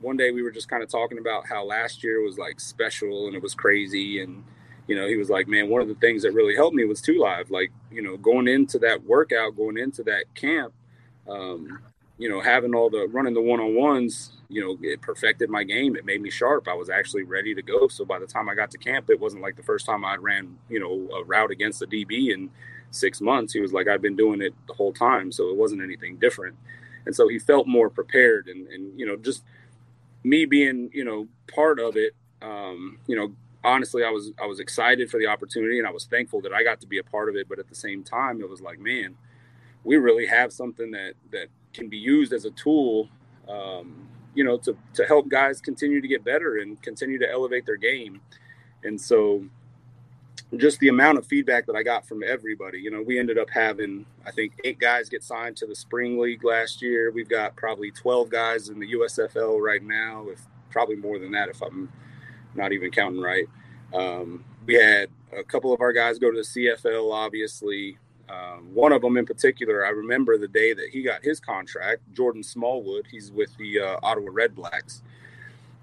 one 0.00 0.16
day 0.16 0.30
we 0.30 0.42
were 0.42 0.50
just 0.50 0.68
kind 0.68 0.82
of 0.82 0.88
talking 0.88 1.18
about 1.18 1.46
how 1.46 1.64
last 1.64 2.02
year 2.02 2.22
was 2.22 2.38
like 2.38 2.60
special 2.60 3.26
and 3.26 3.36
it 3.36 3.42
was 3.42 3.54
crazy, 3.54 4.22
and 4.22 4.44
you 4.86 4.96
know, 4.96 5.06
he 5.06 5.16
was 5.16 5.30
like, 5.30 5.48
"Man, 5.48 5.68
one 5.68 5.82
of 5.82 5.88
the 5.88 5.94
things 5.94 6.22
that 6.22 6.32
really 6.32 6.54
helped 6.54 6.74
me 6.74 6.84
was 6.84 7.00
two 7.00 7.18
live. 7.18 7.50
Like, 7.50 7.72
you 7.90 8.02
know, 8.02 8.16
going 8.16 8.48
into 8.48 8.78
that 8.80 9.04
workout, 9.04 9.56
going 9.56 9.78
into 9.78 10.02
that 10.04 10.24
camp, 10.34 10.72
um, 11.28 11.78
you 12.18 12.28
know, 12.28 12.40
having 12.40 12.74
all 12.74 12.90
the 12.90 13.06
running 13.08 13.34
the 13.34 13.40
one 13.40 13.60
on 13.60 13.74
ones, 13.74 14.32
you 14.48 14.60
know, 14.60 14.76
it 14.82 15.00
perfected 15.00 15.50
my 15.50 15.64
game. 15.64 15.96
It 15.96 16.04
made 16.04 16.20
me 16.20 16.30
sharp. 16.30 16.68
I 16.68 16.74
was 16.74 16.90
actually 16.90 17.22
ready 17.24 17.54
to 17.54 17.62
go. 17.62 17.88
So 17.88 18.04
by 18.04 18.18
the 18.18 18.26
time 18.26 18.48
I 18.48 18.54
got 18.54 18.70
to 18.72 18.78
camp, 18.78 19.08
it 19.10 19.18
wasn't 19.18 19.42
like 19.42 19.56
the 19.56 19.62
first 19.62 19.86
time 19.86 20.04
I 20.04 20.16
ran, 20.16 20.58
you 20.68 20.78
know, 20.78 21.16
a 21.16 21.24
route 21.24 21.50
against 21.50 21.82
a 21.82 21.86
DB 21.86 22.32
and 22.34 22.50
six 22.92 23.20
months. 23.20 23.52
He 23.52 23.60
was 23.60 23.72
like, 23.72 23.88
I've 23.88 24.02
been 24.02 24.16
doing 24.16 24.40
it 24.40 24.54
the 24.68 24.74
whole 24.74 24.92
time, 24.92 25.32
so 25.32 25.48
it 25.48 25.56
wasn't 25.56 25.82
anything 25.82 26.16
different. 26.16 26.56
And 27.04 27.14
so 27.14 27.26
he 27.26 27.38
felt 27.38 27.66
more 27.66 27.90
prepared, 27.90 28.46
and 28.46 28.68
and 28.68 28.98
you 28.98 29.04
know, 29.04 29.16
just 29.16 29.42
me 30.22 30.44
being 30.44 30.90
you 30.92 31.04
know 31.04 31.26
part 31.52 31.80
of 31.80 31.96
it. 31.96 32.14
Um, 32.40 32.98
you 33.06 33.16
know, 33.16 33.32
honestly, 33.64 34.04
I 34.04 34.10
was 34.10 34.30
I 34.40 34.46
was 34.46 34.60
excited 34.60 35.10
for 35.10 35.18
the 35.18 35.26
opportunity, 35.26 35.78
and 35.78 35.86
I 35.86 35.90
was 35.90 36.04
thankful 36.04 36.40
that 36.42 36.52
I 36.52 36.62
got 36.62 36.80
to 36.82 36.86
be 36.86 36.98
a 36.98 37.04
part 37.04 37.28
of 37.28 37.36
it. 37.36 37.48
But 37.48 37.58
at 37.58 37.68
the 37.68 37.74
same 37.74 38.04
time, 38.04 38.40
it 38.40 38.48
was 38.48 38.60
like, 38.60 38.78
man, 38.78 39.16
we 39.82 39.96
really 39.96 40.26
have 40.26 40.52
something 40.52 40.92
that 40.92 41.14
that 41.32 41.48
can 41.74 41.88
be 41.88 41.98
used 41.98 42.32
as 42.32 42.44
a 42.44 42.50
tool. 42.50 43.08
Um, 43.48 44.08
you 44.34 44.44
know, 44.44 44.56
to 44.58 44.76
to 44.94 45.04
help 45.04 45.28
guys 45.28 45.60
continue 45.60 46.00
to 46.00 46.08
get 46.08 46.24
better 46.24 46.58
and 46.58 46.80
continue 46.82 47.18
to 47.18 47.30
elevate 47.30 47.66
their 47.66 47.76
game. 47.76 48.20
And 48.84 49.00
so 49.00 49.44
just 50.56 50.78
the 50.80 50.88
amount 50.88 51.18
of 51.18 51.26
feedback 51.26 51.66
that 51.66 51.76
I 51.76 51.82
got 51.82 52.06
from 52.06 52.22
everybody. 52.22 52.78
You 52.78 52.90
know, 52.90 53.02
we 53.02 53.18
ended 53.18 53.38
up 53.38 53.48
having, 53.50 54.04
I 54.26 54.30
think, 54.30 54.52
eight 54.64 54.78
guys 54.78 55.08
get 55.08 55.22
signed 55.22 55.56
to 55.58 55.66
the 55.66 55.74
spring 55.74 56.18
league 56.18 56.44
last 56.44 56.82
year. 56.82 57.10
We've 57.10 57.28
got 57.28 57.56
probably 57.56 57.90
12 57.90 58.28
guys 58.28 58.68
in 58.68 58.78
the 58.78 58.92
USFL 58.92 59.60
right 59.60 59.82
now, 59.82 60.26
if 60.28 60.40
probably 60.70 60.96
more 60.96 61.18
than 61.18 61.32
that, 61.32 61.48
if 61.48 61.62
I'm 61.62 61.90
not 62.54 62.72
even 62.72 62.90
counting 62.90 63.20
right. 63.20 63.46
Um, 63.94 64.44
we 64.66 64.74
had 64.74 65.08
a 65.36 65.42
couple 65.42 65.72
of 65.72 65.80
our 65.80 65.92
guys 65.92 66.18
go 66.18 66.30
to 66.30 66.36
the 66.36 66.42
CFL, 66.42 67.12
obviously. 67.12 67.98
Um, 68.28 68.70
one 68.72 68.92
of 68.92 69.02
them 69.02 69.16
in 69.16 69.26
particular, 69.26 69.84
I 69.84 69.90
remember 69.90 70.38
the 70.38 70.48
day 70.48 70.72
that 70.72 70.88
he 70.90 71.02
got 71.02 71.24
his 71.24 71.40
contract. 71.40 72.00
Jordan 72.12 72.42
Smallwood, 72.42 73.06
he's 73.10 73.30
with 73.30 73.54
the 73.56 73.80
uh, 73.80 73.98
Ottawa 74.02 74.28
Red 74.30 74.54
Blacks, 74.54 75.02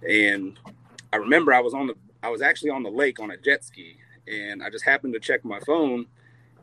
and 0.08 0.58
I 1.14 1.18
remember 1.18 1.54
I 1.54 1.60
was 1.60 1.74
on 1.74 1.88
the 1.88 1.96
I 2.24 2.30
was 2.30 2.42
actually 2.42 2.72
on 2.72 2.84
the 2.84 2.90
lake 2.90 3.20
on 3.20 3.32
a 3.32 3.38
jet 3.38 3.64
ski, 3.64 3.98
and 4.30 4.64
I 4.64 4.70
just 4.70 4.86
happened 4.86 5.14
to 5.14 5.20
check 5.20 5.44
my 5.44 5.60
phone, 5.60 6.06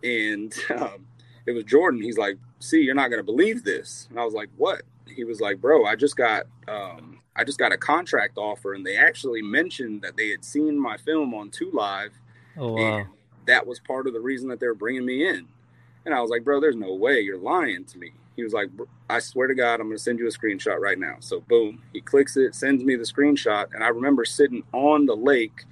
and 0.02 0.54
um, 0.70 1.06
it 1.46 1.52
was 1.52 1.64
Jordan. 1.64 2.00
He's 2.00 2.18
like, 2.18 2.38
"See, 2.60 2.80
you're 2.80 2.94
not 2.94 3.08
gonna 3.08 3.22
believe 3.22 3.64
this," 3.64 4.06
and 4.10 4.18
I 4.18 4.24
was 4.24 4.34
like, 4.34 4.48
"What?" 4.56 4.82
He 5.06 5.24
was 5.24 5.40
like, 5.40 5.60
"Bro, 5.60 5.84
I 5.84 5.96
just 5.96 6.16
got 6.16 6.44
um, 6.68 7.20
I 7.34 7.44
just 7.44 7.58
got 7.58 7.72
a 7.72 7.78
contract 7.78 8.38
offer, 8.38 8.74
and 8.74 8.86
they 8.86 8.96
actually 8.96 9.42
mentioned 9.42 10.02
that 10.02 10.16
they 10.16 10.30
had 10.30 10.44
seen 10.44 10.78
my 10.78 10.96
film 10.96 11.34
on 11.34 11.50
Two 11.50 11.70
Live, 11.72 12.12
oh, 12.56 12.72
wow. 12.72 12.98
and 12.98 13.08
that 13.46 13.66
was 13.66 13.80
part 13.80 14.06
of 14.06 14.12
the 14.12 14.20
reason 14.20 14.48
that 14.48 14.60
they 14.60 14.66
were 14.66 14.74
bringing 14.74 15.04
me 15.04 15.26
in." 15.26 15.46
And 16.04 16.14
I 16.14 16.20
was 16.20 16.30
like, 16.30 16.44
"Bro, 16.44 16.60
there's 16.60 16.76
no 16.76 16.94
way 16.94 17.20
you're 17.20 17.38
lying 17.38 17.84
to 17.86 17.98
me." 17.98 18.12
He 18.36 18.42
was 18.42 18.52
like, 18.52 18.68
"I 19.08 19.18
swear 19.18 19.48
to 19.48 19.54
God, 19.54 19.80
I'm 19.80 19.86
going 19.86 19.96
to 19.96 20.02
send 20.02 20.18
you 20.18 20.26
a 20.26 20.30
screenshot 20.30 20.78
right 20.78 20.98
now." 20.98 21.16
So 21.20 21.40
boom, 21.40 21.82
he 21.92 22.00
clicks 22.00 22.36
it, 22.36 22.54
sends 22.54 22.84
me 22.84 22.96
the 22.96 23.04
screenshot, 23.04 23.72
and 23.74 23.82
I 23.82 23.88
remember 23.88 24.24
sitting 24.24 24.62
on 24.72 25.06
the 25.06 25.16
lake 25.16 25.64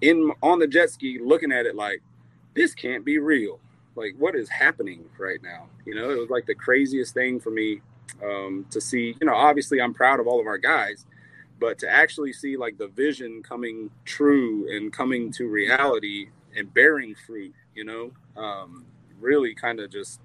in 0.00 0.32
on 0.42 0.58
the 0.58 0.66
jet 0.66 0.90
ski, 0.90 1.18
looking 1.22 1.52
at 1.52 1.66
it 1.66 1.74
like, 1.74 2.02
"This 2.54 2.74
can't 2.74 3.04
be 3.04 3.18
real." 3.18 3.60
Like, 3.96 4.14
what 4.18 4.34
is 4.34 4.48
happening 4.48 5.04
right 5.18 5.42
now? 5.42 5.66
You 5.84 5.94
know, 5.94 6.10
it 6.10 6.18
was 6.18 6.30
like 6.30 6.46
the 6.46 6.54
craziest 6.54 7.12
thing 7.12 7.40
for 7.40 7.50
me 7.50 7.80
um, 8.24 8.66
to 8.70 8.80
see. 8.80 9.16
You 9.20 9.26
know, 9.26 9.34
obviously, 9.34 9.80
I'm 9.80 9.94
proud 9.94 10.20
of 10.20 10.26
all 10.26 10.40
of 10.40 10.46
our 10.46 10.58
guys, 10.58 11.04
but 11.58 11.78
to 11.80 11.88
actually 11.88 12.32
see 12.32 12.56
like 12.56 12.78
the 12.78 12.88
vision 12.88 13.42
coming 13.42 13.90
true 14.04 14.74
and 14.74 14.92
coming 14.92 15.32
to 15.32 15.48
reality 15.48 16.28
and 16.56 16.72
bearing 16.72 17.14
fruit, 17.14 17.54
you 17.74 17.84
know, 17.84 18.10
um, 18.36 18.84
really 19.20 19.54
kind 19.54 19.80
of 19.80 19.90
just 19.90 20.20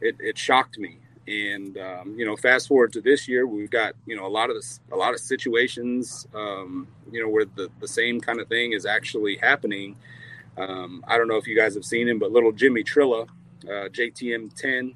it, 0.00 0.16
it 0.18 0.38
shocked 0.38 0.78
me. 0.78 0.98
And 1.28 1.76
um, 1.78 2.14
you 2.18 2.24
know, 2.24 2.36
fast 2.36 2.68
forward 2.68 2.92
to 2.94 3.00
this 3.00 3.28
year, 3.28 3.46
we've 3.46 3.70
got 3.70 3.94
you 4.06 4.16
know 4.16 4.26
a 4.26 4.28
lot 4.28 4.50
of 4.50 4.56
this, 4.56 4.80
a 4.90 4.96
lot 4.96 5.14
of 5.14 5.20
situations, 5.20 6.26
um, 6.34 6.88
you 7.12 7.22
know, 7.22 7.28
where 7.28 7.44
the 7.44 7.70
the 7.80 7.88
same 7.88 8.20
kind 8.20 8.40
of 8.40 8.48
thing 8.48 8.72
is 8.72 8.86
actually 8.86 9.36
happening. 9.36 9.96
Um, 10.56 11.04
I 11.06 11.16
don't 11.16 11.28
know 11.28 11.36
if 11.36 11.46
you 11.46 11.56
guys 11.56 11.74
have 11.74 11.84
seen 11.84 12.08
him, 12.08 12.18
but 12.18 12.32
little 12.32 12.52
Jimmy 12.52 12.82
Trilla, 12.82 13.28
uh, 13.64 13.88
JTM 13.88 14.54
10, 14.54 14.94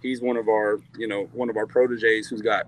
he's 0.00 0.20
one 0.20 0.36
of 0.36 0.48
our 0.48 0.80
you 0.96 1.08
know 1.08 1.24
one 1.32 1.50
of 1.50 1.56
our 1.56 1.66
proteges 1.66 2.28
who's 2.28 2.42
got 2.42 2.66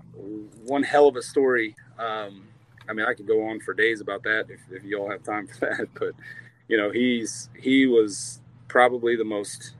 one 0.65 0.83
hell 0.83 1.07
of 1.07 1.15
a 1.15 1.21
story. 1.21 1.75
Um, 1.97 2.43
I 2.89 2.93
mean, 2.93 3.05
I 3.05 3.13
could 3.13 3.27
go 3.27 3.47
on 3.49 3.59
for 3.59 3.73
days 3.73 4.01
about 4.01 4.23
that 4.23 4.45
if, 4.49 4.61
if 4.71 4.83
you 4.83 4.97
all 4.99 5.09
have 5.09 5.23
time 5.23 5.47
for 5.47 5.59
that, 5.77 5.87
but 5.93 6.13
you 6.67 6.77
know, 6.77 6.91
he's 6.91 7.49
he 7.57 7.85
was 7.85 8.41
probably 8.67 9.15
the 9.15 9.23
most 9.23 9.73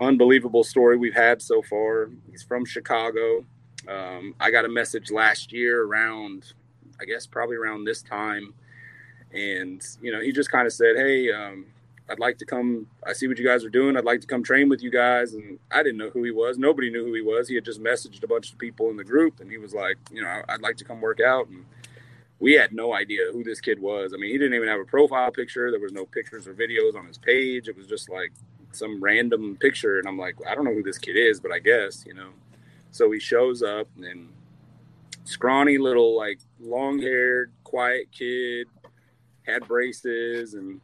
unbelievable 0.00 0.64
story 0.64 0.96
we've 0.96 1.14
had 1.14 1.42
so 1.42 1.62
far. 1.62 2.10
He's 2.30 2.42
from 2.42 2.64
Chicago. 2.64 3.44
Um, 3.86 4.34
I 4.40 4.50
got 4.50 4.64
a 4.64 4.68
message 4.68 5.10
last 5.10 5.52
year 5.52 5.84
around, 5.84 6.52
I 7.00 7.04
guess 7.04 7.26
probably 7.26 7.56
around 7.56 7.84
this 7.84 8.02
time, 8.02 8.54
and 9.32 9.82
you 10.02 10.12
know 10.12 10.20
he 10.20 10.32
just 10.32 10.50
kind 10.50 10.66
of 10.66 10.72
said, 10.72 10.96
"Hey, 10.96 11.32
um, 11.32 11.66
I'd 12.10 12.18
like 12.18 12.38
to 12.38 12.44
come. 12.44 12.86
I 13.06 13.12
see 13.12 13.28
what 13.28 13.38
you 13.38 13.46
guys 13.46 13.64
are 13.64 13.70
doing. 13.70 13.96
I'd 13.96 14.04
like 14.04 14.20
to 14.22 14.26
come 14.26 14.42
train 14.42 14.68
with 14.68 14.82
you 14.82 14.90
guys." 14.90 15.34
And 15.34 15.58
I 15.70 15.82
didn't 15.82 15.98
know 15.98 16.10
who 16.10 16.22
he 16.22 16.30
was. 16.30 16.58
Nobody 16.58 16.90
knew 16.90 17.04
who 17.04 17.14
he 17.14 17.22
was. 17.22 17.48
He 17.48 17.54
had 17.54 17.64
just 17.64 17.82
messaged 17.82 18.22
a 18.22 18.28
bunch 18.28 18.52
of 18.52 18.58
people 18.58 18.90
in 18.90 18.96
the 18.96 19.04
group, 19.04 19.40
and 19.40 19.50
he 19.50 19.58
was 19.58 19.74
like, 19.74 19.96
"You 20.12 20.22
know, 20.22 20.42
I'd 20.48 20.60
like 20.60 20.76
to 20.78 20.84
come 20.84 21.00
work 21.00 21.20
out." 21.20 21.48
And 21.48 21.64
we 22.40 22.52
had 22.52 22.72
no 22.72 22.94
idea 22.94 23.32
who 23.32 23.42
this 23.42 23.60
kid 23.60 23.80
was. 23.80 24.12
I 24.12 24.16
mean, 24.16 24.30
he 24.30 24.38
didn't 24.38 24.54
even 24.54 24.68
have 24.68 24.80
a 24.80 24.84
profile 24.84 25.30
picture. 25.30 25.70
There 25.70 25.80
was 25.80 25.92
no 25.92 26.06
pictures 26.06 26.46
or 26.46 26.54
videos 26.54 26.94
on 26.94 27.06
his 27.06 27.18
page. 27.18 27.68
It 27.68 27.76
was 27.76 27.86
just 27.86 28.08
like 28.08 28.32
some 28.72 29.02
random 29.02 29.56
picture, 29.60 29.98
and 29.98 30.08
I'm 30.08 30.18
like, 30.18 30.36
I 30.46 30.54
don't 30.54 30.64
know 30.64 30.74
who 30.74 30.82
this 30.82 30.98
kid 30.98 31.16
is, 31.16 31.40
but 31.40 31.52
I 31.52 31.58
guess 31.58 32.04
you 32.06 32.14
know. 32.14 32.30
So 32.90 33.10
he 33.10 33.20
shows 33.20 33.62
up 33.62 33.88
and 33.96 34.28
scrawny 35.24 35.78
little 35.78 36.16
like 36.16 36.40
long 36.60 36.98
haired, 37.00 37.52
quiet 37.64 38.10
kid, 38.12 38.66
had 39.46 39.66
braces, 39.66 40.54
and 40.54 40.80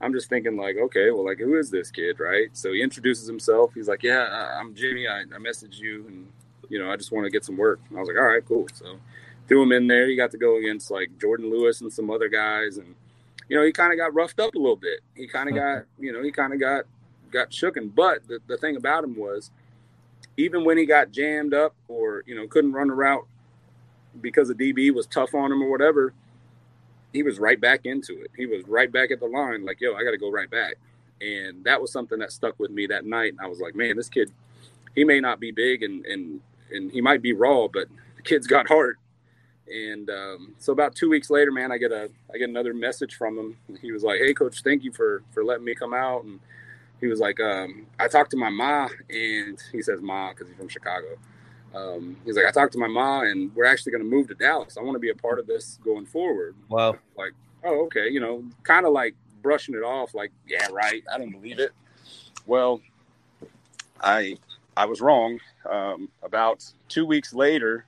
I'm 0.00 0.12
just 0.12 0.28
thinking 0.28 0.56
like, 0.56 0.76
okay, 0.76 1.10
well, 1.10 1.24
like 1.24 1.38
who 1.38 1.58
is 1.58 1.70
this 1.70 1.90
kid, 1.90 2.20
right? 2.20 2.48
So 2.52 2.72
he 2.72 2.82
introduces 2.82 3.26
himself. 3.26 3.72
He's 3.74 3.88
like, 3.88 4.02
yeah, 4.02 4.56
I'm 4.58 4.74
Jimmy. 4.74 5.06
I, 5.08 5.20
I 5.20 5.38
messaged 5.38 5.78
you, 5.78 6.06
and 6.06 6.28
you 6.68 6.78
know, 6.78 6.90
I 6.90 6.96
just 6.96 7.12
want 7.12 7.24
to 7.24 7.30
get 7.30 7.44
some 7.44 7.56
work. 7.56 7.80
And 7.88 7.98
I 7.98 8.00
was 8.00 8.08
like, 8.08 8.18
all 8.18 8.28
right, 8.28 8.44
cool. 8.46 8.66
So 8.72 8.98
threw 9.48 9.62
him 9.62 9.72
in 9.72 9.86
there. 9.86 10.06
He 10.06 10.16
got 10.16 10.30
to 10.30 10.38
go 10.38 10.56
against 10.56 10.90
like 10.90 11.10
Jordan 11.18 11.50
Lewis 11.50 11.80
and 11.80 11.92
some 11.92 12.10
other 12.10 12.28
guys, 12.28 12.76
and 12.76 12.94
you 13.48 13.56
know, 13.56 13.64
he 13.64 13.72
kind 13.72 13.92
of 13.92 13.98
got 13.98 14.14
roughed 14.14 14.38
up 14.38 14.54
a 14.54 14.58
little 14.58 14.76
bit. 14.76 15.00
He 15.14 15.26
kind 15.26 15.48
of 15.48 15.56
got, 15.56 15.84
you 15.98 16.12
know, 16.12 16.22
he 16.22 16.30
kind 16.30 16.52
of 16.52 16.60
got 16.60 16.84
got 17.30 17.50
shooken. 17.50 17.94
But 17.94 18.26
the, 18.28 18.40
the 18.46 18.56
thing 18.56 18.76
about 18.76 19.04
him 19.04 19.16
was, 19.16 19.50
even 20.36 20.64
when 20.64 20.78
he 20.78 20.86
got 20.86 21.10
jammed 21.10 21.54
up 21.54 21.74
or 21.88 22.22
you 22.26 22.34
know 22.34 22.46
couldn't 22.46 22.72
run 22.72 22.90
a 22.90 22.94
route 22.94 23.26
because 24.20 24.48
the 24.48 24.54
DB 24.54 24.92
was 24.92 25.06
tough 25.06 25.34
on 25.34 25.52
him 25.52 25.62
or 25.62 25.70
whatever, 25.70 26.12
he 27.12 27.22
was 27.22 27.38
right 27.38 27.60
back 27.60 27.84
into 27.84 28.20
it. 28.22 28.30
He 28.36 28.46
was 28.46 28.66
right 28.66 28.90
back 28.90 29.10
at 29.10 29.20
the 29.20 29.26
line, 29.26 29.64
like, 29.64 29.80
yo, 29.80 29.94
I 29.94 30.04
got 30.04 30.12
to 30.12 30.18
go 30.18 30.30
right 30.30 30.50
back. 30.50 30.76
And 31.20 31.64
that 31.64 31.80
was 31.80 31.92
something 31.92 32.18
that 32.20 32.32
stuck 32.32 32.58
with 32.58 32.70
me 32.70 32.86
that 32.86 33.04
night. 33.04 33.32
And 33.32 33.40
I 33.40 33.46
was 33.46 33.60
like, 33.60 33.74
man, 33.74 33.96
this 33.96 34.08
kid, 34.08 34.32
he 34.94 35.04
may 35.04 35.20
not 35.20 35.38
be 35.38 35.50
big 35.50 35.82
and 35.82 36.04
and 36.06 36.40
and 36.72 36.90
he 36.90 37.00
might 37.00 37.20
be 37.20 37.32
raw, 37.32 37.68
but 37.68 37.88
the 38.16 38.22
kid's 38.22 38.46
got 38.46 38.68
heart. 38.68 38.98
And 39.66 40.08
um, 40.10 40.54
so 40.58 40.72
about 40.72 40.94
two 40.94 41.10
weeks 41.10 41.30
later, 41.30 41.52
man, 41.52 41.70
I 41.70 41.78
get 41.78 41.92
a 41.92 42.10
I 42.32 42.38
get 42.38 42.48
another 42.48 42.74
message 42.74 43.14
from 43.14 43.38
him. 43.38 43.56
He 43.80 43.92
was 43.92 44.02
like, 44.02 44.18
"Hey, 44.18 44.34
coach, 44.34 44.62
thank 44.62 44.82
you 44.82 44.92
for 44.92 45.22
for 45.30 45.44
letting 45.44 45.64
me 45.64 45.74
come 45.74 45.94
out." 45.94 46.24
And 46.24 46.40
he 47.00 47.06
was 47.06 47.20
like, 47.20 47.40
um, 47.40 47.86
I 47.98 48.08
talked 48.08 48.30
to 48.32 48.36
my 48.36 48.50
ma, 48.50 48.88
and 49.08 49.58
he 49.72 49.82
says 49.82 50.00
ma 50.02 50.30
because 50.30 50.48
he's 50.48 50.56
from 50.56 50.68
Chicago. 50.68 51.16
Um, 51.74 52.16
he's 52.24 52.36
like, 52.36 52.46
I 52.46 52.50
talked 52.50 52.72
to 52.72 52.78
my 52.78 52.88
ma, 52.88 53.22
and 53.22 53.54
we're 53.54 53.64
actually 53.64 53.92
going 53.92 54.04
to 54.04 54.10
move 54.10 54.28
to 54.28 54.34
Dallas. 54.34 54.76
I 54.76 54.82
want 54.82 54.96
to 54.96 55.00
be 55.00 55.10
a 55.10 55.14
part 55.14 55.38
of 55.38 55.46
this 55.46 55.78
going 55.84 56.06
forward. 56.06 56.54
Wow. 56.68 56.96
Like, 57.16 57.32
oh, 57.64 57.84
okay, 57.86 58.08
you 58.08 58.20
know, 58.20 58.44
kind 58.62 58.86
of 58.86 58.92
like 58.92 59.14
brushing 59.42 59.74
it 59.74 59.82
off, 59.82 60.14
like, 60.14 60.32
yeah, 60.46 60.66
right. 60.72 61.02
I 61.12 61.18
don't 61.18 61.30
believe 61.30 61.58
it. 61.58 61.72
Well, 62.46 62.80
I 64.00 64.36
I 64.76 64.86
was 64.86 65.00
wrong. 65.00 65.40
Um, 65.68 66.08
about 66.22 66.64
two 66.88 67.06
weeks 67.06 67.32
later, 67.32 67.86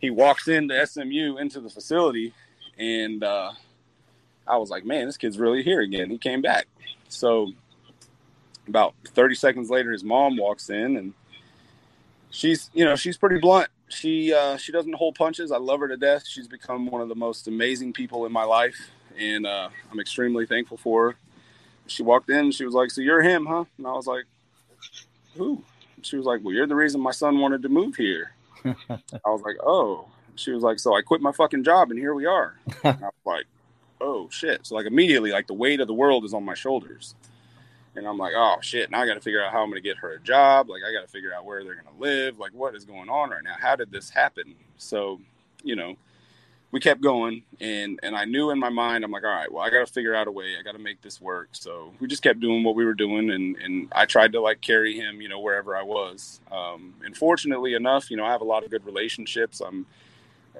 he 0.00 0.10
walks 0.10 0.48
into 0.48 0.86
SMU 0.86 1.38
into 1.38 1.60
the 1.60 1.70
facility, 1.70 2.34
and 2.78 3.24
uh, 3.24 3.52
I 4.46 4.56
was 4.56 4.70
like, 4.70 4.84
man, 4.84 5.06
this 5.06 5.16
kid's 5.16 5.38
really 5.38 5.62
here 5.62 5.80
again. 5.80 6.10
He 6.10 6.18
came 6.18 6.42
back. 6.42 6.66
So 7.08 7.52
about 8.68 8.94
30 9.06 9.34
seconds 9.34 9.70
later 9.70 9.92
his 9.92 10.04
mom 10.04 10.36
walks 10.36 10.70
in 10.70 10.96
and 10.96 11.14
she's 12.30 12.70
you 12.74 12.84
know 12.84 12.96
she's 12.96 13.16
pretty 13.16 13.38
blunt. 13.38 13.68
She 13.88 14.32
uh, 14.34 14.58
she 14.58 14.70
doesn't 14.70 14.94
hold 14.94 15.14
punches. 15.14 15.50
I 15.50 15.56
love 15.56 15.80
her 15.80 15.88
to 15.88 15.96
death. 15.96 16.26
She's 16.26 16.46
become 16.46 16.86
one 16.86 17.00
of 17.00 17.08
the 17.08 17.14
most 17.14 17.48
amazing 17.48 17.94
people 17.94 18.26
in 18.26 18.32
my 18.32 18.44
life 18.44 18.90
and 19.18 19.46
uh, 19.46 19.68
i'm 19.90 20.00
extremely 20.00 20.46
thankful 20.46 20.76
for 20.76 21.10
her. 21.10 21.16
She 21.86 22.02
walked 22.02 22.30
in 22.30 22.52
she 22.52 22.64
was 22.64 22.74
like 22.74 22.90
so 22.90 23.00
you're 23.00 23.22
him 23.22 23.46
huh? 23.46 23.64
And 23.78 23.86
i 23.86 23.92
was 23.92 24.06
like 24.06 24.24
who? 25.36 25.62
She 26.02 26.16
was 26.16 26.26
like 26.26 26.40
well 26.44 26.54
you're 26.54 26.66
the 26.66 26.76
reason 26.76 27.00
my 27.00 27.10
son 27.10 27.38
wanted 27.38 27.62
to 27.62 27.68
move 27.68 27.96
here. 27.96 28.32
I 28.64 29.00
was 29.26 29.42
like 29.42 29.56
oh. 29.62 30.06
She 30.36 30.52
was 30.52 30.62
like 30.62 30.78
so 30.78 30.94
i 30.94 31.02
quit 31.02 31.20
my 31.20 31.32
fucking 31.32 31.64
job 31.64 31.90
and 31.90 31.98
here 31.98 32.14
we 32.14 32.26
are. 32.26 32.58
I 32.84 32.92
was 32.92 33.12
like 33.24 33.46
oh 34.00 34.28
shit. 34.30 34.66
So 34.66 34.74
like 34.74 34.86
immediately 34.86 35.32
like 35.32 35.46
the 35.46 35.54
weight 35.54 35.80
of 35.80 35.88
the 35.88 35.94
world 35.94 36.24
is 36.24 36.34
on 36.34 36.44
my 36.44 36.54
shoulders 36.54 37.14
and 37.96 38.06
I'm 38.06 38.18
like, 38.18 38.34
oh 38.36 38.56
shit, 38.60 38.90
now 38.90 39.00
I 39.00 39.06
got 39.06 39.14
to 39.14 39.20
figure 39.20 39.42
out 39.42 39.52
how 39.52 39.62
I'm 39.62 39.70
going 39.70 39.82
to 39.82 39.88
get 39.88 39.98
her 39.98 40.12
a 40.12 40.20
job. 40.20 40.68
Like, 40.68 40.82
I 40.88 40.92
got 40.92 41.02
to 41.02 41.08
figure 41.08 41.34
out 41.34 41.44
where 41.44 41.64
they're 41.64 41.74
going 41.74 41.94
to 41.94 42.00
live. 42.00 42.38
Like, 42.38 42.52
what 42.52 42.74
is 42.74 42.84
going 42.84 43.08
on 43.08 43.30
right 43.30 43.42
now? 43.42 43.56
How 43.58 43.76
did 43.76 43.90
this 43.90 44.10
happen? 44.10 44.54
So, 44.76 45.20
you 45.62 45.76
know, 45.76 45.96
we 46.70 46.80
kept 46.80 47.00
going, 47.00 47.42
and 47.60 47.98
and 48.02 48.14
I 48.14 48.26
knew 48.26 48.50
in 48.50 48.58
my 48.58 48.68
mind, 48.68 49.02
I'm 49.02 49.10
like, 49.10 49.24
all 49.24 49.30
right, 49.30 49.50
well, 49.50 49.64
I 49.64 49.70
got 49.70 49.86
to 49.86 49.92
figure 49.92 50.14
out 50.14 50.28
a 50.28 50.30
way. 50.30 50.54
I 50.58 50.62
got 50.62 50.72
to 50.72 50.78
make 50.78 51.00
this 51.00 51.20
work. 51.20 51.48
So 51.52 51.92
we 51.98 52.06
just 52.06 52.22
kept 52.22 52.40
doing 52.40 52.62
what 52.62 52.74
we 52.74 52.84
were 52.84 52.94
doing, 52.94 53.30
and 53.30 53.56
and 53.56 53.88
I 53.92 54.04
tried 54.04 54.32
to 54.32 54.40
like 54.40 54.60
carry 54.60 54.94
him, 54.94 55.20
you 55.20 55.28
know, 55.28 55.40
wherever 55.40 55.76
I 55.76 55.82
was. 55.82 56.40
Um, 56.52 56.94
and 57.04 57.16
fortunately 57.16 57.74
enough, 57.74 58.10
you 58.10 58.18
know, 58.18 58.24
I 58.24 58.32
have 58.32 58.42
a 58.42 58.44
lot 58.44 58.64
of 58.64 58.70
good 58.70 58.84
relationships. 58.84 59.60
I'm 59.60 59.86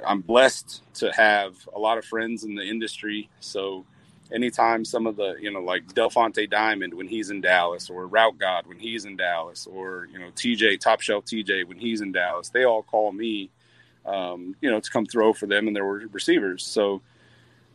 I'm 0.07 0.21
blessed 0.21 0.83
to 0.95 1.13
have 1.13 1.57
a 1.75 1.79
lot 1.79 1.99
of 1.99 2.05
friends 2.05 2.45
in 2.45 2.55
the 2.55 2.63
industry. 2.63 3.29
So 3.41 3.85
anytime 4.33 4.85
some 4.85 5.07
of 5.07 5.17
the 5.17 5.37
you 5.41 5.51
know 5.51 5.61
like 5.61 5.95
Del 5.95 6.11
Fonte 6.11 6.49
Diamond 6.49 6.95
when 6.95 7.09
he's 7.09 7.31
in 7.31 7.41
Dallas 7.41 7.91
or 7.91 8.07
Route 8.07 8.39
God 8.39 8.67
when 8.67 8.79
he's 8.79 9.05
in 9.05 9.17
Dallas 9.17 9.67
or 9.67 10.09
you 10.13 10.19
know 10.19 10.31
TJ 10.35 10.81
Top 10.81 11.01
Shelf 11.01 11.25
TJ 11.25 11.67
when 11.67 11.79
he's 11.79 12.01
in 12.01 12.13
Dallas, 12.13 12.49
they 12.51 12.65
all 12.65 12.83
call 12.83 13.13
me, 13.13 13.51
um, 14.05 14.55
you 14.61 14.71
know, 14.71 14.81
to 14.81 14.91
come 14.91 15.07
throw 15.07 15.33
for 15.33 15.47
them 15.47 15.67
and 15.67 15.77
their 15.77 15.85
receivers. 15.85 16.65
So 16.65 17.03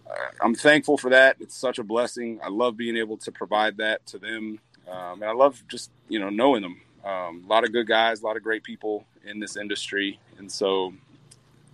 uh, 0.07 0.13
I'm 0.41 0.55
thankful 0.55 0.97
for 0.97 1.09
that. 1.09 1.37
It's 1.39 1.55
such 1.55 1.79
a 1.79 1.83
blessing. 1.83 2.39
I 2.43 2.49
love 2.49 2.77
being 2.77 2.97
able 2.97 3.17
to 3.17 3.31
provide 3.31 3.77
that 3.77 4.05
to 4.07 4.17
them, 4.17 4.59
um, 4.89 5.21
and 5.21 5.25
I 5.25 5.33
love 5.33 5.63
just 5.67 5.91
you 6.09 6.19
know 6.19 6.29
knowing 6.29 6.61
them. 6.61 6.81
Um, 7.03 7.43
a 7.45 7.49
lot 7.49 7.65
of 7.65 7.73
good 7.73 7.87
guys, 7.87 8.21
a 8.21 8.25
lot 8.25 8.37
of 8.37 8.43
great 8.43 8.63
people 8.63 9.05
in 9.25 9.39
this 9.39 9.57
industry, 9.57 10.19
and 10.37 10.51
so 10.51 10.93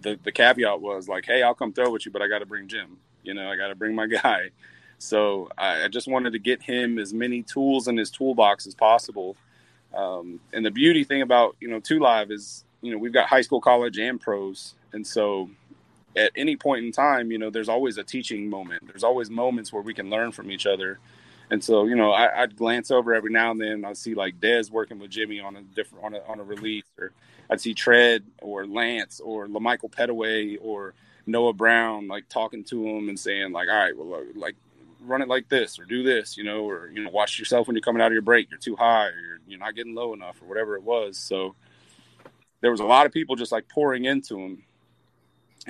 the 0.01 0.19
the 0.23 0.31
caveat 0.31 0.81
was 0.81 1.07
like, 1.07 1.25
hey, 1.25 1.43
I'll 1.43 1.53
come 1.53 1.73
throw 1.73 1.91
with 1.91 2.05
you, 2.05 2.11
but 2.11 2.21
I 2.21 2.27
got 2.27 2.39
to 2.39 2.45
bring 2.45 2.67
Jim. 2.67 2.97
You 3.23 3.33
know, 3.33 3.49
I 3.49 3.55
got 3.55 3.67
to 3.67 3.75
bring 3.75 3.95
my 3.95 4.07
guy. 4.23 4.49
So 4.97 5.49
I, 5.57 5.85
I 5.85 5.87
just 5.87 6.07
wanted 6.07 6.33
to 6.33 6.39
get 6.39 6.61
him 6.61 6.99
as 6.99 7.13
many 7.13 7.43
tools 7.43 7.87
in 7.87 7.97
his 7.97 8.11
toolbox 8.11 8.67
as 8.67 8.75
possible. 8.75 9.37
Um, 9.93 10.39
and 10.53 10.65
the 10.65 10.71
beauty 10.71 11.03
thing 11.03 11.21
about 11.21 11.55
you 11.59 11.67
know 11.67 11.79
Two 11.79 11.99
Live 11.99 12.31
is 12.31 12.63
you 12.81 12.91
know 12.91 12.97
we've 12.97 13.13
got 13.13 13.27
high 13.27 13.41
school, 13.41 13.61
college, 13.61 13.97
and 13.97 14.19
pros, 14.19 14.75
and 14.93 15.05
so 15.05 15.49
at 16.15 16.31
any 16.35 16.55
point 16.55 16.85
in 16.85 16.91
time, 16.91 17.31
you 17.31 17.37
know, 17.37 17.49
there's 17.49 17.69
always 17.69 17.97
a 17.97 18.03
teaching 18.03 18.49
moment. 18.49 18.87
There's 18.87 19.03
always 19.03 19.29
moments 19.29 19.71
where 19.71 19.81
we 19.81 19.93
can 19.93 20.09
learn 20.09 20.31
from 20.31 20.51
each 20.51 20.65
other. 20.65 20.99
And 21.51 21.63
so, 21.63 21.85
you 21.85 21.95
know, 21.95 22.11
I, 22.11 22.41
would 22.41 22.55
glance 22.55 22.91
over 22.91 23.13
every 23.13 23.31
now 23.31 23.51
and 23.51 23.59
then. 23.59 23.85
I'd 23.85 23.97
see 23.97 24.13
like 24.13 24.39
Dez 24.39 24.69
working 24.69 24.99
with 24.99 25.09
Jimmy 25.09 25.39
on 25.39 25.55
a 25.55 25.61
different 25.61 26.03
on 26.03 26.13
a, 26.13 26.19
on 26.27 26.39
a 26.39 26.43
release, 26.43 26.83
or 26.99 27.11
I'd 27.49 27.61
see 27.61 27.73
Tread 27.73 28.23
or 28.41 28.67
Lance 28.67 29.19
or 29.19 29.47
LaMichael 29.47 29.91
Pettway 29.91 30.57
or 30.61 30.93
Noah 31.29 31.53
Brown 31.53 32.07
like 32.07 32.27
talking 32.29 32.63
to 32.65 32.85
him 32.87 33.09
and 33.09 33.19
saying 33.19 33.51
like, 33.51 33.67
all 33.69 33.77
right, 33.77 33.97
well, 33.97 34.23
like 34.35 34.55
run 35.01 35.21
it 35.21 35.27
like 35.27 35.49
this 35.49 35.79
or 35.79 35.85
do 35.85 36.03
this, 36.03 36.37
you 36.37 36.43
know, 36.43 36.67
or 36.67 36.89
you 36.91 37.03
know, 37.03 37.09
watch 37.09 37.39
yourself 37.39 37.67
when 37.67 37.75
you're 37.75 37.81
coming 37.81 38.01
out 38.01 38.07
of 38.07 38.13
your 38.13 38.21
break. 38.21 38.49
You're 38.49 38.59
too 38.59 38.75
high, 38.75 39.07
or 39.07 39.19
you're, 39.19 39.39
you're 39.47 39.59
not 39.59 39.75
getting 39.75 39.95
low 39.95 40.13
enough, 40.13 40.41
or 40.41 40.47
whatever 40.47 40.75
it 40.75 40.83
was. 40.83 41.17
So 41.17 41.55
there 42.61 42.71
was 42.71 42.79
a 42.79 42.85
lot 42.85 43.05
of 43.05 43.11
people 43.11 43.35
just 43.35 43.51
like 43.51 43.67
pouring 43.69 44.05
into 44.05 44.39
him, 44.39 44.63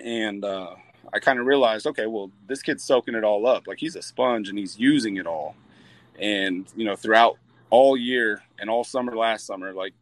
and 0.03 0.43
uh, 0.43 0.75
I 1.13 1.19
kind 1.19 1.39
of 1.39 1.45
realized, 1.45 1.87
okay, 1.87 2.07
well, 2.07 2.31
this 2.47 2.61
kid's 2.61 2.83
soaking 2.83 3.15
it 3.15 3.23
all 3.23 3.47
up. 3.47 3.67
Like 3.67 3.79
he's 3.79 3.95
a 3.95 4.01
sponge 4.01 4.49
and 4.49 4.57
he's 4.57 4.79
using 4.79 5.17
it 5.17 5.27
all. 5.27 5.55
And 6.19 6.65
you 6.75 6.85
know, 6.85 6.95
throughout 6.95 7.37
all 7.69 7.95
year 7.95 8.43
and 8.59 8.69
all 8.69 8.83
summer 8.83 9.15
last 9.15 9.45
summer, 9.45 9.73
like 9.73 9.93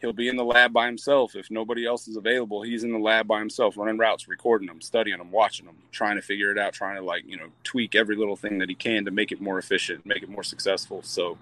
he'll 0.00 0.12
be 0.12 0.28
in 0.28 0.36
the 0.36 0.44
lab 0.44 0.72
by 0.72 0.86
himself. 0.86 1.34
If 1.34 1.50
nobody 1.50 1.86
else 1.86 2.08
is 2.08 2.16
available 2.16 2.62
he's 2.62 2.84
in 2.84 2.92
the 2.92 2.98
lab 2.98 3.26
by 3.26 3.38
himself 3.38 3.76
running 3.76 3.98
routes 3.98 4.28
recording 4.28 4.68
them 4.68 4.80
studying 4.80 5.18
them 5.18 5.30
watching 5.30 5.66
them 5.66 5.76
trying 5.92 6.16
to 6.16 6.22
figure 6.22 6.50
it 6.50 6.58
out 6.58 6.72
trying 6.72 6.96
to 6.96 7.02
like 7.02 7.24
you 7.26 7.36
know 7.36 7.48
tweak 7.64 7.94
every 7.94 8.16
little 8.16 8.36
thing 8.36 8.58
that 8.58 8.68
he 8.68 8.74
can 8.74 9.04
to 9.04 9.10
make 9.10 9.32
it 9.32 9.40
more 9.40 9.58
efficient 9.58 10.04
make 10.06 10.22
it 10.22 10.28
more 10.28 10.42
successful. 10.42 11.02
So 11.02 11.38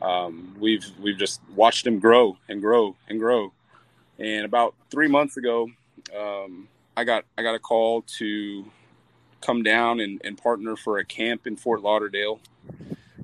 um, 0.00 0.56
we've 0.58 0.84
we've 1.00 1.18
just 1.18 1.40
watched 1.54 1.86
him 1.86 1.98
grow 1.98 2.36
and 2.48 2.60
grow 2.60 2.96
and 3.08 3.18
grow. 3.18 3.52
And 4.18 4.44
about 4.44 4.74
three 4.90 5.08
months 5.08 5.36
ago 5.36 5.70
um, 6.16 6.68
i 6.96 7.04
got 7.04 7.24
i 7.38 7.42
got 7.42 7.54
a 7.54 7.58
call 7.58 8.02
to 8.02 8.64
come 9.40 9.62
down 9.62 10.00
and, 10.00 10.20
and 10.24 10.38
partner 10.38 10.76
for 10.76 10.98
a 10.98 11.04
camp 11.04 11.46
in 11.46 11.56
fort 11.56 11.82
lauderdale 11.82 12.40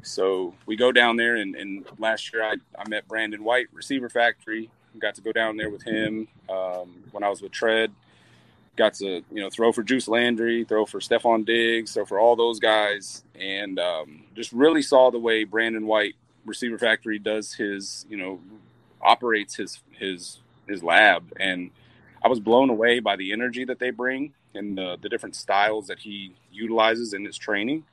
so 0.08 0.54
we 0.66 0.76
go 0.76 0.90
down 0.92 1.16
there, 1.16 1.36
and, 1.36 1.54
and 1.54 1.84
last 1.98 2.32
year 2.32 2.42
I, 2.42 2.54
I 2.78 2.88
met 2.88 3.06
Brandon 3.06 3.44
White, 3.44 3.68
Receiver 3.72 4.08
Factory. 4.08 4.70
Got 4.98 5.14
to 5.16 5.20
go 5.20 5.32
down 5.32 5.56
there 5.56 5.70
with 5.70 5.82
him 5.82 6.26
um, 6.48 7.04
when 7.12 7.22
I 7.22 7.28
was 7.28 7.40
with 7.40 7.52
Tread. 7.52 7.92
Got 8.76 8.94
to 8.94 9.22
you 9.30 9.42
know 9.42 9.50
throw 9.50 9.72
for 9.72 9.82
Juice 9.82 10.08
Landry, 10.08 10.64
throw 10.64 10.86
for 10.86 10.98
Stefon 10.98 11.44
Diggs, 11.44 11.90
so 11.90 12.04
for 12.04 12.18
all 12.18 12.36
those 12.36 12.58
guys, 12.58 13.22
and 13.38 13.78
um, 13.78 14.24
just 14.34 14.52
really 14.52 14.82
saw 14.82 15.10
the 15.10 15.18
way 15.18 15.44
Brandon 15.44 15.86
White, 15.86 16.14
Receiver 16.44 16.78
Factory, 16.78 17.18
does 17.18 17.54
his 17.54 18.06
you 18.08 18.16
know 18.16 18.40
operates 19.00 19.56
his 19.56 19.80
his 19.90 20.38
his 20.66 20.82
lab, 20.82 21.32
and 21.38 21.70
I 22.22 22.28
was 22.28 22.40
blown 22.40 22.70
away 22.70 23.00
by 23.00 23.16
the 23.16 23.32
energy 23.32 23.64
that 23.64 23.78
they 23.78 23.90
bring 23.90 24.32
and 24.54 24.76
the, 24.76 24.96
the 25.00 25.08
different 25.08 25.36
styles 25.36 25.86
that 25.86 26.00
he 26.00 26.34
utilizes 26.50 27.12
in 27.12 27.24
his 27.24 27.36
training 27.36 27.84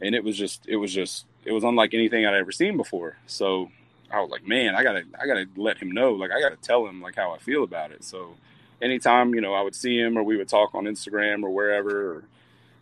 and 0.00 0.14
it 0.14 0.24
was 0.24 0.36
just 0.36 0.66
it 0.66 0.76
was 0.76 0.92
just 0.92 1.26
it 1.44 1.52
was 1.52 1.64
unlike 1.64 1.94
anything 1.94 2.26
I'd 2.26 2.34
ever 2.34 2.52
seen 2.52 2.76
before. 2.76 3.16
So 3.26 3.70
I 4.10 4.20
was 4.20 4.30
like, 4.30 4.46
man, 4.46 4.74
I 4.74 4.82
gotta 4.82 5.04
I 5.20 5.26
gotta 5.26 5.46
let 5.56 5.78
him 5.78 5.90
know. 5.90 6.12
Like 6.12 6.30
I 6.30 6.40
gotta 6.40 6.56
tell 6.56 6.86
him 6.86 7.00
like 7.02 7.16
how 7.16 7.32
I 7.32 7.38
feel 7.38 7.64
about 7.64 7.92
it. 7.92 8.04
So 8.04 8.34
anytime 8.80 9.34
you 9.34 9.40
know 9.40 9.54
I 9.54 9.62
would 9.62 9.74
see 9.74 9.98
him 9.98 10.16
or 10.16 10.22
we 10.22 10.36
would 10.36 10.48
talk 10.48 10.74
on 10.74 10.84
Instagram 10.84 11.42
or 11.42 11.50
wherever, 11.50 12.16
or 12.16 12.24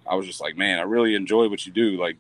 I 0.06 0.14
was 0.14 0.26
just 0.26 0.40
like, 0.40 0.56
man, 0.56 0.78
I 0.78 0.82
really 0.82 1.14
enjoy 1.14 1.48
what 1.48 1.66
you 1.66 1.72
do. 1.72 2.00
Like 2.00 2.16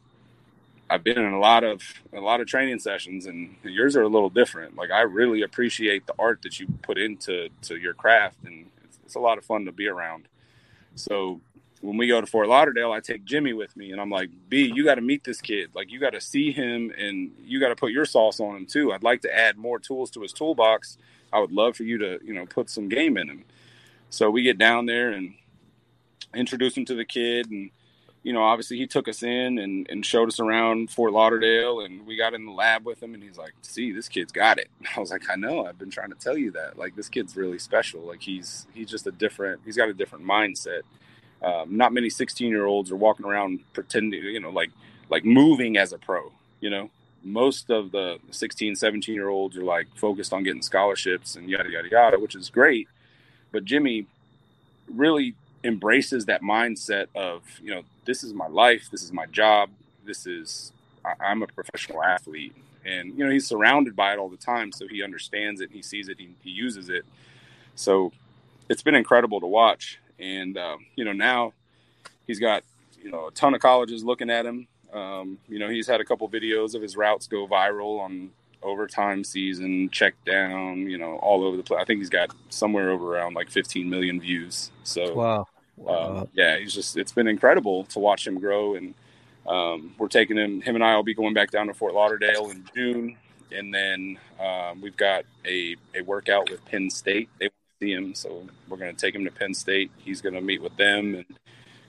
I've 0.88 1.02
been 1.02 1.18
in 1.18 1.32
a 1.32 1.38
lot 1.38 1.64
of 1.64 1.82
a 2.12 2.20
lot 2.20 2.40
of 2.40 2.46
training 2.46 2.78
sessions, 2.78 3.26
and 3.26 3.56
yours 3.62 3.96
are 3.96 4.02
a 4.02 4.08
little 4.08 4.30
different. 4.30 4.76
Like 4.76 4.90
I 4.90 5.02
really 5.02 5.42
appreciate 5.42 6.06
the 6.06 6.14
art 6.18 6.42
that 6.42 6.60
you 6.60 6.66
put 6.82 6.98
into 6.98 7.48
to 7.62 7.76
your 7.76 7.94
craft, 7.94 8.44
and 8.44 8.66
it's, 8.84 8.98
it's 9.04 9.14
a 9.14 9.20
lot 9.20 9.38
of 9.38 9.44
fun 9.44 9.64
to 9.64 9.72
be 9.72 9.88
around. 9.88 10.28
So 10.94 11.40
when 11.82 11.96
we 11.96 12.06
go 12.06 12.20
to 12.20 12.26
Fort 12.26 12.48
Lauderdale, 12.48 12.92
I 12.92 13.00
take 13.00 13.24
Jimmy 13.24 13.52
with 13.52 13.76
me, 13.76 13.90
and 13.90 14.00
I'm 14.00 14.08
like, 14.08 14.30
B, 14.48 14.70
you 14.72 14.84
got 14.84 14.94
to 14.94 15.00
meet 15.00 15.24
this 15.24 15.40
kid. 15.40 15.70
Like, 15.74 15.90
you 15.90 15.98
got 15.98 16.10
to 16.10 16.20
see 16.20 16.52
him, 16.52 16.92
and 16.96 17.32
you 17.44 17.58
got 17.58 17.68
to 17.68 17.76
put 17.76 17.90
your 17.90 18.04
sauce 18.04 18.38
on 18.38 18.56
him 18.56 18.66
too. 18.66 18.92
I'd 18.92 19.02
like 19.02 19.22
to 19.22 19.36
add 19.36 19.58
more 19.58 19.80
tools 19.80 20.10
to 20.12 20.22
his 20.22 20.32
toolbox. 20.32 20.96
I 21.32 21.40
would 21.40 21.50
love 21.50 21.76
for 21.76 21.82
you 21.82 21.98
to, 21.98 22.20
you 22.24 22.34
know, 22.34 22.46
put 22.46 22.70
some 22.70 22.88
game 22.88 23.16
in 23.16 23.28
him. 23.28 23.44
So 24.10 24.30
we 24.30 24.42
get 24.42 24.58
down 24.58 24.86
there 24.86 25.10
and 25.10 25.34
introduce 26.34 26.76
him 26.76 26.84
to 26.84 26.94
the 26.94 27.04
kid, 27.04 27.50
and 27.50 27.70
you 28.22 28.32
know, 28.32 28.42
obviously 28.42 28.76
he 28.76 28.86
took 28.86 29.08
us 29.08 29.24
in 29.24 29.58
and, 29.58 29.88
and 29.90 30.06
showed 30.06 30.28
us 30.28 30.38
around 30.38 30.90
Fort 30.90 31.12
Lauderdale, 31.12 31.80
and 31.80 32.06
we 32.06 32.16
got 32.16 32.34
in 32.34 32.46
the 32.46 32.52
lab 32.52 32.86
with 32.86 33.02
him, 33.02 33.14
and 33.14 33.22
he's 33.22 33.36
like, 33.36 33.54
"See, 33.62 33.90
this 33.90 34.08
kid's 34.08 34.30
got 34.30 34.58
it." 34.58 34.68
I 34.96 35.00
was 35.00 35.10
like, 35.10 35.28
"I 35.28 35.34
know. 35.34 35.66
I've 35.66 35.78
been 35.78 35.90
trying 35.90 36.10
to 36.10 36.16
tell 36.16 36.36
you 36.38 36.52
that. 36.52 36.78
Like, 36.78 36.94
this 36.94 37.08
kid's 37.08 37.36
really 37.36 37.58
special. 37.58 38.02
Like, 38.02 38.22
he's 38.22 38.68
he's 38.72 38.88
just 38.88 39.06
a 39.08 39.10
different. 39.10 39.62
He's 39.64 39.76
got 39.76 39.88
a 39.88 39.94
different 39.94 40.24
mindset." 40.24 40.82
Um, 41.42 41.76
not 41.76 41.92
many 41.92 42.08
16 42.08 42.48
year 42.48 42.66
olds 42.66 42.90
are 42.92 42.96
walking 42.96 43.26
around 43.26 43.60
pretending, 43.72 44.22
you 44.22 44.40
know, 44.40 44.50
like 44.50 44.70
like 45.08 45.24
moving 45.24 45.76
as 45.76 45.92
a 45.92 45.98
pro. 45.98 46.32
You 46.60 46.70
know, 46.70 46.90
most 47.24 47.70
of 47.70 47.90
the 47.90 48.18
16, 48.30 48.76
17 48.76 49.14
year 49.14 49.28
olds 49.28 49.56
are 49.56 49.64
like 49.64 49.88
focused 49.96 50.32
on 50.32 50.44
getting 50.44 50.62
scholarships 50.62 51.36
and 51.36 51.48
yada 51.48 51.70
yada 51.70 51.88
yada, 51.90 52.18
which 52.18 52.34
is 52.34 52.48
great. 52.48 52.88
But 53.50 53.64
Jimmy 53.64 54.06
really 54.88 55.34
embraces 55.64 56.26
that 56.26 56.42
mindset 56.42 57.06
of 57.14 57.42
you 57.62 57.74
know 57.74 57.82
this 58.04 58.22
is 58.22 58.32
my 58.32 58.46
life, 58.46 58.88
this 58.90 59.02
is 59.02 59.12
my 59.12 59.26
job, 59.26 59.70
this 60.04 60.26
is 60.26 60.72
I'm 61.20 61.42
a 61.42 61.46
professional 61.46 62.02
athlete, 62.02 62.54
and 62.84 63.16
you 63.18 63.24
know 63.24 63.30
he's 63.30 63.46
surrounded 63.46 63.96
by 63.96 64.12
it 64.12 64.18
all 64.18 64.28
the 64.28 64.36
time, 64.36 64.72
so 64.72 64.86
he 64.86 65.02
understands 65.02 65.60
it, 65.60 65.70
he 65.72 65.82
sees 65.82 66.08
it, 66.08 66.18
he, 66.18 66.30
he 66.42 66.50
uses 66.50 66.88
it. 66.88 67.04
So 67.74 68.12
it's 68.68 68.82
been 68.82 68.94
incredible 68.94 69.40
to 69.40 69.46
watch 69.46 69.98
and 70.22 70.56
um, 70.56 70.78
you 70.96 71.04
know 71.04 71.12
now 71.12 71.52
he's 72.26 72.38
got 72.38 72.62
you 73.02 73.10
know 73.10 73.28
a 73.28 73.30
ton 73.32 73.54
of 73.54 73.60
colleges 73.60 74.04
looking 74.04 74.30
at 74.30 74.46
him. 74.46 74.66
Um, 74.92 75.38
you 75.48 75.58
know 75.58 75.68
he's 75.68 75.86
had 75.86 76.00
a 76.00 76.04
couple 76.04 76.28
videos 76.28 76.74
of 76.74 76.82
his 76.82 76.96
routes 76.96 77.26
go 77.26 77.46
viral 77.46 78.00
on 78.00 78.30
overtime 78.62 79.24
season, 79.24 79.90
check 79.90 80.14
down, 80.24 80.88
you 80.88 80.98
know, 80.98 81.16
all 81.16 81.44
over 81.44 81.56
the 81.56 81.62
place. 81.62 81.80
I 81.80 81.84
think 81.84 81.98
he's 81.98 82.10
got 82.10 82.34
somewhere 82.48 82.90
over 82.90 83.16
around 83.16 83.34
like 83.34 83.50
15 83.50 83.88
million 83.88 84.20
views. 84.20 84.70
So 84.84 85.14
wow, 85.14 85.48
wow. 85.76 86.18
Um, 86.18 86.28
yeah, 86.32 86.58
he's 86.58 86.72
just 86.72 86.96
it's 86.96 87.12
been 87.12 87.28
incredible 87.28 87.84
to 87.86 87.98
watch 87.98 88.26
him 88.26 88.38
grow, 88.38 88.74
and 88.74 88.94
um, 89.46 89.94
we're 89.98 90.08
taking 90.08 90.36
him. 90.36 90.60
Him 90.60 90.76
and 90.76 90.84
I 90.84 90.94
will 90.96 91.02
be 91.02 91.14
going 91.14 91.34
back 91.34 91.50
down 91.50 91.66
to 91.66 91.74
Fort 91.74 91.94
Lauderdale 91.94 92.50
in 92.50 92.64
June, 92.74 93.16
and 93.50 93.74
then 93.74 94.18
um, 94.40 94.80
we've 94.80 94.96
got 94.96 95.24
a 95.44 95.76
a 95.94 96.02
workout 96.02 96.50
with 96.50 96.64
Penn 96.66 96.90
State. 96.90 97.28
They 97.38 97.50
see 97.82 97.92
him. 97.92 98.14
So 98.14 98.46
we're 98.68 98.76
going 98.76 98.94
to 98.94 99.00
take 99.00 99.14
him 99.14 99.24
to 99.24 99.30
Penn 99.30 99.54
State. 99.54 99.90
He's 99.98 100.20
going 100.20 100.34
to 100.34 100.40
meet 100.40 100.62
with 100.62 100.76
them 100.76 101.14
and 101.16 101.24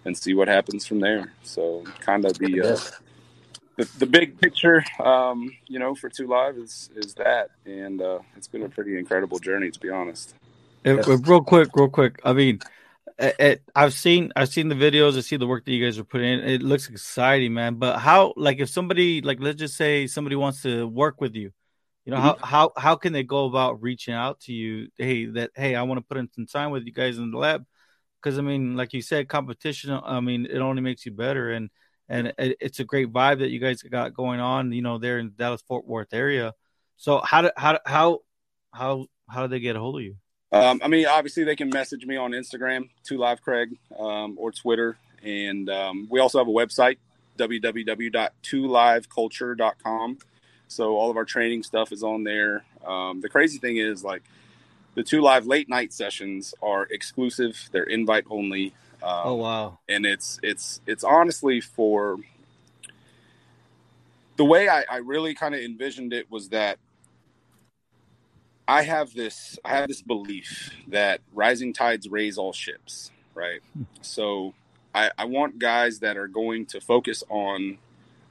and 0.06 0.18
see 0.18 0.34
what 0.34 0.50
happens 0.50 0.86
from 0.86 1.00
there. 1.00 1.32
So 1.44 1.84
kind 2.00 2.26
of 2.26 2.38
the 2.38 2.62
uh, 2.62 2.78
the, 3.78 3.90
the 4.00 4.06
big 4.06 4.40
picture, 4.40 4.84
um, 5.00 5.56
you 5.68 5.80
know, 5.80 5.96
for 5.96 6.10
Two 6.10 6.28
Live 6.28 6.58
is 6.58 6.90
is 6.96 7.14
that, 7.16 7.50
and 7.66 8.02
uh, 8.02 8.20
it's 8.36 8.48
been 8.48 8.64
a 8.64 8.70
pretty 8.70 8.98
incredible 8.98 9.40
journey 9.40 9.72
to 9.72 9.80
be 9.80 9.90
honest. 9.90 10.36
It, 10.84 11.06
real 11.08 11.42
quick, 11.42 11.70
real 11.76 11.90
quick. 11.90 12.20
I 12.26 12.34
mean, 12.34 12.60
it, 13.18 13.36
it, 13.40 13.62
I've 13.74 13.94
seen 13.94 14.34
I've 14.36 14.50
seen 14.50 14.68
the 14.68 14.76
videos. 14.76 15.18
I 15.18 15.22
see 15.22 15.38
the 15.38 15.48
work 15.48 15.64
that 15.66 15.72
you 15.72 15.86
guys 15.86 15.98
are 15.98 16.04
putting 16.04 16.28
in. 16.28 16.40
It 16.42 16.62
looks 16.62 16.90
exciting, 16.90 17.54
man. 17.54 17.76
But 17.76 18.00
how, 18.00 18.34
like, 18.36 18.60
if 18.60 18.70
somebody, 18.70 19.22
like, 19.22 19.40
let's 19.40 19.60
just 19.60 19.78
say 19.78 20.08
somebody 20.08 20.36
wants 20.36 20.64
to 20.64 20.86
work 20.86 21.22
with 21.22 21.36
you, 21.36 21.52
you 22.06 22.12
know, 22.12 22.20
how, 22.20 22.38
how 22.44 22.72
how 22.76 22.96
can 22.96 23.14
they 23.14 23.24
go 23.24 23.46
about 23.46 23.82
reaching 23.82 24.14
out 24.14 24.42
to 24.42 24.54
you? 24.54 24.90
Hey, 24.98 25.26
that 25.28 25.52
hey, 25.56 25.76
I 25.76 25.84
want 25.84 26.00
to 26.00 26.06
put 26.06 26.18
in 26.18 26.30
some 26.34 26.46
time 26.46 26.72
with 26.72 26.86
you 26.86 26.92
guys 26.92 27.18
in 27.18 27.32
the 27.32 27.38
lab. 27.38 27.66
Because 28.22 28.38
I 28.38 28.42
mean, 28.42 28.76
like 28.76 28.92
you 28.94 29.02
said, 29.02 29.30
competition. 29.30 29.98
I 30.04 30.20
mean, 30.20 30.46
it 30.46 30.60
only 30.60 30.82
makes 30.82 31.06
you 31.06 31.14
better, 31.14 31.52
and 31.52 31.70
and 32.10 32.34
it, 32.38 32.58
it's 32.60 32.80
a 32.80 32.84
great 32.84 33.10
vibe 33.12 33.40
that 33.40 33.50
you 33.50 33.60
guys 33.60 33.82
got 33.82 34.14
going 34.14 34.42
on. 34.42 34.74
You 34.74 34.82
know, 34.82 34.98
there 34.98 35.20
in 35.20 35.32
Dallas 35.38 35.62
Fort 35.62 35.88
Worth 35.88 36.14
area. 36.14 36.54
So 36.98 37.22
how 37.24 37.44
do 37.44 37.52
how 37.56 37.80
how 37.86 38.20
how 38.74 39.06
how 39.30 39.44
do 39.44 39.48
they 39.48 39.62
get 39.62 39.78
a 39.78 39.80
hold 39.80 39.96
of 39.98 40.04
you? 40.04 40.16
Um, 40.52 40.82
I 40.84 40.90
mean, 40.90 41.06
obviously 41.08 41.46
they 41.46 41.56
can 41.56 41.70
message 41.70 42.06
me 42.06 42.18
on 42.18 42.32
Instagram, 42.32 42.90
Two 43.04 43.18
Live 43.18 43.42
Craig, 43.42 43.78
um, 43.98 44.36
or 44.38 44.52
Twitter, 44.52 44.98
and 45.24 45.70
um, 45.70 46.08
we 46.12 46.20
also 46.20 46.38
have 46.38 46.48
a 46.48 46.52
website, 46.52 46.98
www.twoliveculture.com. 47.40 50.18
So 50.68 50.98
all 50.98 51.10
of 51.12 51.18
our 51.18 51.26
training 51.26 51.64
stuff 51.64 51.92
is 51.92 52.04
on 52.04 52.24
there. 52.24 52.64
Um, 52.86 53.22
the 53.22 53.30
crazy 53.30 53.58
thing 53.58 53.78
is 53.78 54.04
like 54.04 54.24
the 54.96 55.04
two 55.04 55.22
live 55.22 55.46
late 55.46 55.70
night 55.70 55.94
sessions 55.94 56.54
are 56.62 56.84
exclusive. 56.90 57.70
They're 57.72 57.84
invite 57.84 58.26
only. 58.30 58.74
Um, 59.02 59.22
oh 59.26 59.36
wow! 59.36 59.80
And 59.90 60.06
it's 60.06 60.40
it's 60.42 60.82
it's 60.88 61.04
honestly 61.04 61.60
for 61.60 62.20
the 64.38 64.46
way 64.46 64.70
I, 64.70 64.84
I 64.90 64.98
really 64.98 65.34
kind 65.34 65.54
of 65.54 65.62
envisioned 65.62 66.14
it 66.14 66.32
was 66.32 66.50
that 66.50 66.80
I 68.68 68.84
have 68.84 69.14
this 69.14 69.60
I 69.66 69.70
have 69.70 69.88
this 69.88 70.02
belief 70.02 70.72
that 70.88 71.22
rising 71.34 71.74
tides 71.74 72.08
raise 72.08 72.38
all 72.38 72.54
ships, 72.54 73.12
right? 73.36 73.62
Hmm. 73.74 73.84
So 74.02 74.54
I, 74.96 75.12
I 75.18 75.26
want 75.26 75.60
guys 75.60 76.00
that 76.00 76.18
are 76.18 76.28
going 76.28 76.66
to 76.68 76.80
focus 76.80 77.24
on 77.30 77.78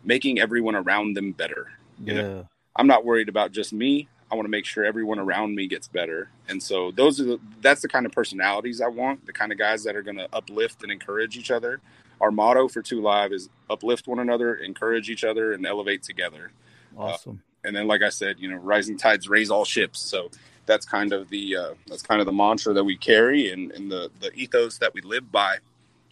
making 0.04 0.40
everyone 0.40 0.74
around 0.74 1.14
them 1.14 1.32
better. 1.32 1.72
You 2.04 2.14
yeah. 2.14 2.22
know, 2.22 2.48
I'm 2.76 2.86
not 2.86 3.04
worried 3.04 3.28
about 3.28 3.52
just 3.52 3.72
me. 3.72 4.08
I 4.30 4.34
want 4.34 4.46
to 4.46 4.50
make 4.50 4.64
sure 4.64 4.82
everyone 4.82 5.18
around 5.18 5.54
me 5.54 5.66
gets 5.66 5.88
better. 5.88 6.30
And 6.48 6.62
so 6.62 6.90
those 6.90 7.20
are 7.20 7.24
the, 7.24 7.40
that's 7.60 7.82
the 7.82 7.88
kind 7.88 8.06
of 8.06 8.12
personalities 8.12 8.80
I 8.80 8.88
want, 8.88 9.26
the 9.26 9.32
kind 9.32 9.52
of 9.52 9.58
guys 9.58 9.84
that 9.84 9.94
are 9.94 10.02
going 10.02 10.16
to 10.16 10.28
uplift 10.32 10.82
and 10.82 10.90
encourage 10.90 11.36
each 11.36 11.50
other. 11.50 11.80
Our 12.18 12.30
motto 12.30 12.68
for 12.68 12.80
Two 12.80 13.02
Live 13.02 13.32
is 13.32 13.50
uplift 13.68 14.06
one 14.06 14.20
another, 14.20 14.54
encourage 14.54 15.10
each 15.10 15.22
other, 15.22 15.52
and 15.52 15.66
elevate 15.66 16.02
together. 16.02 16.52
Awesome. 16.96 17.42
Uh, 17.42 17.68
and 17.68 17.76
then, 17.76 17.86
like 17.86 18.02
I 18.02 18.08
said, 18.08 18.36
you 18.38 18.50
know, 18.50 18.56
rising 18.56 18.96
tides 18.96 19.28
raise 19.28 19.50
all 19.50 19.64
ships. 19.64 20.00
So 20.00 20.30
that's 20.66 20.86
kind 20.86 21.12
of 21.12 21.28
the 21.28 21.56
uh, 21.56 21.74
that's 21.86 22.02
kind 22.02 22.20
of 22.20 22.26
the 22.26 22.32
mantra 22.32 22.72
that 22.74 22.84
we 22.84 22.96
carry 22.96 23.50
and, 23.50 23.70
and 23.72 23.90
the 23.90 24.10
the 24.20 24.32
ethos 24.32 24.78
that 24.78 24.94
we 24.94 25.00
live 25.02 25.30
by. 25.30 25.58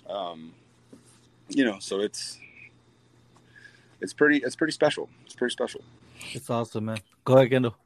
Um, 0.08 0.52
you 1.48 1.64
know, 1.64 1.78
so 1.78 2.00
it's 2.00 2.38
it's 4.00 4.12
pretty 4.12 4.38
it's 4.38 4.56
pretty 4.56 4.72
special. 4.72 5.08
It's 5.24 5.34
pretty 5.34 5.52
special. 5.52 5.82
It's 6.32 6.50
awesome, 6.50 6.86
man. 6.86 6.98
Go 7.24 7.36
ahead, 7.36 7.50
Kendall. 7.50 7.76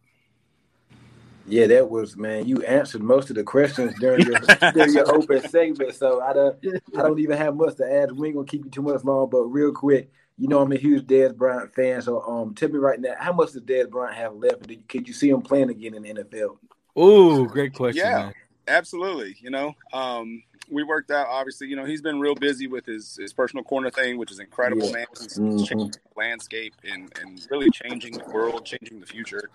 Yeah, 1.46 1.66
that 1.66 1.90
was 1.90 2.16
man. 2.16 2.46
You 2.46 2.62
answered 2.62 3.02
most 3.02 3.28
of 3.30 3.36
the 3.36 3.44
questions 3.44 3.94
during 4.00 4.26
your 4.26 4.38
during 4.72 4.94
your 4.94 5.14
open 5.14 5.46
segment, 5.48 5.94
so 5.94 6.20
I 6.22 6.32
don't 6.32 6.56
I 6.96 7.02
don't 7.02 7.18
even 7.18 7.36
have 7.36 7.56
much 7.56 7.76
to 7.76 7.90
add. 7.90 8.12
We 8.12 8.28
ain't 8.28 8.36
gonna 8.36 8.46
keep 8.46 8.64
you 8.64 8.70
too 8.70 8.82
much 8.82 9.04
long, 9.04 9.28
but 9.28 9.44
real 9.44 9.72
quick, 9.72 10.10
you 10.38 10.48
know 10.48 10.60
I'm 10.62 10.72
a 10.72 10.76
huge 10.76 11.04
Dez 11.06 11.36
Bryant 11.36 11.74
fan. 11.74 12.00
So 12.00 12.22
um, 12.22 12.54
tell 12.54 12.70
me 12.70 12.78
right 12.78 12.98
now, 12.98 13.14
how 13.18 13.32
much 13.32 13.52
does 13.52 13.62
Dez 13.62 13.90
Bryant 13.90 14.16
have 14.16 14.34
left? 14.34 14.66
Could 14.88 15.06
you 15.06 15.12
see 15.14 15.28
him 15.28 15.42
playing 15.42 15.70
again 15.70 15.94
in 15.94 16.02
the 16.02 16.14
NFL? 16.14 16.56
Oh, 16.96 17.44
great 17.44 17.74
question. 17.74 18.06
Yeah, 18.06 18.18
man. 18.18 18.34
absolutely. 18.68 19.36
You 19.40 19.50
know, 19.50 19.74
um, 19.92 20.42
we 20.70 20.82
worked 20.82 21.10
out. 21.10 21.26
Obviously, 21.28 21.68
you 21.68 21.76
know, 21.76 21.84
he's 21.84 22.02
been 22.02 22.20
real 22.20 22.34
busy 22.34 22.66
with 22.66 22.86
his 22.86 23.16
his 23.16 23.32
personal 23.32 23.62
corner 23.64 23.90
thing, 23.90 24.18
which 24.18 24.30
is 24.32 24.38
incredible, 24.38 24.86
Yeah. 24.86 24.92
man. 24.92 25.06
Mhm. 25.12 25.92
the 25.92 25.98
landscape 26.16 26.74
and 26.84 27.12
and 27.20 27.46
really 27.50 27.70
changing 27.70 28.18
the 28.18 28.24
world, 28.30 28.64
changing 28.64 29.00
the 29.00 29.06
future, 29.06 29.50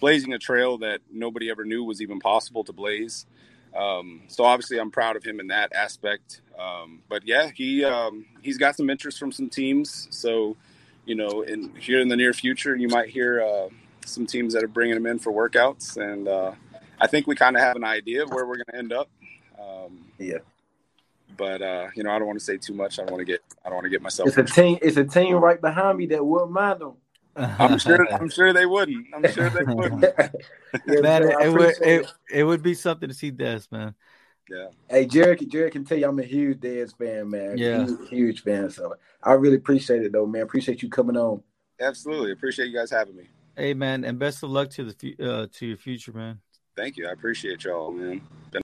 blazing 0.00 0.32
a 0.34 0.38
trail 0.38 0.78
that 0.78 1.00
nobody 1.10 1.50
ever 1.50 1.64
knew 1.64 1.84
was 1.84 2.00
even 2.02 2.18
possible 2.20 2.64
to 2.64 2.72
blaze. 2.72 3.26
Um, 3.74 4.22
so 4.28 4.44
obviously, 4.44 4.78
I'm 4.78 4.90
proud 4.90 5.16
of 5.16 5.24
him 5.24 5.40
in 5.40 5.46
that 5.48 5.72
aspect. 5.74 6.42
Um, 6.58 7.02
but 7.08 7.26
yeah, 7.26 7.50
he 7.54 7.84
um, 7.84 8.26
he's 8.42 8.58
got 8.58 8.76
some 8.76 8.90
interest 8.90 9.18
from 9.18 9.32
some 9.32 9.48
teams. 9.48 10.08
So 10.10 10.56
you 11.06 11.14
know, 11.14 11.42
in 11.42 11.74
here 11.76 12.00
in 12.00 12.08
the 12.08 12.16
near 12.16 12.32
future, 12.32 12.76
you 12.76 12.88
might 12.88 13.08
hear 13.08 13.42
uh, 13.42 13.68
some 14.04 14.26
teams 14.26 14.52
that 14.54 14.62
are 14.62 14.68
bringing 14.68 14.96
him 14.96 15.06
in 15.06 15.18
for 15.18 15.32
workouts, 15.32 15.96
and 15.96 16.28
uh, 16.28 16.52
I 17.00 17.06
think 17.06 17.26
we 17.26 17.34
kind 17.34 17.56
of 17.56 17.62
have 17.62 17.76
an 17.76 17.84
idea 17.84 18.22
of 18.22 18.30
where 18.30 18.44
we're 18.46 18.56
going 18.56 18.66
to 18.70 18.76
end 18.76 18.92
up. 18.92 19.08
Um, 19.58 20.04
Yeah, 20.18 20.38
but 21.36 21.62
uh, 21.62 21.88
you 21.94 22.02
know, 22.02 22.10
I 22.10 22.18
don't 22.18 22.26
want 22.26 22.38
to 22.38 22.44
say 22.44 22.56
too 22.56 22.74
much. 22.74 22.98
I 22.98 23.02
don't 23.02 23.12
want 23.12 23.20
to 23.20 23.24
get 23.24 23.42
I 23.64 23.68
don't 23.68 23.76
want 23.76 23.84
to 23.84 23.90
get 23.90 24.02
myself. 24.02 24.28
it's 24.28 24.36
a 24.36 24.44
team. 24.44 24.78
It's 24.82 24.96
a 24.96 25.04
team 25.04 25.36
right 25.36 25.60
behind 25.60 25.98
me 25.98 26.06
that 26.06 26.24
wouldn't 26.24 26.52
mind 26.52 26.80
them. 26.80 26.94
I'm 27.36 27.78
sure. 27.78 28.06
I'm 28.12 28.28
sure 28.28 28.52
they 28.52 28.66
wouldn't. 28.66 29.06
I'm 29.14 29.30
sure 29.32 29.50
they 29.50 29.64
wouldn't. 29.64 30.04
Yeah, 30.86 31.00
man, 31.00 31.22
so 31.22 31.28
it, 31.28 31.52
would 31.52 31.60
appreciate 31.60 32.00
it, 32.00 32.12
it 32.32 32.44
would 32.44 32.62
be 32.62 32.72
something 32.72 33.06
to 33.06 33.14
see 33.14 33.30
Dez, 33.30 33.70
man. 33.70 33.94
Yeah. 34.48 34.68
Hey, 34.88 35.04
Jared, 35.04 35.50
Jared 35.50 35.72
can 35.72 35.84
tell 35.84 35.98
you 35.98 36.08
I'm 36.08 36.18
a 36.18 36.22
huge 36.22 36.60
Dez 36.60 36.96
fan, 36.96 37.28
man. 37.28 37.58
Yeah. 37.58 37.84
huge, 37.84 38.08
huge 38.08 38.42
fan. 38.42 38.70
So 38.70 38.94
I 39.22 39.32
really 39.32 39.56
appreciate 39.56 40.02
it, 40.02 40.12
though, 40.12 40.24
man. 40.24 40.40
Appreciate 40.40 40.82
you 40.82 40.88
coming 40.88 41.18
on. 41.18 41.42
Absolutely. 41.78 42.32
Appreciate 42.32 42.68
you 42.68 42.78
guys 42.78 42.90
having 42.90 43.16
me. 43.16 43.28
Hey, 43.54 43.74
man, 43.74 44.04
and 44.04 44.18
best 44.18 44.42
of 44.42 44.48
luck 44.48 44.70
to 44.70 44.84
the 44.84 44.92
fu- 44.94 45.22
uh, 45.22 45.46
to 45.52 45.66
your 45.66 45.76
future, 45.76 46.12
man. 46.12 46.40
Thank 46.74 46.96
you. 46.96 47.06
I 47.06 47.12
appreciate 47.12 47.64
y'all, 47.64 47.92
man. 47.92 48.22
Been- 48.50 48.61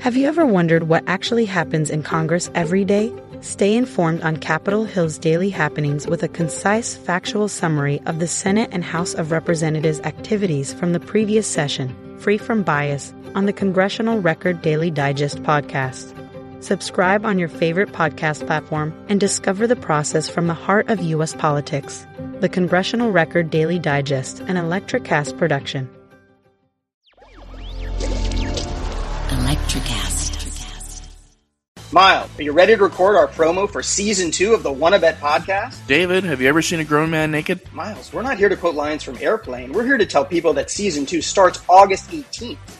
Have 0.00 0.16
you 0.16 0.26
ever 0.26 0.46
wondered 0.46 0.84
what 0.84 1.04
actually 1.06 1.44
happens 1.44 1.90
in 1.90 2.02
Congress 2.02 2.50
every 2.54 2.84
day? 2.84 3.12
Stay 3.40 3.76
informed 3.76 4.22
on 4.22 4.36
Capitol 4.36 4.84
Hill's 4.84 5.18
daily 5.18 5.50
happenings 5.50 6.06
with 6.06 6.22
a 6.22 6.28
concise, 6.28 6.96
factual 6.96 7.48
summary 7.48 8.00
of 8.06 8.18
the 8.18 8.26
Senate 8.26 8.70
and 8.72 8.84
House 8.84 9.14
of 9.14 9.30
Representatives' 9.30 10.00
activities 10.00 10.72
from 10.72 10.92
the 10.92 11.00
previous 11.00 11.46
session, 11.46 11.94
free 12.18 12.38
from 12.38 12.62
bias, 12.62 13.12
on 13.34 13.46
the 13.46 13.52
Congressional 13.52 14.20
Record 14.20 14.62
Daily 14.62 14.90
Digest 14.90 15.42
podcast. 15.42 16.19
Subscribe 16.60 17.24
on 17.24 17.38
your 17.38 17.48
favorite 17.48 17.88
podcast 17.92 18.46
platform 18.46 18.92
and 19.08 19.18
discover 19.18 19.66
the 19.66 19.76
process 19.76 20.28
from 20.28 20.46
the 20.46 20.54
heart 20.54 20.90
of 20.90 21.00
U.S. 21.00 21.34
politics. 21.34 22.06
The 22.40 22.50
Congressional 22.50 23.10
Record 23.10 23.50
Daily 23.50 23.78
Digest, 23.78 24.40
an 24.40 24.56
Electricast 24.56 25.38
production. 25.38 25.88
Electricast. 29.30 30.20
Miles, 31.92 32.30
are 32.38 32.42
you 32.42 32.52
ready 32.52 32.76
to 32.76 32.82
record 32.84 33.16
our 33.16 33.26
promo 33.26 33.68
for 33.68 33.82
season 33.82 34.30
two 34.30 34.54
of 34.54 34.62
the 34.62 34.70
Wanna 34.70 35.00
Bet 35.00 35.18
podcast? 35.18 35.84
David, 35.88 36.22
have 36.24 36.40
you 36.40 36.48
ever 36.48 36.62
seen 36.62 36.78
a 36.78 36.84
grown 36.84 37.10
man 37.10 37.30
naked? 37.32 37.60
Miles, 37.72 38.12
we're 38.12 38.22
not 38.22 38.38
here 38.38 38.48
to 38.48 38.56
quote 38.56 38.76
lines 38.76 39.02
from 39.02 39.16
Airplane. 39.18 39.72
We're 39.72 39.86
here 39.86 39.98
to 39.98 40.06
tell 40.06 40.24
people 40.24 40.52
that 40.52 40.70
season 40.70 41.04
two 41.04 41.20
starts 41.20 41.60
August 41.68 42.10
18th. 42.10 42.58